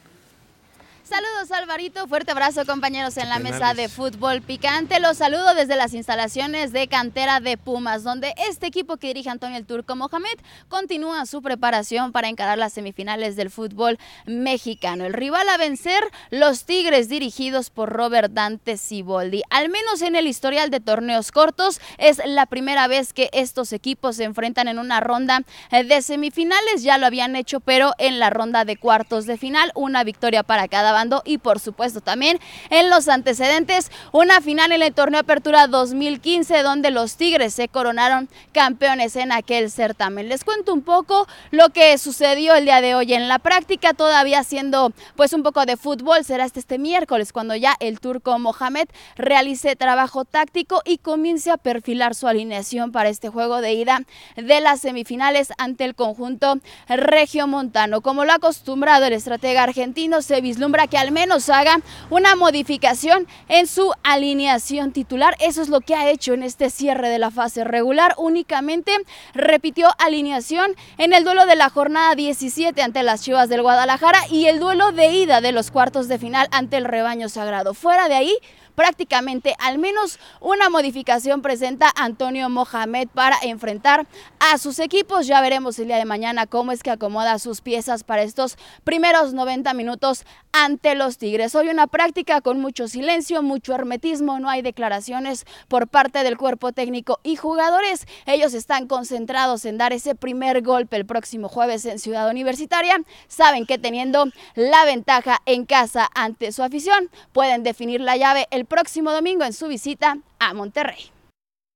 Saludos 1.44 1.64
Alvarito. 1.64 2.08
Fuerte 2.08 2.32
abrazo, 2.32 2.66
compañeros, 2.66 3.18
en 3.18 3.28
la 3.28 3.36
Penales. 3.36 3.60
mesa 3.60 3.74
de 3.74 3.90
fútbol 3.90 4.42
picante. 4.42 5.02
Los 5.02 5.18
saludo 5.18 5.54
desde 5.56 5.76
las 5.76 5.94
instalaciones 5.94 6.72
de 6.72 6.88
cantera 6.88 7.42
de 7.42 7.58
Pumas, 7.58 8.04
donde 8.04 8.34
este 8.50 8.68
equipo 8.68 8.96
que 8.96 9.08
dirige 9.08 9.30
Antonio 9.30 9.58
el 9.58 9.66
Turco 9.66 9.96
Mohamed 9.98 10.40
continúa 10.70 11.26
su 11.26 11.42
preparación 11.42 12.14
para 12.14 12.30
encarar 12.30 12.58
las 12.58 12.72
semifinales 12.72 13.36
del 13.36 13.50
fútbol 13.50 13.98
mexicano. 14.26 15.06
El 15.06 15.12
rival 15.12 15.50
a 15.50 15.58
vencer, 15.58 16.02
los 16.30 16.64
Tigres, 16.64 17.10
dirigidos 17.10 17.70
por 17.70 17.90
Robert 17.90 18.32
Dante 18.32 18.78
Siboldi. 18.78 19.42
Al 19.50 19.68
menos 19.68 20.02
en 20.02 20.16
el 20.16 20.28
historial 20.28 20.70
de 20.70 20.80
torneos 20.80 21.34
cortos, 21.34 21.82
es 21.98 22.22
la 22.26 22.46
primera 22.46 22.88
vez 22.88 23.12
que 23.12 23.30
estos 23.34 23.74
equipos 23.74 24.16
se 24.16 24.24
enfrentan 24.24 24.70
en 24.70 24.80
una 24.80 25.02
ronda 25.02 25.42
de 25.72 26.02
semifinales. 26.02 26.84
Ya 26.84 26.98
lo 26.98 27.06
habían 27.06 27.36
hecho, 27.36 27.60
pero 27.60 27.92
en 27.98 28.20
la 28.20 28.30
ronda 28.30 28.64
de 28.64 28.78
cuartos 28.78 29.26
de 29.26 29.38
final, 29.38 29.72
una 29.76 30.06
victoria 30.06 30.44
para 30.44 30.70
cada 30.70 30.94
bando 30.94 31.22
y 31.26 31.33
por 31.38 31.60
supuesto 31.60 32.02
también 32.02 32.40
en 32.70 32.90
los 32.90 33.08
antecedentes, 33.08 33.92
una 34.12 34.42
final 34.42 34.72
en 34.72 34.82
el 34.82 34.94
torneo 34.94 35.20
Apertura 35.22 35.68
2015 35.68 36.64
donde 36.64 36.92
los 36.92 37.16
Tigres 37.16 37.54
se 37.54 37.68
coronaron 37.68 38.30
campeones 38.52 39.16
en 39.16 39.32
aquel 39.32 39.72
certamen. 39.72 40.30
Les 40.30 40.44
cuento 40.44 40.74
un 40.74 40.82
poco 40.82 41.28
lo 41.52 41.70
que 41.70 41.98
sucedió 41.98 42.56
el 42.56 42.66
día 42.66 42.82
de 42.82 42.96
hoy 42.96 43.14
en 43.14 43.28
la 43.28 43.40
práctica, 43.40 43.94
todavía 43.94 44.40
haciendo 44.40 44.94
pues 45.16 45.34
un 45.34 45.44
poco 45.44 45.66
de 45.66 45.78
fútbol, 45.78 46.24
será 46.24 46.46
este, 46.46 46.60
este 46.60 46.78
miércoles 46.78 47.34
cuando 47.34 47.56
ya 47.56 47.76
el 47.80 48.00
turco 48.00 48.38
Mohamed 48.40 48.88
realice 49.16 49.76
trabajo 49.76 50.26
táctico 50.26 50.82
y 50.86 50.98
comience 50.98 51.52
a 51.52 51.58
perfilar 51.58 52.16
su 52.16 52.28
alineación 52.28 52.92
para 52.92 53.10
este 53.10 53.30
juego 53.30 53.62
de 53.62 53.74
ida 53.74 54.02
de 54.36 54.62
las 54.62 54.82
semifinales 54.82 55.54
ante 55.58 55.86
el 55.86 55.96
conjunto 55.96 56.60
regiomontano. 56.88 58.02
Como 58.02 58.26
lo 58.26 58.32
ha 58.32 58.36
acostumbrado 58.36 59.06
el 59.06 59.14
estratega 59.14 59.64
argentino, 59.64 60.22
se 60.22 60.42
vislumbra 60.42 60.88
que 60.88 60.98
al 60.98 61.12
menos 61.12 61.23
haga 61.50 61.80
una 62.10 62.36
modificación 62.36 63.28
en 63.48 63.68
su 63.68 63.94
alineación 64.04 64.92
titular. 64.92 65.36
Eso 65.40 65.62
es 65.62 65.70
lo 65.70 65.82
que 65.82 65.96
ha 65.96 66.10
hecho 66.10 66.34
en 66.34 66.44
este 66.44 66.70
cierre 66.70 67.10
de 67.10 67.20
la 67.20 67.32
fase 67.32 67.64
regular. 67.64 68.16
Únicamente 68.18 68.92
repitió 69.34 69.90
alineación 70.00 70.76
en 70.98 71.14
el 71.14 71.24
duelo 71.24 71.46
de 71.46 71.56
la 71.56 71.70
jornada 71.70 72.16
17 72.16 72.82
ante 72.82 73.04
las 73.04 73.24
Chivas 73.24 73.50
del 73.50 73.62
Guadalajara 73.62 74.20
y 74.30 74.46
el 74.46 74.60
duelo 74.60 74.92
de 74.92 75.12
ida 75.12 75.42
de 75.42 75.52
los 75.52 75.72
cuartos 75.72 76.08
de 76.08 76.20
final 76.20 76.48
ante 76.52 76.78
el 76.78 76.86
rebaño 76.86 77.30
sagrado. 77.30 77.74
Fuera 77.74 78.08
de 78.08 78.16
ahí, 78.16 78.38
prácticamente 78.76 79.56
al 79.60 79.78
menos 79.78 80.20
una 80.40 80.70
modificación 80.70 81.42
presenta 81.42 81.92
Antonio 81.96 82.50
Mohamed 82.50 83.08
para 83.14 83.38
enfrentar 83.44 84.08
a 84.40 84.58
sus 84.58 84.80
equipos. 84.80 85.28
Ya 85.28 85.42
veremos 85.42 85.78
el 85.80 85.88
día 85.88 85.98
de 85.98 86.06
mañana 86.06 86.48
cómo 86.48 86.72
es 86.72 86.84
que 86.84 86.92
acomoda 86.92 87.40
sus 87.40 87.62
piezas 87.62 88.04
para 88.04 88.24
estos 88.24 88.58
primeros 88.84 89.34
90 89.34 89.74
minutos 89.74 90.26
ante 90.52 90.96
los 90.96 91.18
Tigres. 91.18 91.56
Hoy 91.56 91.70
una 91.70 91.88
práctica 91.88 92.42
con 92.42 92.60
mucho 92.62 92.88
silencio, 92.88 93.42
mucho 93.42 93.74
hermetismo, 93.74 94.40
no 94.40 94.50
hay 94.50 94.62
declaraciones 94.62 95.46
por 95.68 95.88
parte 95.88 96.24
del 96.24 96.38
cuerpo 96.38 96.72
técnico 96.72 97.20
y 97.24 97.36
jugadores. 97.36 98.06
Ellos 98.26 98.54
están 98.54 98.88
concentrados 98.88 99.66
en 99.66 99.78
dar 99.78 99.94
ese 99.94 100.16
primer 100.16 100.62
golpe 100.62 100.96
el 100.96 101.06
próximo 101.06 101.50
jueves 101.50 101.86
en 101.86 102.00
Ciudad 102.00 102.30
Universitaria. 102.30 103.02
Saben 103.28 103.66
que 103.66 103.78
teniendo 103.78 104.26
la 104.56 104.86
ventaja 104.86 105.42
en 105.46 105.66
casa 105.66 106.10
ante 106.14 106.52
su 106.52 106.64
afición, 106.64 107.10
pueden 107.32 107.64
definir 107.64 108.02
la 108.02 108.18
llave 108.18 108.48
el 108.52 108.63
próximo 108.66 109.12
domingo 109.12 109.44
en 109.44 109.54
su 109.54 109.68
visita 109.68 110.18
a 110.40 110.54
Monterrey. 110.54 111.12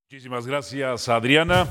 Muchísimas 0.09 0.47
gracias, 0.47 1.09
Adriana. 1.09 1.67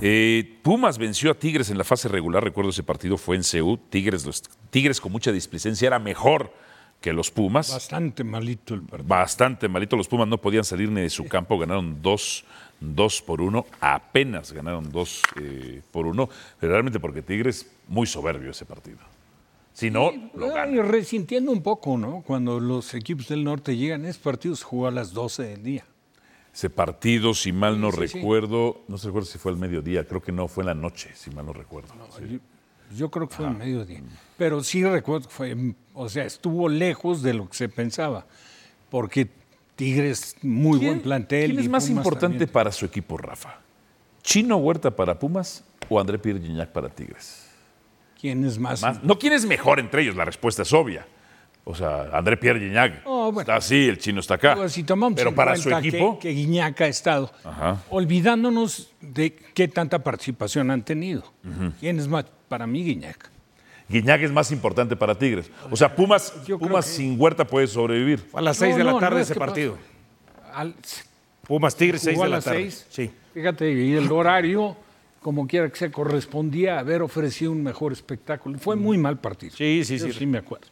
Eh, 0.00 0.58
Pumas 0.62 0.98
venció 0.98 1.30
a 1.30 1.34
Tigres 1.34 1.70
en 1.70 1.78
la 1.78 1.84
fase 1.84 2.08
regular. 2.08 2.42
Recuerdo 2.42 2.70
ese 2.70 2.82
partido 2.82 3.16
fue 3.16 3.36
en 3.36 3.44
Seúl. 3.44 3.78
Tigres, 3.90 4.24
los, 4.24 4.42
Tigres 4.70 5.00
con 5.00 5.12
mucha 5.12 5.32
displicencia 5.32 5.86
era 5.86 5.98
mejor 5.98 6.52
que 7.00 7.12
los 7.12 7.30
Pumas. 7.30 7.70
Bastante 7.70 8.24
malito 8.24 8.74
el 8.74 8.80
partido. 8.80 9.06
Bastante 9.06 9.68
malito. 9.68 9.96
Los 9.96 10.08
Pumas 10.08 10.26
no 10.26 10.38
podían 10.38 10.64
salir 10.64 10.90
ni 10.90 11.02
de 11.02 11.10
su 11.10 11.26
campo. 11.26 11.58
Ganaron 11.58 12.00
dos, 12.00 12.44
dos 12.80 13.20
por 13.20 13.42
uno. 13.42 13.66
Apenas 13.80 14.52
ganaron 14.52 14.90
dos 14.90 15.22
eh, 15.40 15.82
por 15.90 16.06
uno. 16.06 16.28
Pero 16.58 16.72
realmente 16.72 16.98
porque 16.98 17.20
Tigres, 17.20 17.70
muy 17.86 18.06
soberbio 18.06 18.50
ese 18.50 18.64
partido. 18.64 18.98
Si 19.74 19.90
no, 19.90 20.12
lo 20.34 20.48
gana. 20.54 20.72
Y 20.72 20.80
resintiendo 20.80 21.52
un 21.52 21.62
poco, 21.62 21.98
¿no? 21.98 22.22
Cuando 22.26 22.60
los 22.60 22.94
equipos 22.94 23.28
del 23.28 23.44
norte 23.44 23.76
llegan, 23.76 24.06
es 24.06 24.16
partidos 24.16 24.62
jugó 24.62 24.86
a 24.86 24.90
las 24.90 25.12
12 25.12 25.42
del 25.42 25.62
día. 25.62 25.84
Ese 26.54 26.70
partido, 26.70 27.34
si 27.34 27.52
mal 27.52 27.80
no 27.80 27.90
Sí, 27.90 27.98
sí, 28.02 28.08
sí. 28.08 28.18
recuerdo, 28.18 28.80
no 28.88 28.96
sé 28.96 29.08
recuerdo 29.08 29.26
si 29.26 29.38
fue 29.38 29.50
al 29.52 29.58
mediodía, 29.58 30.06
creo 30.06 30.22
que 30.22 30.30
no, 30.32 30.46
fue 30.48 30.62
en 30.62 30.68
la 30.68 30.74
noche, 30.74 31.10
si 31.14 31.30
mal 31.32 31.44
no 31.44 31.52
recuerdo. 31.52 31.92
Sí. 32.16 32.38
Yo, 32.92 32.96
yo 32.96 33.10
creo 33.10 33.28
que 33.28 33.34
fue 33.34 33.46
al 33.46 33.56
mediodía. 33.58 34.00
Pero 34.38 34.62
sí 34.62 34.84
recuerdo 34.84 35.26
que 35.28 35.34
fue, 35.34 35.74
o 35.92 36.08
sea, 36.08 36.24
estuvo 36.24 36.68
lejos 36.68 37.22
de 37.22 37.34
lo 37.34 37.48
que 37.48 37.54
se 37.56 37.68
pensaba. 37.68 38.26
Porque 38.90 39.28
Tigres, 39.74 40.36
muy 40.42 40.78
¿Quién- 40.78 40.90
buen 40.92 41.02
plantel. 41.02 41.46
¿Quién 41.50 41.58
es 41.58 41.66
y 41.66 41.68
más 41.68 41.84
Pumas 41.88 41.96
importante 42.06 42.34
también. 42.36 42.52
para 42.52 42.70
su 42.70 42.84
equipo, 42.84 43.16
Rafa? 43.18 43.58
¿Chino 44.22 44.56
Huerta 44.58 44.94
para 44.94 45.18
Pumas 45.18 45.64
o 45.88 45.98
André 45.98 46.16
Pierre 46.20 46.40
Gignac 46.40 46.70
para 46.70 46.88
Tigres? 46.88 47.43
¿Quién 48.24 48.42
es 48.46 48.58
más? 48.58 48.80
Más- 48.80 49.02
No, 49.04 49.18
¿quién 49.18 49.34
es 49.34 49.44
mejor 49.44 49.78
entre 49.78 50.00
ellos? 50.00 50.16
La 50.16 50.24
respuesta 50.24 50.62
es 50.62 50.72
obvia. 50.72 51.06
O 51.62 51.74
sea, 51.74 52.08
André 52.10 52.38
Pierre 52.38 52.58
Gignac 52.58 53.02
Oh, 53.04 53.24
bueno. 53.26 53.40
está 53.42 53.56
así, 53.56 53.86
el 53.86 53.98
chino 53.98 54.20
está 54.20 54.36
acá. 54.36 54.54
Pues, 54.56 54.72
si 54.72 54.82
tomamos 54.82 55.14
Pero 55.14 55.28
en 55.28 55.34
para 55.36 55.56
su 55.56 55.68
que- 55.68 55.74
equipo, 55.76 56.18
Que, 56.18 56.30
Guiñac 56.30 56.80
ha 56.80 56.86
estado. 56.86 57.30
Ajá. 57.44 57.82
Olvidándonos 57.90 58.92
de 59.02 59.34
qué 59.34 59.68
tanta 59.68 59.98
participación 60.02 60.70
han 60.70 60.82
tenido. 60.84 61.22
¿Quién 61.80 61.98
es 61.98 62.08
más? 62.08 62.24
Para 62.48 62.66
mí, 62.66 62.82
Guiñac. 62.82 63.28
Guiñac 63.90 64.22
es 64.22 64.32
más 64.32 64.50
importante 64.52 64.96
para 64.96 65.14
Tigres. 65.18 65.50
O 65.70 65.76
sea, 65.76 65.94
Pumas, 65.94 66.32
Pumas 66.58 66.86
sin 66.86 67.20
Huerta 67.20 67.46
puede 67.46 67.66
sobrevivir. 67.66 68.26
A 68.32 68.40
las 68.40 68.56
6 68.56 68.70
No, 68.72 68.78
de 68.78 68.84
la 68.84 68.92
no, 68.92 68.98
tarde 69.00 69.16
no, 69.16 69.20
es 69.20 69.26
ese 69.26 69.34
que 69.34 69.38
partido. 69.40 69.76
Al- 70.54 70.74
Pumas 71.46 71.76
Tigres, 71.76 72.00
6 72.00 72.14
jugó 72.14 72.24
de 72.24 72.28
a 72.28 72.30
la 72.30 72.36
las 72.36 72.44
tarde. 72.46 72.70
seis. 72.70 72.86
Sí. 72.88 73.10
Fíjate, 73.34 73.70
y 73.70 73.92
el 73.92 74.10
horario, 74.10 74.74
como 75.24 75.46
quiera 75.46 75.70
que 75.70 75.76
se 75.76 75.90
correspondía 75.90 76.78
haber 76.78 77.00
ofrecido 77.00 77.50
un 77.50 77.62
mejor 77.62 77.92
espectáculo. 77.94 78.58
Fue 78.58 78.76
muy 78.76 78.98
mal 78.98 79.18
partido. 79.18 79.54
Sí, 79.56 79.82
sí, 79.82 79.96
Yo 79.96 80.08
sí. 80.08 80.12
sí 80.12 80.26
me 80.26 80.36
acuerdo. 80.36 80.66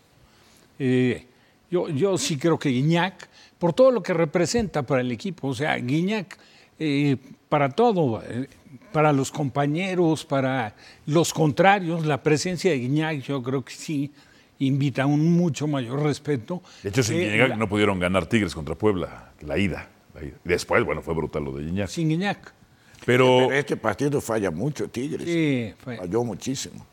Eh, 0.79 1.25
yo, 1.71 1.89
yo 1.89 2.19
sí 2.19 2.37
creo 2.37 2.59
que 2.59 2.69
Guiñac, 2.69 3.31
por 3.59 3.73
todo 3.73 3.91
lo 3.91 4.03
que 4.03 4.13
representa 4.13 4.83
para 4.83 5.01
el 5.01 5.11
equipo, 5.11 5.49
o 5.49 5.55
sea, 5.55 5.75
Guiñac 5.77 6.37
eh, 6.79 7.17
para 7.49 7.71
todo, 7.71 8.23
eh, 8.29 8.47
para 8.93 9.11
los 9.15 9.31
compañeros, 9.31 10.27
para 10.27 10.75
los 11.07 11.33
contrarios, 11.33 12.05
la 12.05 12.23
presencia 12.23 12.73
de 12.73 12.79
Guiñac 12.79 13.23
yo 13.23 13.43
creo 13.43 13.65
que 13.65 13.73
sí 13.73 14.13
invita 14.59 15.05
a 15.05 15.07
un 15.07 15.33
mucho 15.33 15.67
mayor 15.67 16.03
respeto. 16.03 16.63
De 16.83 16.91
hecho, 16.91 17.03
sin 17.03 17.17
que 17.17 17.31
Guiñac 17.33 17.49
la- 17.49 17.57
no 17.57 17.71
pudieron 17.71 17.99
ganar 17.99 18.27
Tigres 18.27 18.55
contra 18.55 18.75
Puebla, 18.75 19.33
la 19.41 19.57
ida. 19.57 19.89
la 20.15 20.25
ida. 20.27 20.37
Después, 20.45 20.85
bueno, 20.85 21.01
fue 21.01 21.15
brutal 21.15 21.43
lo 21.43 21.53
de 21.53 21.65
Guiñac. 21.65 21.89
Sin 21.89 22.11
Guiñac. 22.11 22.53
Pero, 23.05 23.39
Pero 23.49 23.53
este 23.53 23.77
partido 23.77 24.21
falla 24.21 24.51
mucho, 24.51 24.89
Tigres. 24.89 25.27
Sí, 25.27 25.75
fue- 25.83 25.97
Falló 25.99 26.25
muchísimo. 26.25 26.85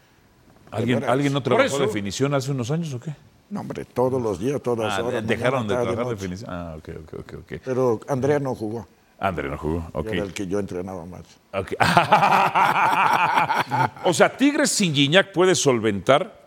¿alguien, 0.72 1.00
De. 1.02 1.08
¿alguien 1.08 1.34
no 1.34 1.42
trabajó 1.42 1.66
eso- 1.68 1.80
definición 1.80 2.34
hace 2.34 2.52
unos 2.52 2.70
años 2.72 2.94
o 2.94 3.00
qué? 3.00 3.14
No, 3.50 3.62
hombre, 3.62 3.86
todos 3.86 4.22
los 4.22 4.40
días, 4.40 4.62
todas 4.62 5.00
Ah, 5.00 5.04
horas. 5.04 5.26
dejaron 5.26 5.68
de 5.68 5.74
mañana, 5.74 5.84
trabajar 5.92 6.06
noche. 6.06 6.16
definición. 6.16 6.50
Ah, 6.54 6.76
ok, 6.78 6.90
ok, 7.04 7.14
ok. 7.20 7.34
ok. 7.40 7.62
Pero 7.66 8.00
Andrea 8.08 8.40
no 8.40 8.54
jugó. 8.56 8.88
André 9.20 9.50
no 9.50 9.58
jugó, 9.58 9.86
ok. 9.94 10.08
Era 10.14 10.24
el 10.24 10.34
que 10.34 10.48
yo 10.48 10.60
entrenaba 10.60 11.06
más. 11.06 11.22
Ok. 11.54 11.74
o 14.06 14.14
sea, 14.14 14.36
Tigres 14.38 14.70
sin 14.72 14.94
Guiñac 14.94 15.32
puede 15.32 15.56
solventar 15.56 16.40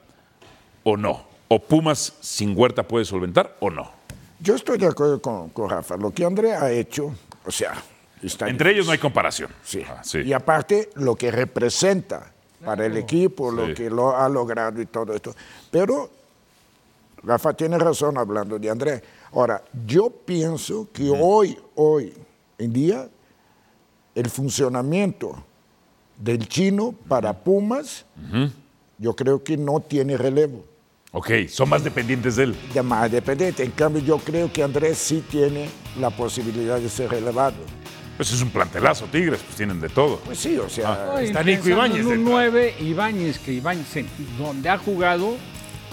o 0.84 0.96
no. 0.96 1.24
O 1.48 1.58
Pumas 1.58 2.14
sin 2.20 2.56
Huerta 2.56 2.82
puede 2.82 3.04
solventar 3.04 3.56
o 3.60 3.68
no. 3.70 3.90
Yo 4.40 4.54
estoy 4.54 4.78
de 4.78 4.86
acuerdo 4.86 5.20
con, 5.20 5.50
con 5.50 5.68
Rafa. 5.68 5.96
Lo 5.96 6.10
que 6.12 6.24
Andrea 6.24 6.62
ha 6.62 6.70
hecho, 6.72 7.12
o 7.44 7.50
sea, 7.50 7.74
está 8.22 8.48
Entre 8.48 8.70
ellos 8.72 8.86
no 8.86 8.92
hay 8.92 8.98
comparación. 8.98 9.50
Sí. 9.62 9.82
Ah, 9.88 10.02
sí. 10.04 10.18
Y 10.20 10.32
aparte, 10.32 10.90
lo 10.94 11.14
que 11.16 11.30
representa 11.30 12.32
para 12.64 12.86
el 12.86 12.96
equipo, 12.96 13.50
Sí. 13.50 13.56
lo 13.56 13.74
que 13.74 13.90
lo 13.90 14.16
ha 14.16 14.28
logrado 14.28 14.80
y 14.80 14.86
todo 14.86 15.12
esto. 15.14 15.34
Pero 15.70 16.10
Rafa 17.24 17.52
tiene 17.54 17.78
razón 17.78 18.18
hablando 18.18 18.58
de 18.58 18.70
Andrés. 18.70 19.02
Ahora, 19.32 19.62
yo 19.86 20.10
pienso 20.10 20.88
que 20.92 21.10
hoy, 21.10 21.58
hoy 21.74 22.12
en 22.58 22.72
día, 22.72 23.08
el 24.14 24.28
funcionamiento 24.28 25.42
del 26.18 26.46
chino 26.48 26.94
para 27.08 27.32
Pumas, 27.32 28.04
yo 28.98 29.16
creo 29.16 29.42
que 29.42 29.56
no 29.56 29.80
tiene 29.80 30.16
relevo. 30.16 30.64
Ok, 31.12 31.30
son 31.48 31.68
más 31.68 31.84
dependientes 31.84 32.36
de 32.36 32.44
él. 32.44 32.56
Ya 32.74 32.82
más 32.82 33.10
dependiente. 33.10 33.62
En 33.62 33.70
cambio, 33.72 34.02
yo 34.02 34.18
creo 34.18 34.50
que 34.52 34.62
Andrés 34.62 34.98
sí 34.98 35.22
tiene 35.30 35.68
la 36.00 36.10
posibilidad 36.10 36.78
de 36.78 36.88
ser 36.88 37.10
relevado. 37.10 37.56
Pues 38.22 38.34
es 38.34 38.40
un 38.40 38.50
plantelazo, 38.50 39.06
Tigres, 39.06 39.40
pues 39.44 39.56
tienen 39.56 39.80
de 39.80 39.88
todo. 39.88 40.20
Pues 40.20 40.38
sí, 40.38 40.56
o 40.56 40.68
sea, 40.68 41.10
Ay, 41.16 41.26
está 41.26 41.42
Nico 41.42 41.68
Ibáñez 41.68 42.02
En 42.02 42.06
un 42.06 42.12
dentro. 42.12 42.32
9, 42.34 42.74
Ibáñez, 42.78 43.40
que 43.40 43.52
Ibáñez, 43.52 43.88
donde 44.38 44.68
ha 44.68 44.78
jugado, 44.78 45.36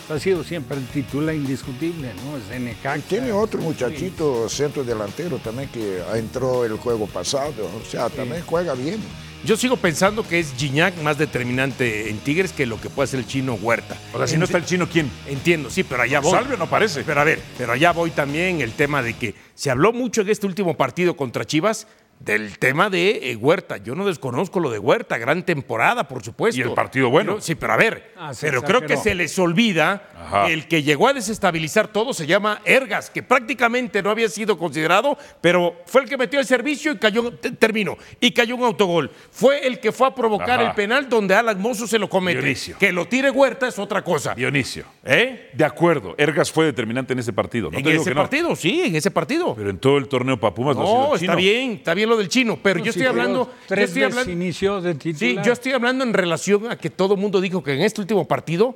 ha 0.07 0.19
sido 0.19 0.43
siempre 0.43 0.77
el 0.77 0.85
titular 0.85 1.33
indiscutible, 1.33 2.11
¿no? 2.23 2.37
Es 2.37 2.47
de 2.49 2.59
Necaxa. 2.59 3.07
Tiene 3.07 3.31
otro 3.31 3.59
muchachito 3.61 4.47
centro 4.47 4.83
delantero 4.83 5.39
también 5.39 5.69
que 5.69 6.03
entró 6.13 6.65
el 6.65 6.73
juego 6.73 7.07
pasado, 7.07 7.51
o 7.65 7.89
sea, 7.89 8.09
también 8.09 8.43
juega 8.45 8.75
bien. 8.75 8.99
Yo 9.43 9.55
sigo 9.55 9.77
pensando 9.77 10.27
que 10.27 10.37
es 10.37 10.53
Gignac 10.57 11.01
más 11.01 11.17
determinante 11.17 12.09
en 12.09 12.19
Tigres 12.19 12.51
que 12.51 12.65
lo 12.65 12.79
que 12.79 12.89
puede 12.89 13.07
ser 13.07 13.21
el 13.21 13.25
chino 13.25 13.53
Huerta. 13.53 13.97
O 14.13 14.17
sea, 14.17 14.27
si 14.27 14.35
no 14.37 14.43
está 14.43 14.57
el 14.57 14.65
chino, 14.65 14.87
¿quién? 14.87 15.09
Entiendo, 15.27 15.69
sí, 15.69 15.83
pero 15.83 16.03
allá 16.03 16.19
voy. 16.19 16.31
Salvio 16.31 16.57
no 16.57 16.69
parece. 16.69 17.03
Pero 17.05 17.21
a 17.21 17.23
ver, 17.23 17.39
pero 17.57 17.71
allá 17.71 17.93
voy 17.93 18.11
también 18.11 18.59
el 18.59 18.73
tema 18.73 19.01
de 19.01 19.13
que 19.13 19.35
se 19.55 19.71
habló 19.71 19.93
mucho 19.93 20.21
en 20.21 20.29
este 20.29 20.45
último 20.45 20.75
partido 20.75 21.15
contra 21.15 21.45
Chivas 21.45 21.87
del 22.19 22.59
tema 22.59 22.89
de 22.89 23.31
eh, 23.31 23.35
Huerta. 23.37 23.77
Yo 23.77 23.95
no 23.95 24.05
desconozco 24.05 24.59
lo 24.59 24.69
de 24.69 24.77
Huerta, 24.77 25.17
gran 25.17 25.43
temporada, 25.43 26.07
por 26.07 26.21
supuesto. 26.23 26.59
Y 26.59 26.63
el 26.63 26.71
partido 26.73 27.09
bueno. 27.09 27.33
Pero- 27.35 27.41
sí, 27.41 27.55
pero 27.55 27.73
a 27.73 27.77
ver, 27.77 28.11
Ah, 28.17 28.31
pero 28.41 28.61
creo 28.61 28.81
que 28.81 28.97
se 28.97 29.15
les 29.15 29.39
olvida 29.39 30.09
Ajá. 30.13 30.49
el 30.49 30.67
que 30.67 30.83
llegó 30.83 31.07
a 31.07 31.13
desestabilizar 31.13 31.87
todo 31.87 32.13
se 32.13 32.27
llama 32.27 32.59
Ergas, 32.65 33.09
que 33.09 33.23
prácticamente 33.23 34.03
no 34.03 34.09
había 34.09 34.27
sido 34.27 34.57
considerado, 34.57 35.17
pero 35.39 35.75
fue 35.85 36.01
el 36.03 36.09
que 36.09 36.17
metió 36.17 36.39
el 36.41 36.45
servicio 36.45 36.91
y 36.91 36.97
cayó, 36.97 37.31
te- 37.31 37.51
terminó, 37.51 37.97
y 38.19 38.31
cayó 38.31 38.57
un 38.57 38.63
autogol. 38.65 39.09
Fue 39.31 39.65
el 39.65 39.79
que 39.79 39.93
fue 39.93 40.07
a 40.07 40.13
provocar 40.13 40.59
Ajá. 40.59 40.69
el 40.69 40.75
penal 40.75 41.07
donde 41.07 41.33
Alan 41.35 41.59
Mozo 41.61 41.87
se 41.87 41.97
lo 41.97 42.09
comete. 42.09 42.39
Dionisio. 42.41 42.77
Que 42.77 42.91
lo 42.91 43.07
tire 43.07 43.29
Huerta 43.31 43.69
es 43.69 43.79
otra 43.79 44.03
cosa. 44.03 44.35
Dionisio. 44.35 44.83
¿Eh? 45.05 45.49
De 45.53 45.63
acuerdo, 45.63 46.15
Ergas 46.17 46.51
fue 46.51 46.65
determinante 46.65 47.13
en 47.13 47.19
ese 47.19 47.31
partido. 47.31 47.71
No 47.71 47.77
en 47.77 47.83
te 47.85 47.91
digo 47.91 48.01
ese 48.01 48.11
que 48.11 48.15
no. 48.15 48.21
partido, 48.21 48.55
sí, 48.57 48.81
en 48.83 48.95
ese 48.97 49.09
partido. 49.09 49.55
Pero 49.55 49.69
en 49.69 49.77
todo 49.77 49.97
el 49.97 50.09
torneo 50.09 50.37
para 50.37 50.53
Pumas 50.53 50.75
no, 50.75 50.83
ha 50.83 50.85
sido 50.85 50.99
No, 50.99 51.17
chino. 51.17 51.31
está 51.31 51.35
bien, 51.35 51.71
está 51.71 51.93
bien 51.93 52.08
lo 52.09 52.17
del 52.17 52.27
chino, 52.29 52.59
pero 52.61 52.79
yo 52.79 52.85
Sí, 52.91 52.99
estoy 52.99 53.05
hablando. 53.05 53.45
yo 53.45 53.51
Tres 53.67 53.89
estoy 53.89 54.01
veces 54.03 54.17
hablando 54.19 54.81
de 54.81 54.93
sí, 54.93 54.97
titular. 55.13 55.45
yo 55.45 55.53
estoy 55.53 55.71
hablando 55.71 56.03
en 56.03 56.13
relación 56.13 56.69
a 56.71 56.77
que 56.77 56.89
todo 56.89 57.13
el 57.15 57.19
mundo 57.21 57.39
dijo 57.39 57.63
que 57.63 57.73
en 57.73 57.81
este 57.81 58.01
último 58.01 58.27
partido 58.27 58.75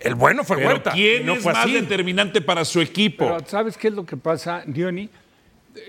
el 0.00 0.14
bueno 0.14 0.42
fue 0.44 0.56
Pero 0.56 0.68
Huerta. 0.70 0.90
¿quién 0.92 1.26
no 1.26 1.34
es 1.34 1.42
fue 1.42 1.52
más 1.52 1.64
así. 1.64 1.74
determinante 1.74 2.40
para 2.40 2.64
su 2.64 2.80
equipo? 2.80 3.26
Pero 3.26 3.46
¿sabes 3.46 3.76
qué 3.76 3.88
es 3.88 3.94
lo 3.94 4.04
que 4.06 4.16
pasa, 4.16 4.62
Diony? 4.66 5.08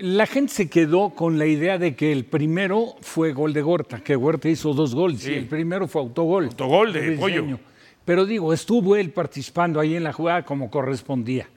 La 0.00 0.26
gente 0.26 0.52
se 0.52 0.70
quedó 0.70 1.10
con 1.10 1.38
la 1.38 1.46
idea 1.46 1.76
de 1.78 1.94
que 1.94 2.10
el 2.12 2.24
primero 2.24 2.94
fue 3.02 3.32
gol 3.32 3.52
de 3.52 3.62
Huerta, 3.62 3.98
que 4.00 4.16
Huerta 4.16 4.48
hizo 4.48 4.72
dos 4.72 4.94
goles 4.94 5.26
y 5.26 5.34
el 5.34 5.46
primero 5.46 5.86
fue 5.88 6.00
autogol. 6.02 6.46
Autogol 6.46 6.92
de. 6.92 7.12
Pollo. 7.18 7.58
Pero 8.04 8.24
digo, 8.24 8.52
estuvo 8.52 8.96
él 8.96 9.10
participando 9.10 9.80
ahí 9.80 9.94
en 9.96 10.04
la 10.04 10.12
jugada 10.12 10.42
como 10.44 10.70
correspondía. 10.70 11.48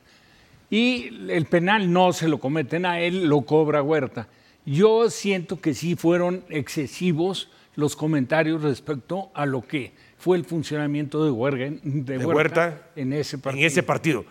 Y 0.70 1.10
el 1.30 1.46
penal 1.46 1.92
no 1.94 2.12
se 2.12 2.28
lo 2.28 2.40
cometen 2.40 2.86
a 2.86 3.00
él, 3.00 3.26
lo 3.28 3.42
cobra 3.42 3.82
Huerta. 3.82 4.28
Yo 4.70 5.10
siento 5.10 5.62
que 5.62 5.74
sí 5.74 5.96
fueron 5.96 6.44
excesivos 6.50 7.50
los 7.76 7.96
comentarios 7.96 8.62
respecto 8.62 9.32
a 9.34 9.46
lo 9.46 9.62
que 9.62 9.94
fue 10.18 10.36
el 10.36 10.44
funcionamiento 10.44 11.24
de, 11.24 11.32
Huerga- 11.32 11.80
de 11.82 12.18
De 12.18 12.26
Huerta, 12.26 12.36
Huerta 12.36 12.82
en 12.98 13.14
ese 13.14 13.38
partido. 13.38 13.62
En 13.62 13.66
ese 13.68 13.82
partido. 13.84 14.26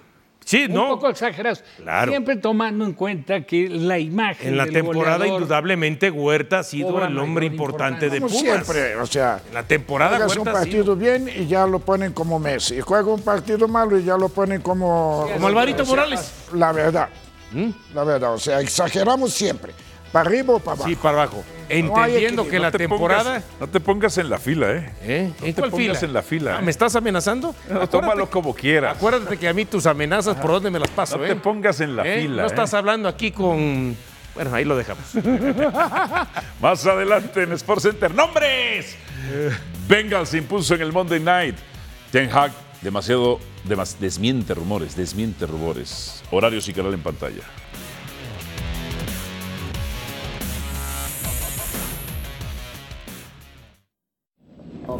Sí, 0.45 0.67
Un 0.69 0.75
no. 0.75 0.89
poco 0.91 1.09
exagerados. 1.09 1.65
Claro. 1.79 2.13
Siempre 2.13 2.37
tomando 2.37 2.85
en 2.85 2.93
cuenta 2.93 3.45
que 3.47 3.69
la 3.69 3.99
imagen. 3.99 4.49
En 4.49 4.57
la 4.59 4.65
del 4.65 4.75
temporada, 4.75 5.25
goleador- 5.25 5.41
indudablemente, 5.41 6.11
Huerta 6.11 6.59
ha 6.59 6.63
sido 6.65 7.05
el 7.05 7.19
hombre 7.19 7.47
mayor 7.49 7.53
importante 7.55 8.11
de 8.11 8.21
Pumas. 8.21 8.37
siempre, 8.39 8.95
o 8.97 9.07
sea, 9.07 9.41
En 9.49 9.55
la 9.55 9.63
temporada, 9.63 10.17
juegas 10.19 10.37
un 10.37 10.39
Huerta 10.47 10.63
sido- 10.65 10.85
partido 10.85 10.97
bien 10.97 11.29
y 11.35 11.47
ya 11.47 11.67
lo 11.67 11.79
ponen 11.81 12.13
como 12.13 12.39
Messi. 12.39 12.81
Juega 12.81 13.09
un 13.11 13.23
partido 13.23 13.67
malo 13.67 13.99
y 13.99 14.05
ya 14.05 14.17
lo 14.19 14.29
ponen 14.29 14.61
como... 14.61 15.27
Como 15.33 15.47
Alvarito 15.49 15.85
Morales. 15.87 16.31
La 16.53 16.71
verdad, 16.73 17.09
la 17.95 18.05
verdad, 18.05 18.35
o 18.35 18.39
sea, 18.39 18.61
exageramos 18.61 19.33
siempre. 19.33 19.73
¿Para 20.17 20.31
arriba 20.31 20.55
o 20.55 20.59
para 20.59 20.77
abajo? 20.77 20.89
Sí, 20.89 20.97
para 20.97 21.23
abajo. 21.23 21.45
No 21.69 21.75
Entendiendo 21.75 22.49
que 22.49 22.59
la 22.59 22.71
te 22.71 22.79
temporada. 22.79 23.41
pongas- 23.41 23.45
no 23.61 23.67
te 23.69 23.81
pongas 23.81 24.17
en 24.19 24.31
la 24.31 24.39
fila, 24.39 24.71
¿eh? 24.73 24.93
¿Eh? 25.03 25.33
No 25.41 25.47
¿En 25.47 25.55
te 25.55 25.61
cuál 25.61 25.71
pongas 25.73 25.99
fila? 25.99 26.07
en 26.09 26.13
la 26.15 26.23
fila. 26.23 26.57
Ah, 26.57 26.61
¿eh? 26.61 26.65
¿Me 26.65 26.71
estás 26.71 26.97
amenazando? 26.97 27.55
No, 27.69 27.87
tómalo 27.89 28.31
como 28.31 28.55
quieras. 28.55 28.97
Acuérdate 28.97 29.37
que 29.37 29.47
a 29.49 29.53
mí 29.53 29.65
tus 29.67 29.85
amenazas, 29.85 30.37
¿por 30.37 30.53
dónde 30.53 30.71
me 30.71 30.79
las 30.79 30.89
paso? 30.89 31.19
No 31.19 31.25
eh? 31.25 31.29
te 31.29 31.37
pongas 31.37 31.81
en 31.81 31.97
la 31.97 32.07
¿Eh? 32.07 32.23
fila. 32.23 32.37
No 32.43 32.43
¿eh? 32.45 32.47
estás 32.47 32.73
hablando 32.73 33.09
aquí 33.09 33.31
con. 33.31 33.95
Bueno, 34.35 34.55
ahí 34.55 34.65
lo 34.65 34.77
dejamos. 34.77 35.05
Más 36.61 36.87
adelante 36.87 37.43
en 37.43 37.53
Sports 37.53 37.83
Center. 37.83 38.15
¡Nombres! 38.15 38.97
Bengals 39.89 40.35
impulso 40.35 40.75
en 40.75 40.83
el 40.83 40.93
Monday 40.93 41.21
Night. 41.21 41.57
Ten 42.11 42.31
Hag 42.33 42.53
demasiado 42.81 43.39
demas- 43.69 43.97
desmiente 43.99 44.55
rumores, 44.55 44.97
desmiente 44.97 45.47
rumores. 45.47 46.23
Horarios 46.31 46.69
y 46.69 46.73
canal 46.73 46.95
en 46.95 47.01
pantalla. 47.03 47.43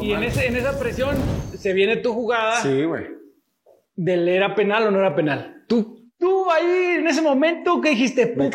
Y 0.01 0.11
en, 0.13 0.23
ese- 0.23 0.47
en 0.47 0.55
esa 0.55 0.77
presión 0.79 1.15
se 1.57 1.73
viene 1.73 1.97
tu 1.97 2.13
jugada 2.13 2.61
Sí, 2.61 2.83
güey. 2.83 3.05
del 3.95 4.27
era 4.27 4.53
penal 4.55 4.87
o 4.87 4.91
no 4.91 4.99
era 4.99 5.15
penal. 5.15 5.63
Tú, 5.67 6.09
tú 6.17 6.49
ahí 6.51 6.97
en 6.99 7.07
ese 7.07 7.21
momento 7.21 7.81
que 7.81 7.89
dijiste, 7.89 8.27
puta, 8.27 8.51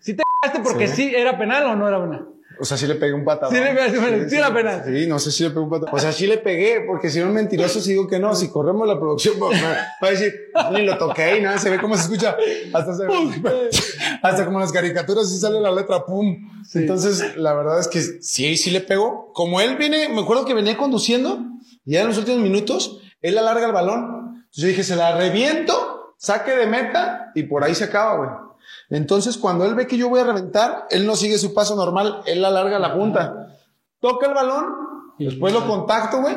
si 0.00 0.14
te 0.16 0.22
cagaste 0.42 0.62
porque 0.62 0.88
Sí. 0.88 1.08
sí. 1.10 1.14
era 1.14 1.38
penal 1.38 1.64
o 1.66 1.76
no 1.76 1.88
era 1.88 2.00
penal. 2.02 2.28
O 2.58 2.64
sea, 2.64 2.76
sí 2.76 2.86
le 2.86 2.94
pegué 2.94 3.12
un 3.12 3.24
patadón. 3.24 3.54
Sí 3.54 3.60
le 3.60 3.70
pegaste, 3.70 4.30
sí 4.30 4.36
era 4.36 4.52
penal. 4.54 4.82
Sí, 4.86 5.06
no 5.06 5.18
sé 5.18 5.30
si 5.30 5.42
le 5.44 5.50
pegué 5.50 5.60
un 5.60 5.70
patadón. 5.70 5.94
O 5.94 5.98
sea, 5.98 6.12
sí 6.12 6.26
le 6.26 6.38
pegué, 6.38 6.84
porque 6.86 7.10
si 7.10 7.20
no 7.20 7.26
mentiroso, 7.26 7.80
si 7.80 7.90
digo 7.90 8.06
que 8.08 8.18
no, 8.18 8.34
si 8.34 8.48
corremos 8.48 8.86
la 8.88 8.98
producción, 8.98 9.36
va 9.42 10.08
a 10.08 10.10
decir, 10.10 10.32
ni 10.72 10.82
lo 10.82 10.96
toqué 10.96 11.38
y 11.38 11.42
nada, 11.42 11.58
se 11.58 11.70
ve 11.70 11.78
cómo 11.78 11.96
se 11.96 12.02
escucha. 12.02 12.36
Hasta, 12.72 12.94
se 12.94 13.04
hasta 14.22 14.44
como 14.44 14.58
en 14.58 14.62
las 14.62 14.72
caricaturas 14.72 15.30
sí 15.30 15.38
sale 15.38 15.60
la 15.60 15.70
letra 15.70 16.04
pum. 16.04 16.36
Entonces, 16.74 17.36
la 17.36 17.54
verdad 17.54 17.78
es 17.80 17.88
que 17.88 18.00
sí, 18.00 18.56
sí 18.56 18.70
le 18.70 18.80
pegó. 18.80 19.32
Como 19.32 19.60
él 19.60 19.76
viene, 19.76 20.08
me 20.08 20.20
acuerdo 20.20 20.44
que 20.44 20.54
venía 20.54 20.76
conduciendo, 20.76 21.40
y 21.84 21.92
ya 21.92 22.02
en 22.02 22.08
los 22.08 22.18
últimos 22.18 22.40
minutos, 22.40 23.00
él 23.22 23.36
alarga 23.38 23.66
el 23.66 23.72
balón. 23.72 24.26
Entonces 24.36 24.62
yo 24.62 24.68
dije, 24.68 24.82
se 24.82 24.96
la 24.96 25.16
reviento, 25.16 26.14
saque 26.16 26.52
de 26.52 26.66
meta, 26.66 27.32
y 27.34 27.44
por 27.44 27.64
ahí 27.64 27.74
se 27.74 27.84
acaba, 27.84 28.16
güey. 28.16 28.45
Entonces, 28.90 29.36
cuando 29.36 29.64
él 29.64 29.74
ve 29.74 29.86
que 29.86 29.96
yo 29.96 30.08
voy 30.08 30.20
a 30.20 30.24
reventar, 30.24 30.86
él 30.90 31.06
no 31.06 31.16
sigue 31.16 31.38
su 31.38 31.52
paso 31.54 31.74
normal, 31.76 32.22
él 32.26 32.44
alarga 32.44 32.78
la 32.78 32.94
punta. 32.94 33.56
Toca 34.00 34.26
el 34.28 34.34
balón, 34.34 34.64
después 35.18 35.52
lo 35.52 35.66
contacto, 35.66 36.20
güey. 36.20 36.36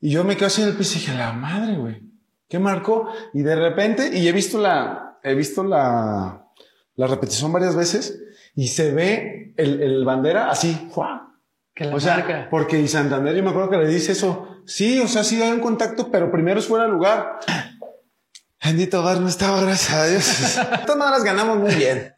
Y 0.00 0.10
yo 0.10 0.24
me 0.24 0.36
quedo 0.36 0.46
así 0.46 0.62
en 0.62 0.68
el 0.68 0.76
piso 0.76 0.96
y 0.96 1.00
dije, 1.00 1.14
la 1.16 1.32
madre, 1.32 1.76
güey. 1.76 2.02
¿Qué 2.48 2.58
marcó? 2.58 3.08
Y 3.32 3.42
de 3.42 3.54
repente, 3.56 4.10
y 4.16 4.26
he 4.28 4.32
visto 4.32 4.58
la, 4.58 5.18
he 5.22 5.34
visto 5.34 5.62
la, 5.64 6.46
la 6.96 7.06
repetición 7.06 7.52
varias 7.52 7.76
veces, 7.76 8.20
y 8.54 8.68
se 8.68 8.92
ve 8.92 9.54
el, 9.56 9.80
el 9.82 10.04
bandera 10.04 10.50
así, 10.50 10.88
¡fua! 10.92 11.34
Que 11.74 11.86
la 11.86 11.96
O 11.96 12.00
sea, 12.00 12.16
marca. 12.18 12.48
porque 12.50 12.78
y 12.80 12.88
Santander, 12.88 13.34
yo 13.34 13.42
me 13.42 13.50
acuerdo 13.50 13.70
que 13.70 13.78
le 13.78 13.88
dice 13.88 14.12
eso. 14.12 14.48
Sí, 14.66 15.00
o 15.00 15.08
sea, 15.08 15.24
sí 15.24 15.40
hay 15.42 15.50
un 15.52 15.60
contacto, 15.60 16.10
pero 16.10 16.30
primero 16.30 16.60
es 16.60 16.66
fuera 16.66 16.84
de 16.84 16.90
lugar. 16.90 17.38
Bendito 18.64 19.02
Dar, 19.02 19.20
no 19.20 19.28
estaba, 19.28 19.60
gracias 19.60 19.92
a 19.92 20.06
Dios. 20.06 20.96
Maneras 20.96 21.24
ganamos 21.24 21.58
muy 21.58 21.74
bien. 21.74 22.12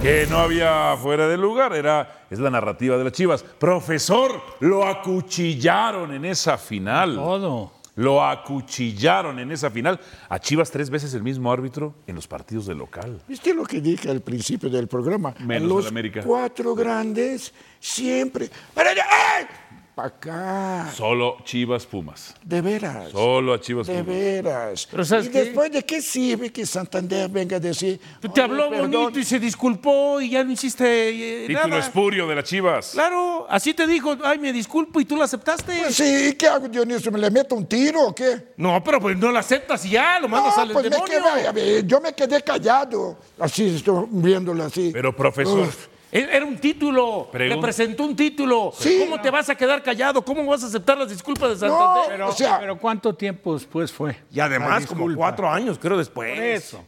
Que 0.00 0.26
no 0.28 0.38
había 0.38 0.96
fuera 1.00 1.28
de 1.28 1.36
lugar, 1.36 1.74
era, 1.74 2.24
es 2.30 2.38
la 2.38 2.50
narrativa 2.50 2.96
de 2.96 3.04
las 3.04 3.12
Chivas. 3.12 3.42
Profesor, 3.42 4.42
lo 4.60 4.86
acuchillaron 4.86 6.12
en 6.12 6.24
esa 6.24 6.56
final. 6.58 7.14
Todo. 7.14 7.72
Lo 7.96 8.24
acuchillaron 8.24 9.38
en 9.38 9.52
esa 9.52 9.70
final. 9.70 10.00
A 10.30 10.38
Chivas 10.38 10.70
tres 10.70 10.88
veces 10.88 11.12
el 11.12 11.22
mismo 11.22 11.52
árbitro 11.52 11.94
en 12.06 12.14
los 12.16 12.26
partidos 12.26 12.66
de 12.66 12.74
local. 12.74 13.20
¿Viste 13.28 13.52
lo 13.52 13.64
que 13.64 13.82
dije 13.82 14.10
al 14.10 14.22
principio 14.22 14.70
del 14.70 14.88
programa? 14.88 15.34
Menos 15.40 15.68
Los 15.68 15.86
América. 15.88 16.22
cuatro 16.24 16.74
grandes 16.74 17.52
siempre. 17.78 18.48
¡Ay! 18.74 19.46
Para 19.94 20.08
acá. 20.08 20.90
Solo 20.94 21.36
Chivas 21.44 21.84
Pumas. 21.86 22.34
De 22.42 22.60
veras. 22.62 23.10
Solo 23.12 23.52
a 23.52 23.60
Chivas 23.60 23.86
De 23.86 23.94
Pumas. 24.02 24.06
veras. 24.06 24.88
Pero 24.90 25.04
¿sabes 25.04 25.26
¿Y 25.26 25.30
qué? 25.30 25.44
después 25.44 25.70
de 25.70 25.84
qué 25.84 26.00
sirve 26.00 26.50
que 26.50 26.64
Santander 26.64 27.28
venga 27.28 27.56
a 27.58 27.60
decir... 27.60 28.00
Te 28.20 28.28
"Oye, 28.28 28.42
habló 28.42 28.70
perdón"? 28.70 28.90
bonito 28.90 29.18
y 29.18 29.24
se 29.24 29.38
disculpó 29.38 30.20
y 30.20 30.30
ya 30.30 30.42
no 30.44 30.52
hiciste 30.52 31.44
eh, 31.44 31.46
Título 31.46 31.68
nada. 31.68 31.80
espurio 31.80 32.26
de 32.26 32.34
las 32.34 32.44
Chivas. 32.44 32.90
Claro, 32.92 33.46
así 33.50 33.74
te 33.74 33.86
dijo, 33.86 34.16
ay, 34.24 34.38
me 34.38 34.52
disculpo 34.52 35.00
y 35.00 35.04
tú 35.04 35.16
lo 35.16 35.24
aceptaste. 35.24 35.76
Pues 35.82 35.94
sí, 35.94 36.34
¿qué 36.38 36.46
hago, 36.48 36.68
Dionisio? 36.68 37.12
¿Me 37.12 37.18
le 37.18 37.30
meto 37.30 37.54
un 37.54 37.66
tiro 37.66 38.06
o 38.08 38.14
qué? 38.14 38.52
No, 38.56 38.82
pero 38.82 38.98
pues 39.00 39.16
no 39.18 39.30
lo 39.30 39.38
aceptas 39.38 39.84
y 39.84 39.90
ya, 39.90 40.18
lo 40.20 40.28
mandas 40.28 40.56
No, 40.56 40.62
al 40.62 40.70
pues 40.72 40.84
me 40.84 40.90
demonio. 40.90 41.52
quedé- 41.52 41.86
yo 41.86 42.00
me 42.00 42.14
quedé 42.14 42.40
callado. 42.42 43.18
Así 43.38 43.76
estoy 43.76 44.06
viéndolo 44.10 44.64
así. 44.64 44.90
Pero 44.92 45.14
profesor, 45.14 45.60
Uf. 45.68 45.86
Era 46.14 46.44
un 46.44 46.58
título, 46.58 47.30
Pregun- 47.32 47.48
le 47.56 47.62
presentó 47.62 48.04
un 48.04 48.14
título. 48.14 48.70
¿Cómo 49.00 49.18
te 49.22 49.30
vas 49.30 49.48
a 49.48 49.54
quedar 49.54 49.82
callado? 49.82 50.22
¿Cómo 50.22 50.44
vas 50.44 50.62
a 50.62 50.66
aceptar 50.66 50.98
las 50.98 51.08
disculpas 51.08 51.48
de 51.50 51.56
Santander? 51.56 52.02
Pero, 52.08 52.28
o 52.28 52.32
sea- 52.32 52.60
pero 52.60 52.76
¿cuánto 52.78 53.14
tiempo 53.14 53.54
después 53.54 53.90
fue? 53.90 54.16
y 54.30 54.38
además, 54.38 54.86
como 54.86 55.14
cuatro 55.14 55.48
años, 55.50 55.78
creo, 55.80 55.96
después. 55.96 56.34
Por 56.34 56.44
eso. 56.44 56.84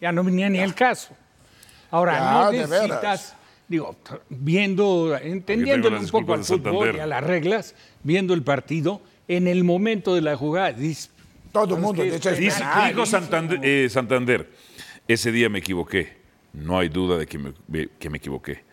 Ya 0.00 0.10
no 0.10 0.24
venía 0.24 0.48
ni 0.48 0.58
el 0.58 0.74
caso. 0.74 1.14
Ahora, 1.90 2.14
Ya, 2.14 2.32
no 2.32 2.52
necesitas, 2.52 3.36
digo, 3.68 3.94
viendo, 4.30 5.18
entendiéndole 5.20 5.98
un 5.98 6.08
poco 6.08 6.32
al 6.32 6.42
fútbol 6.42 6.96
y 6.96 7.00
a 7.00 7.06
las 7.06 7.22
reglas, 7.22 7.74
viendo 8.02 8.32
el 8.32 8.42
partido, 8.42 9.02
en 9.28 9.48
el 9.48 9.64
momento 9.64 10.14
de 10.14 10.22
la 10.22 10.34
jugada, 10.34 10.72
dices, 10.72 11.10
Todo 11.52 11.64
el 11.64 11.70
¿sabes 11.82 11.82
mundo 11.84 12.02
dice, 12.04 12.88
dijo 12.88 13.04
Santander, 13.04 13.60
eh, 13.62 13.88
Santander, 13.90 14.50
ese 15.06 15.30
día 15.30 15.50
me 15.50 15.58
equivoqué. 15.58 16.21
No 16.52 16.78
hay 16.78 16.88
duda 16.88 17.16
de 17.18 17.26
que 17.26 17.38
me, 17.38 17.52
que 17.98 18.10
me 18.10 18.18
equivoqué. 18.18 18.64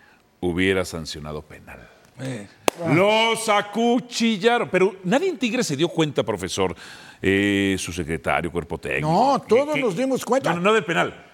Hubiera 0.41 0.83
sancionado 0.85 1.41
penal. 1.41 1.87
Eh, 2.21 2.47
Los 2.93 3.47
acuchillaron. 3.49 4.69
Pero 4.69 4.95
nadie 5.03 5.29
en 5.29 5.37
Tigre 5.37 5.63
se 5.63 5.75
dio 5.77 5.87
cuenta, 5.87 6.23
profesor, 6.23 6.75
eh, 7.21 7.75
su 7.79 7.91
secretario, 7.93 8.51
cuerpo 8.51 8.77
técnico. 8.77 9.07
No, 9.09 9.41
todos 9.41 9.73
que- 9.73 9.81
nos 9.81 9.95
dimos 9.95 10.23
cuenta. 10.25 10.53
No, 10.53 10.59
no, 10.59 10.73
del 10.73 10.83
penal. 10.85 11.25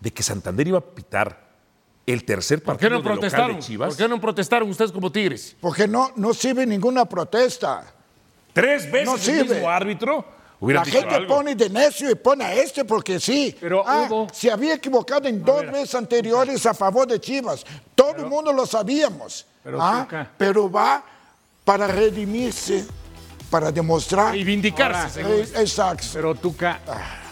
De 0.00 0.12
que 0.12 0.22
Santander 0.22 0.66
iba 0.68 0.78
a 0.78 0.80
pitar 0.80 1.44
el 2.06 2.24
tercer 2.24 2.62
¿Por 2.62 2.76
qué 2.76 2.86
partido 2.86 2.90
no 2.90 2.96
de 2.96 3.02
local 3.04 3.18
protestaron? 3.20 3.56
de 3.56 3.62
Chivas. 3.62 3.88
¿Por 3.88 3.96
qué 3.96 4.08
no 4.08 4.20
protestaron 4.20 4.68
ustedes 4.70 4.92
como 4.92 5.10
Tigres? 5.10 5.56
Porque 5.60 5.86
no, 5.88 6.10
no 6.16 6.34
sirve 6.34 6.66
ninguna 6.66 7.04
protesta. 7.06 7.94
Tres 8.52 8.90
veces 8.90 9.06
No 9.06 9.14
el 9.14 9.20
sirve. 9.20 9.54
mismo 9.54 9.70
árbitro. 9.70 10.24
La 10.60 10.82
dicho 10.82 10.98
gente 10.98 11.14
algo. 11.14 11.34
pone 11.36 11.54
de 11.54 11.68
necio 11.68 12.10
y 12.10 12.14
pone 12.14 12.44
a 12.44 12.54
este 12.54 12.84
porque 12.84 13.20
sí. 13.20 13.54
Pero 13.60 13.82
Ah, 13.86 14.08
se 14.32 14.50
había 14.50 14.74
equivocado 14.74 15.28
en 15.28 15.44
dos 15.44 15.66
veces 15.70 15.94
anteriores 15.94 16.64
a 16.66 16.72
favor 16.74 17.06
de 17.06 17.20
Chivas. 17.20 17.64
Todo 17.94 18.16
el 18.16 18.26
mundo 18.26 18.52
lo 18.52 18.64
sabíamos. 18.66 19.46
Pero, 19.62 19.78
Ah, 19.80 20.06
pero 20.38 20.70
va 20.70 21.04
para 21.64 21.86
redimirse, 21.86 22.84
para 23.50 23.70
demostrar. 23.72 24.34
Y 24.36 24.44
vindicarse, 24.44 25.22
Ahora, 25.22 25.36
Exacto. 25.60 26.06
Pero 26.12 26.34
Tuca, 26.34 26.80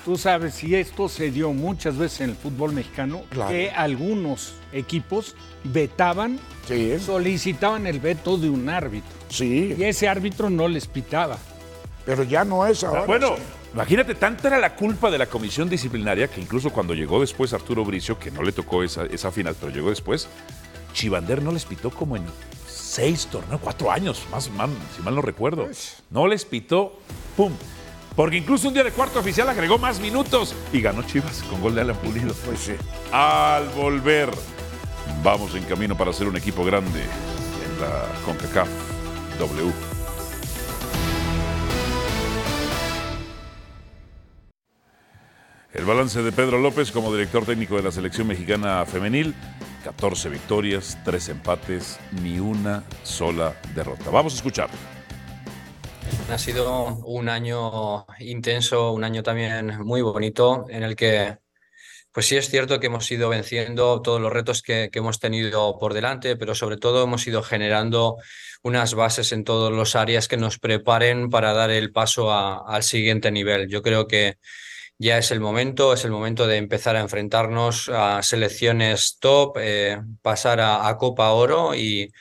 tú 0.05 0.17
sabes, 0.19 0.55
si 0.55 0.75
esto 0.75 1.09
se 1.09 1.31
dio 1.31 1.53
muchas 1.53 1.97
veces 1.97 2.23
en 2.23 2.31
el 2.31 2.37
fútbol 2.37 2.73
mexicano, 2.73 3.23
Claro. 3.31 3.51
que 3.51 3.71
algunos 3.71 4.55
equipos 4.73 5.35
vetaban, 5.65 6.39
solicitaban 7.05 7.87
el 7.87 8.01
veto 8.01 8.37
de 8.37 8.49
un 8.51 8.69
árbitro. 8.69 9.11
Sí. 9.29 9.75
Y 9.79 9.85
ese 9.85 10.09
árbitro 10.09 10.51
no 10.51 10.69
les 10.69 10.87
pitaba. 10.87 11.39
Pero 12.05 12.23
ya 12.25 12.45
no 12.45 12.67
es 12.67 12.83
ahora. 12.83 13.05
Bueno, 13.05 13.37
imagínate, 13.73 14.15
tanta 14.15 14.49
era 14.49 14.59
la 14.59 14.75
culpa 14.75 15.11
de 15.11 15.19
la 15.19 15.27
comisión 15.27 15.69
disciplinaria 15.69 16.29
que 16.29 16.41
incluso 16.41 16.71
cuando 16.71 16.95
llegó 16.95 17.21
después 17.21 17.53
Arturo 17.53 17.85
Bricio, 17.85 18.19
que 18.19 18.31
no 18.31 18.43
le 18.43 18.53
tocó 18.53 18.83
esa, 18.83 19.05
esa 19.07 19.31
final, 19.31 19.55
pero 19.59 19.73
llegó 19.73 19.91
después, 19.91 20.29
Chivander 20.93 21.43
no 21.43 21.53
les 21.53 21.65
pitó 21.65 21.91
como 21.91 22.17
en 22.17 22.25
seis 22.67 23.27
torneos, 23.27 23.61
cuatro 23.63 23.91
años, 23.91 24.23
más, 24.31 24.51
mal, 24.51 24.71
si 24.97 25.03
mal 25.03 25.15
no 25.15 25.23
recuerdo. 25.23 25.69
No 26.11 26.27
les 26.27 26.45
pitó, 26.45 26.99
¡pum! 27.37 27.53
Porque 28.15 28.37
incluso 28.37 28.69
un 28.69 28.75
día 28.75 28.85
de 28.85 28.93
cuarto 28.93 29.21
oficial 29.21 29.49
agregó 29.49 29.79
más 29.79 29.99
minutos 30.01 30.55
y 30.73 30.83
ganó 30.83 31.03
Chivas 31.03 31.43
con 31.45 31.63
gol 31.63 31.75
de 31.75 31.81
Alan 31.81 31.97
Pulido. 31.97 32.35
Pues 32.45 32.61
sí. 32.61 32.75
Al 33.11 33.69
volver, 33.71 34.29
vamos 35.23 35.55
en 35.55 35.65
camino 35.65 35.97
para 35.97 36.13
ser 36.13 36.29
un 36.29 36.37
equipo 36.37 36.65
grande 36.65 37.01
en 37.01 37.81
la 37.81 38.07
CONCACAF 38.27 38.69
W. 39.39 39.92
El 45.83 45.89
balance 45.89 46.23
de 46.23 46.31
Pedro 46.31 46.61
López 46.61 46.93
como 46.93 47.13
director 47.13 47.45
técnico 47.45 47.75
de 47.75 47.83
la 47.83 47.91
selección 47.91 48.29
mexicana 48.29 48.87
femenil, 48.87 49.35
14 49.83 50.29
victorias, 50.29 50.97
3 51.05 51.31
empates, 51.31 51.99
ni 52.23 52.39
una 52.39 52.85
sola 53.03 53.61
derrota. 53.75 54.09
Vamos 54.11 54.35
a 54.35 54.37
escuchar. 54.37 54.71
Ha 56.31 56.39
sido 56.39 56.99
un 57.05 57.29
año 57.29 58.07
intenso, 58.21 58.93
un 58.93 59.03
año 59.03 59.25
también 59.25 59.81
muy 59.85 60.03
bonito 60.03 60.67
en 60.69 60.85
el 60.85 60.95
que, 60.95 61.39
pues 62.13 62.27
sí 62.27 62.37
es 62.37 62.49
cierto 62.49 62.79
que 62.79 62.87
hemos 62.87 63.11
ido 63.11 63.29
venciendo 63.29 64.03
todos 64.03 64.21
los 64.21 64.33
retos 64.33 64.63
que, 64.63 64.89
hemos 64.93 65.19
tenido 65.19 65.81
por 65.81 65.95
delante, 65.95 66.37
pero 66.37 66.55
sobre 66.55 66.77
todo 66.77 67.03
hemos 67.03 67.27
ido 67.27 67.43
generando 67.43 68.19
unas 68.63 68.95
bases 68.95 69.33
en 69.33 69.43
todas 69.43 69.77
las 69.77 69.97
áreas 69.97 70.29
que 70.29 70.37
nos 70.37 70.61
preparen 70.61 71.29
para 71.29 71.53
dar 71.53 71.71
el 71.71 71.91
paso 71.91 72.33
al 72.33 72.85
siguiente 72.85 73.33
nivel. 73.33 73.67
Yo 73.67 73.83
creo 73.83 74.07
que 74.07 74.37
ya 75.03 75.19
es 75.19 75.33
el 75.33 75.41
momento, 75.41 75.93
es 75.93 76.05
el 76.05 76.13
momento 76.13 76.47
de 76.47 76.57
empezar 76.57 76.95
a 76.95 77.01
enfrentarnos 77.01 77.89
a 77.89 78.23
selecciones 78.23 79.19
top, 79.19 79.57
eh, 79.61 80.01
pasar 80.23 80.61
a, 80.61 80.89
a 80.89 80.97
Copa 80.97 81.33
Oro 81.33 81.75
y 81.75 82.13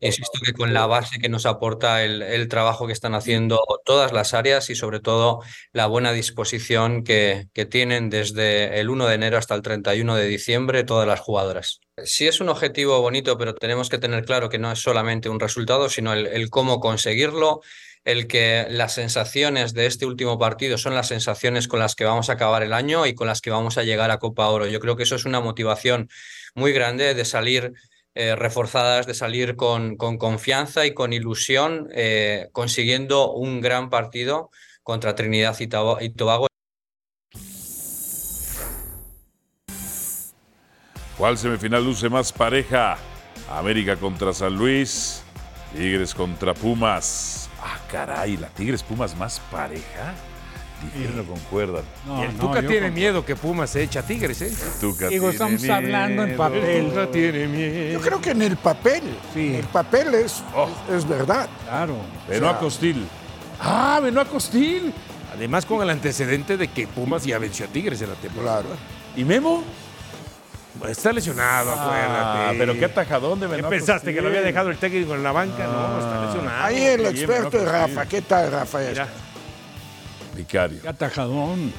insisto 0.00 0.40
que 0.44 0.52
con 0.52 0.74
la 0.74 0.86
base 0.86 1.20
que 1.20 1.28
nos 1.28 1.46
aporta 1.46 2.02
el, 2.02 2.22
el 2.22 2.48
trabajo 2.48 2.86
que 2.86 2.92
están 2.92 3.14
haciendo 3.14 3.60
todas 3.84 4.12
las 4.12 4.34
áreas 4.34 4.68
y 4.70 4.74
sobre 4.74 4.98
todo 4.98 5.42
la 5.72 5.86
buena 5.86 6.12
disposición 6.12 7.04
que, 7.04 7.46
que 7.52 7.66
tienen 7.66 8.10
desde 8.10 8.80
el 8.80 8.90
1 8.90 9.06
de 9.06 9.14
enero 9.14 9.38
hasta 9.38 9.54
el 9.54 9.62
31 9.62 10.16
de 10.16 10.26
diciembre 10.26 10.82
todas 10.82 11.06
las 11.06 11.20
jugadoras. 11.20 11.80
Sí 12.02 12.26
es 12.26 12.40
un 12.40 12.48
objetivo 12.48 13.00
bonito, 13.00 13.38
pero 13.38 13.54
tenemos 13.54 13.88
que 13.88 13.98
tener 13.98 14.24
claro 14.24 14.48
que 14.48 14.58
no 14.58 14.72
es 14.72 14.80
solamente 14.80 15.28
un 15.28 15.38
resultado, 15.38 15.88
sino 15.88 16.12
el, 16.12 16.26
el 16.26 16.50
cómo 16.50 16.80
conseguirlo, 16.80 17.60
el 18.04 18.26
que 18.26 18.66
las 18.68 18.94
sensaciones 18.94 19.72
de 19.72 19.86
este 19.86 20.06
último 20.06 20.38
partido 20.38 20.76
son 20.76 20.94
las 20.94 21.08
sensaciones 21.08 21.68
con 21.68 21.80
las 21.80 21.94
que 21.94 22.04
vamos 22.04 22.28
a 22.28 22.34
acabar 22.34 22.62
el 22.62 22.72
año 22.72 23.06
y 23.06 23.14
con 23.14 23.26
las 23.26 23.40
que 23.40 23.50
vamos 23.50 23.78
a 23.78 23.82
llegar 23.82 24.10
a 24.10 24.18
Copa 24.18 24.48
Oro. 24.48 24.66
Yo 24.66 24.80
creo 24.80 24.96
que 24.96 25.04
eso 25.04 25.16
es 25.16 25.24
una 25.24 25.40
motivación 25.40 26.08
muy 26.54 26.72
grande 26.72 27.14
de 27.14 27.24
salir 27.24 27.72
eh, 28.14 28.36
reforzadas, 28.36 29.06
de 29.06 29.14
salir 29.14 29.56
con, 29.56 29.96
con 29.96 30.18
confianza 30.18 30.86
y 30.86 30.92
con 30.92 31.12
ilusión, 31.12 31.88
eh, 31.94 32.48
consiguiendo 32.52 33.32
un 33.32 33.60
gran 33.60 33.90
partido 33.90 34.50
contra 34.82 35.14
Trinidad 35.14 35.56
y 35.58 35.64
y 35.64 36.10
Tobago. 36.10 36.46
¿Cuál 41.16 41.38
semifinal 41.38 41.84
luce 41.84 42.08
más 42.08 42.32
pareja? 42.32 42.98
América 43.48 43.96
contra 43.96 44.32
San 44.32 44.56
Luis, 44.56 45.22
Tigres 45.74 46.14
contra 46.14 46.54
Pumas. 46.54 47.48
Ah, 47.64 47.78
caray, 47.90 48.36
la 48.36 48.48
Tigres 48.48 48.82
Pumas 48.82 49.16
más 49.16 49.40
pareja. 49.50 50.12
Difieren 50.82 51.18
o 51.20 51.24
concuerdan. 51.24 51.82
y 52.20 52.22
el 52.24 52.36
Tuca 52.36 52.60
tiene 52.60 52.90
miedo 52.90 53.24
que 53.24 53.34
Pumas 53.36 53.70
se 53.70 53.82
eche 53.82 53.98
a 53.98 54.02
Tigres, 54.02 54.42
¿eh? 54.42 54.52
Tuca 54.82 55.08
Digo, 55.08 55.30
tiene 55.30 55.54
estamos 55.54 55.68
hablando 55.70 56.24
en 56.24 56.36
papel. 56.36 56.88
Tuca 56.90 57.10
tiene 57.10 57.46
miedo. 57.46 57.92
Yo 57.92 58.00
creo 58.00 58.20
que 58.20 58.30
en 58.32 58.42
el 58.42 58.56
papel, 58.58 59.02
en 59.34 59.54
el 59.54 59.64
papel 59.64 60.14
es, 60.14 60.42
es 60.94 61.08
verdad. 61.08 61.48
Claro. 61.64 61.96
Venó 62.28 62.50
a 62.50 62.58
Costil. 62.58 63.06
Ah, 63.58 63.98
venó 64.02 64.20
a 64.20 64.26
Costil. 64.26 64.92
Además 65.32 65.64
con 65.64 65.82
el 65.82 65.88
antecedente 65.88 66.58
de 66.58 66.68
que 66.68 66.86
Pumas 66.86 67.24
ya 67.24 67.38
venció 67.38 67.64
a 67.64 67.68
Tigres 67.68 68.02
en 68.02 68.10
la 68.10 68.16
temporada. 68.16 68.64
¿Y 69.16 69.24
Memo? 69.24 69.64
Está 70.88 71.12
lesionado, 71.12 71.70
Ah, 71.72 71.84
acuérdate. 72.50 72.58
pero 72.58 72.74
qué 72.74 72.84
atajadón 72.86 73.40
de 73.40 73.46
¿Qué 73.46 73.52
Venó 73.56 73.66
a 73.68 73.70
pensaste? 73.70 74.12
¿Que 74.12 74.20
lo 74.20 74.28
había 74.28 74.42
dejado 74.42 74.70
el 74.70 74.76
técnico 74.76 75.14
en 75.14 75.22
la 75.22 75.32
banca? 75.32 75.64
no, 75.66 75.98
está 75.98 76.26
lesionado. 76.26 76.64
Ahí 76.64 76.82
el 76.82 77.06
experto 77.06 77.58
es 77.58 77.64
Rafa. 77.68 78.06
¿Qué 78.06 78.22
tal, 78.22 78.50
Rafa? 78.50 78.78
Mira, 78.80 79.08
Vicario. 80.36 80.82
Qué 80.82 80.88
atajadón. 80.88 81.72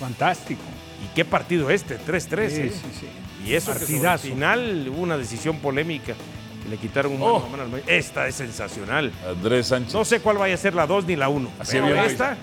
Fantástico. 0.00 0.62
¿Y 1.04 1.14
qué 1.14 1.24
partido 1.24 1.70
este? 1.70 1.98
3-3, 1.98 2.50
Sí, 2.50 2.60
¿eh? 2.62 2.72
sí, 2.72 2.98
sí. 3.00 3.08
Y 3.46 3.54
eso 3.54 3.72
que 3.72 3.78
sobre 3.80 3.96
el 3.96 4.02
Partidazo. 4.02 4.22
final 4.28 4.86
hubo 4.88 5.00
una 5.02 5.16
decisión 5.16 5.58
polémica. 5.58 6.14
Que 6.62 6.68
le 6.70 6.76
quitaron 6.78 7.12
un 7.12 7.20
mano 7.20 7.44
a 7.44 7.48
mano 7.48 7.62
al 7.62 7.68
medio. 7.68 7.84
Esta 7.86 8.26
es 8.26 8.34
sensacional. 8.36 9.12
Andrés 9.28 9.66
Sánchez. 9.68 9.92
No 9.94 10.04
sé 10.04 10.20
cuál 10.20 10.38
vaya 10.38 10.54
a 10.54 10.58
ser 10.58 10.74
la 10.74 10.86
2 10.86 11.04
ni 11.06 11.14
la 11.14 11.28
1. 11.28 11.50
Así 11.60 11.76
un 11.78 11.88
esta, 11.96 12.36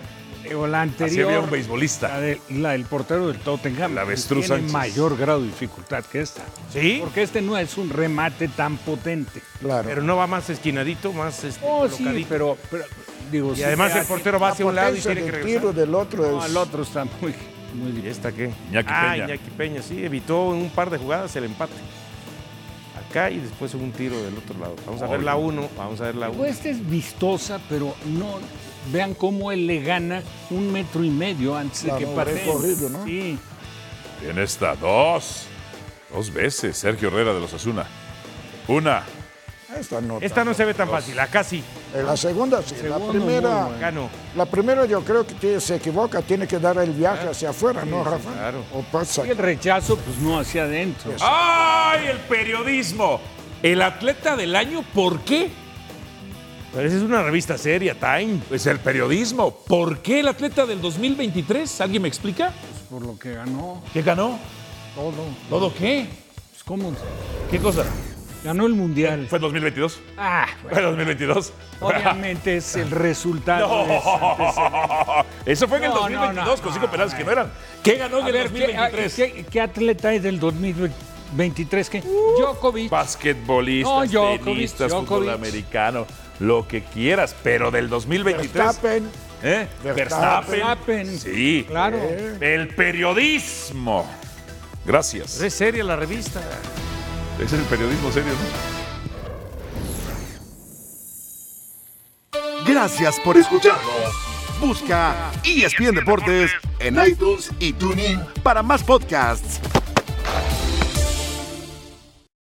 Digo, 0.43 0.67
la 0.67 0.81
Así 0.81 0.89
anterior, 0.91 1.27
había 1.29 1.39
un 1.41 1.49
beisbolista. 1.49 2.07
la, 2.09 2.19
de- 2.19 2.41
la 2.49 2.71
del 2.71 2.85
portero 2.85 3.27
del 3.27 3.39
Tottenham, 3.39 3.95
La 3.95 4.01
avestruz 4.01 4.45
tiene 4.45 4.61
Sánchez. 4.61 4.73
mayor 4.73 5.17
grado 5.17 5.41
de 5.41 5.47
dificultad 5.47 6.03
que 6.05 6.21
esta. 6.21 6.41
¿sí? 6.71 6.97
Porque 7.01 7.21
este 7.23 7.41
no 7.41 7.57
es 7.57 7.77
un 7.77 7.89
remate 7.89 8.47
tan 8.47 8.77
potente. 8.77 9.41
Claro. 9.59 9.87
Pero 9.87 10.01
no 10.01 10.15
va 10.17 10.27
más 10.27 10.49
esquinadito, 10.49 11.13
más 11.13 11.43
este, 11.43 11.63
Oh, 11.65 11.87
sí, 11.87 12.25
pero, 12.27 12.57
pero, 12.69 12.83
digo, 13.31 13.53
Y 13.55 13.63
además 13.63 13.95
el 13.95 14.05
portero 14.05 14.39
va 14.39 14.47
La 14.47 14.53
hacia 14.53 14.65
un 14.65 14.75
lado 14.75 14.95
y 14.95 14.99
tiene 14.99 15.21
que 15.23 15.31
regresar. 15.31 15.59
tiro 15.61 15.73
del 15.73 15.93
otro 15.95 16.23
No, 16.31 16.43
es... 16.43 16.49
el 16.49 16.57
otro 16.57 16.83
está 16.83 17.05
muy, 17.05 17.33
muy 17.75 17.89
¿Y 17.89 17.91
difícil. 17.91 18.07
esta 18.11 18.31
qué? 18.31 18.51
Iñaki 18.71 18.89
ah, 18.91 19.09
Peña. 19.13 19.25
Iñaki 19.25 19.49
Peña, 19.57 19.81
sí, 19.81 20.03
evitó 20.03 20.53
en 20.53 20.61
un 20.63 20.69
par 20.69 20.89
de 20.89 20.97
jugadas 20.97 21.35
el 21.35 21.43
empate. 21.45 21.73
Acá 23.09 23.29
y 23.29 23.39
después 23.39 23.73
un 23.73 23.91
tiro 23.91 24.21
del 24.23 24.37
otro 24.37 24.57
lado. 24.59 24.75
Vamos 24.85 25.01
a 25.01 25.07
ver 25.07 25.21
la 25.23 25.35
1, 25.35 25.69
vamos 25.77 25.99
a 26.01 26.05
ver 26.05 26.15
la 26.15 26.29
1. 26.29 26.37
Pues 26.37 26.51
esta 26.57 26.69
es 26.69 26.89
vistosa, 26.89 27.59
pero 27.69 27.93
no. 28.05 28.39
Vean 28.87 29.13
cómo 29.13 29.51
él 29.51 29.67
le 29.67 29.81
gana 29.81 30.23
un 30.49 30.71
metro 30.71 31.03
y 31.03 31.09
medio 31.09 31.55
antes 31.55 31.81
Claro, 31.83 31.99
de 31.99 32.05
que 32.05 32.11
pateen. 32.15 32.37
recorrido, 32.37 32.89
¿no? 32.89 33.05
Sí. 33.05 33.37
En 34.27 34.39
esta, 34.39 34.75
dos. 34.75 35.45
Dos 36.13 36.33
veces, 36.33 36.75
Sergio 36.77 37.07
Herrera 37.09 37.33
de 37.33 37.39
los 37.39 37.53
Asuna. 37.53 37.85
Una. 38.67 39.03
Esta 39.79 40.01
no. 40.01 40.17
Esta 40.19 40.43
no 40.43 40.53
se 40.53 40.65
ve 40.65 40.73
tan 40.73 40.89
fácil, 40.89 41.17
acá 41.17 41.43
sí. 41.45 41.63
En 41.95 42.05
la 42.05 42.17
segunda 42.17 42.61
sí. 42.61 42.75
La 42.83 42.99
primera, 42.99 43.65
muy 43.67 43.75
Acá 43.77 43.91
no. 43.91 44.09
la 44.35 44.45
primera 44.45 44.85
yo 44.85 45.01
creo 45.05 45.25
que 45.25 45.61
se 45.61 45.75
equivoca, 45.75 46.21
tiene 46.21 46.45
que 46.45 46.59
dar 46.59 46.77
el 46.79 46.91
viaje 46.91 47.29
hacia 47.29 47.51
afuera, 47.51 47.85
¿no, 47.85 48.03
Rafa? 48.03 48.33
claro. 48.33 48.63
O 48.73 48.81
pasa. 48.81 49.25
Y 49.25 49.29
el 49.29 49.37
rechazo, 49.37 49.95
pues 49.97 50.17
no 50.17 50.37
hacia 50.39 50.63
adentro. 50.63 51.13
¡Ay, 51.21 52.07
el 52.07 52.17
periodismo! 52.17 53.21
El 53.63 53.81
atleta 53.81 54.35
del 54.35 54.55
año, 54.57 54.83
¿por 54.93 55.21
qué? 55.21 55.49
Pero 56.73 56.87
esa 56.87 56.97
es 56.97 57.03
una 57.03 57.21
revista 57.21 57.57
seria, 57.57 57.95
Time. 57.99 58.39
Pues 58.47 58.65
el 58.65 58.79
periodismo. 58.79 59.51
¿Por 59.51 59.99
qué 59.99 60.21
el 60.21 60.27
atleta 60.29 60.65
del 60.65 60.79
2023? 60.81 61.81
¿Alguien 61.81 62.01
me 62.03 62.07
explica? 62.07 62.53
Por 62.89 63.05
lo 63.05 63.17
que 63.19 63.33
ganó 63.33 63.81
¿Qué 63.93 64.01
ganó? 64.01 64.39
todo. 64.95 65.13
¿Todo 65.49 65.73
qué? 65.73 66.07
Pues, 66.51 66.63
¿Cómo? 66.63 66.93
¿Qué 67.49 67.59
cosa? 67.59 67.83
Ganó 68.43 68.65
el 68.65 68.73
mundial. 68.73 69.27
¿Fue 69.29 69.37
2022? 69.37 69.99
Ah, 70.17 70.47
¿Fue 70.69 70.81
2022? 70.81 71.53
obviamente 71.79 72.57
es 72.57 72.75
el 72.75 72.89
resultado 72.91 73.85
de 73.85 73.97
ese. 73.97 74.05
No, 74.09 75.25
eso 75.45 75.67
fue 75.67 75.77
en 75.77 75.83
el 75.83 75.89
No, 75.91 75.95
no, 75.95 76.01
2022 76.01 76.57
no, 76.57 76.63
con 76.63 76.73
cinco 76.73 76.85
no, 76.87 76.91
penales 76.91 77.13
que 77.13 77.23
no. 77.23 77.31
eran. 77.31 77.51
¿Qué 77.83 77.95
ganó 77.97 78.19
en 78.19 78.27
el 78.27 78.31
ver, 78.33 78.49
¿qué, 78.51 78.59
2023? 78.61 79.13
qué- 79.15 79.45
qué 79.51 79.61
atleta 79.61 80.09
hay 80.09 80.19
del 80.19 80.39
2023? 80.39 81.89
¿Qué? 81.89 82.01
Djokovic. 82.39 82.89
Basquetbolistas, 82.89 83.93
No, 83.93 84.05
Djokovic, 84.05 84.43
tenistas, 84.43 84.91
fútbol 84.91 85.05
Djokovic. 85.05 85.33
americano, 85.33 86.07
lo 86.41 86.67
que 86.67 86.83
quieras, 86.83 87.35
pero 87.43 87.71
del 87.71 87.87
2023. 87.87 88.51
Verstappen. 88.51 89.09
¿Eh? 89.43 89.67
Verstappen. 89.83 90.51
Verstappen. 90.51 91.19
Sí. 91.19 91.65
Claro. 91.67 91.99
El 92.39 92.69
periodismo. 92.69 94.09
Gracias. 94.85 95.39
Es 95.39 95.53
seria 95.53 95.83
la 95.83 95.95
revista. 95.95 96.41
Es 97.39 97.53
el 97.53 97.61
periodismo 97.61 98.11
serio, 98.11 98.33
¿no? 98.33 98.81
Gracias 102.67 103.19
por 103.23 103.37
escucharnos. 103.37 103.81
Busca 104.59 105.31
ESPN 105.43 105.95
Deportes 105.95 106.51
en 106.79 106.99
iTunes 107.05 107.51
y 107.59 107.73
TuneIn 107.73 108.19
para 108.43 108.63
más 108.63 108.83
podcasts. 108.83 109.59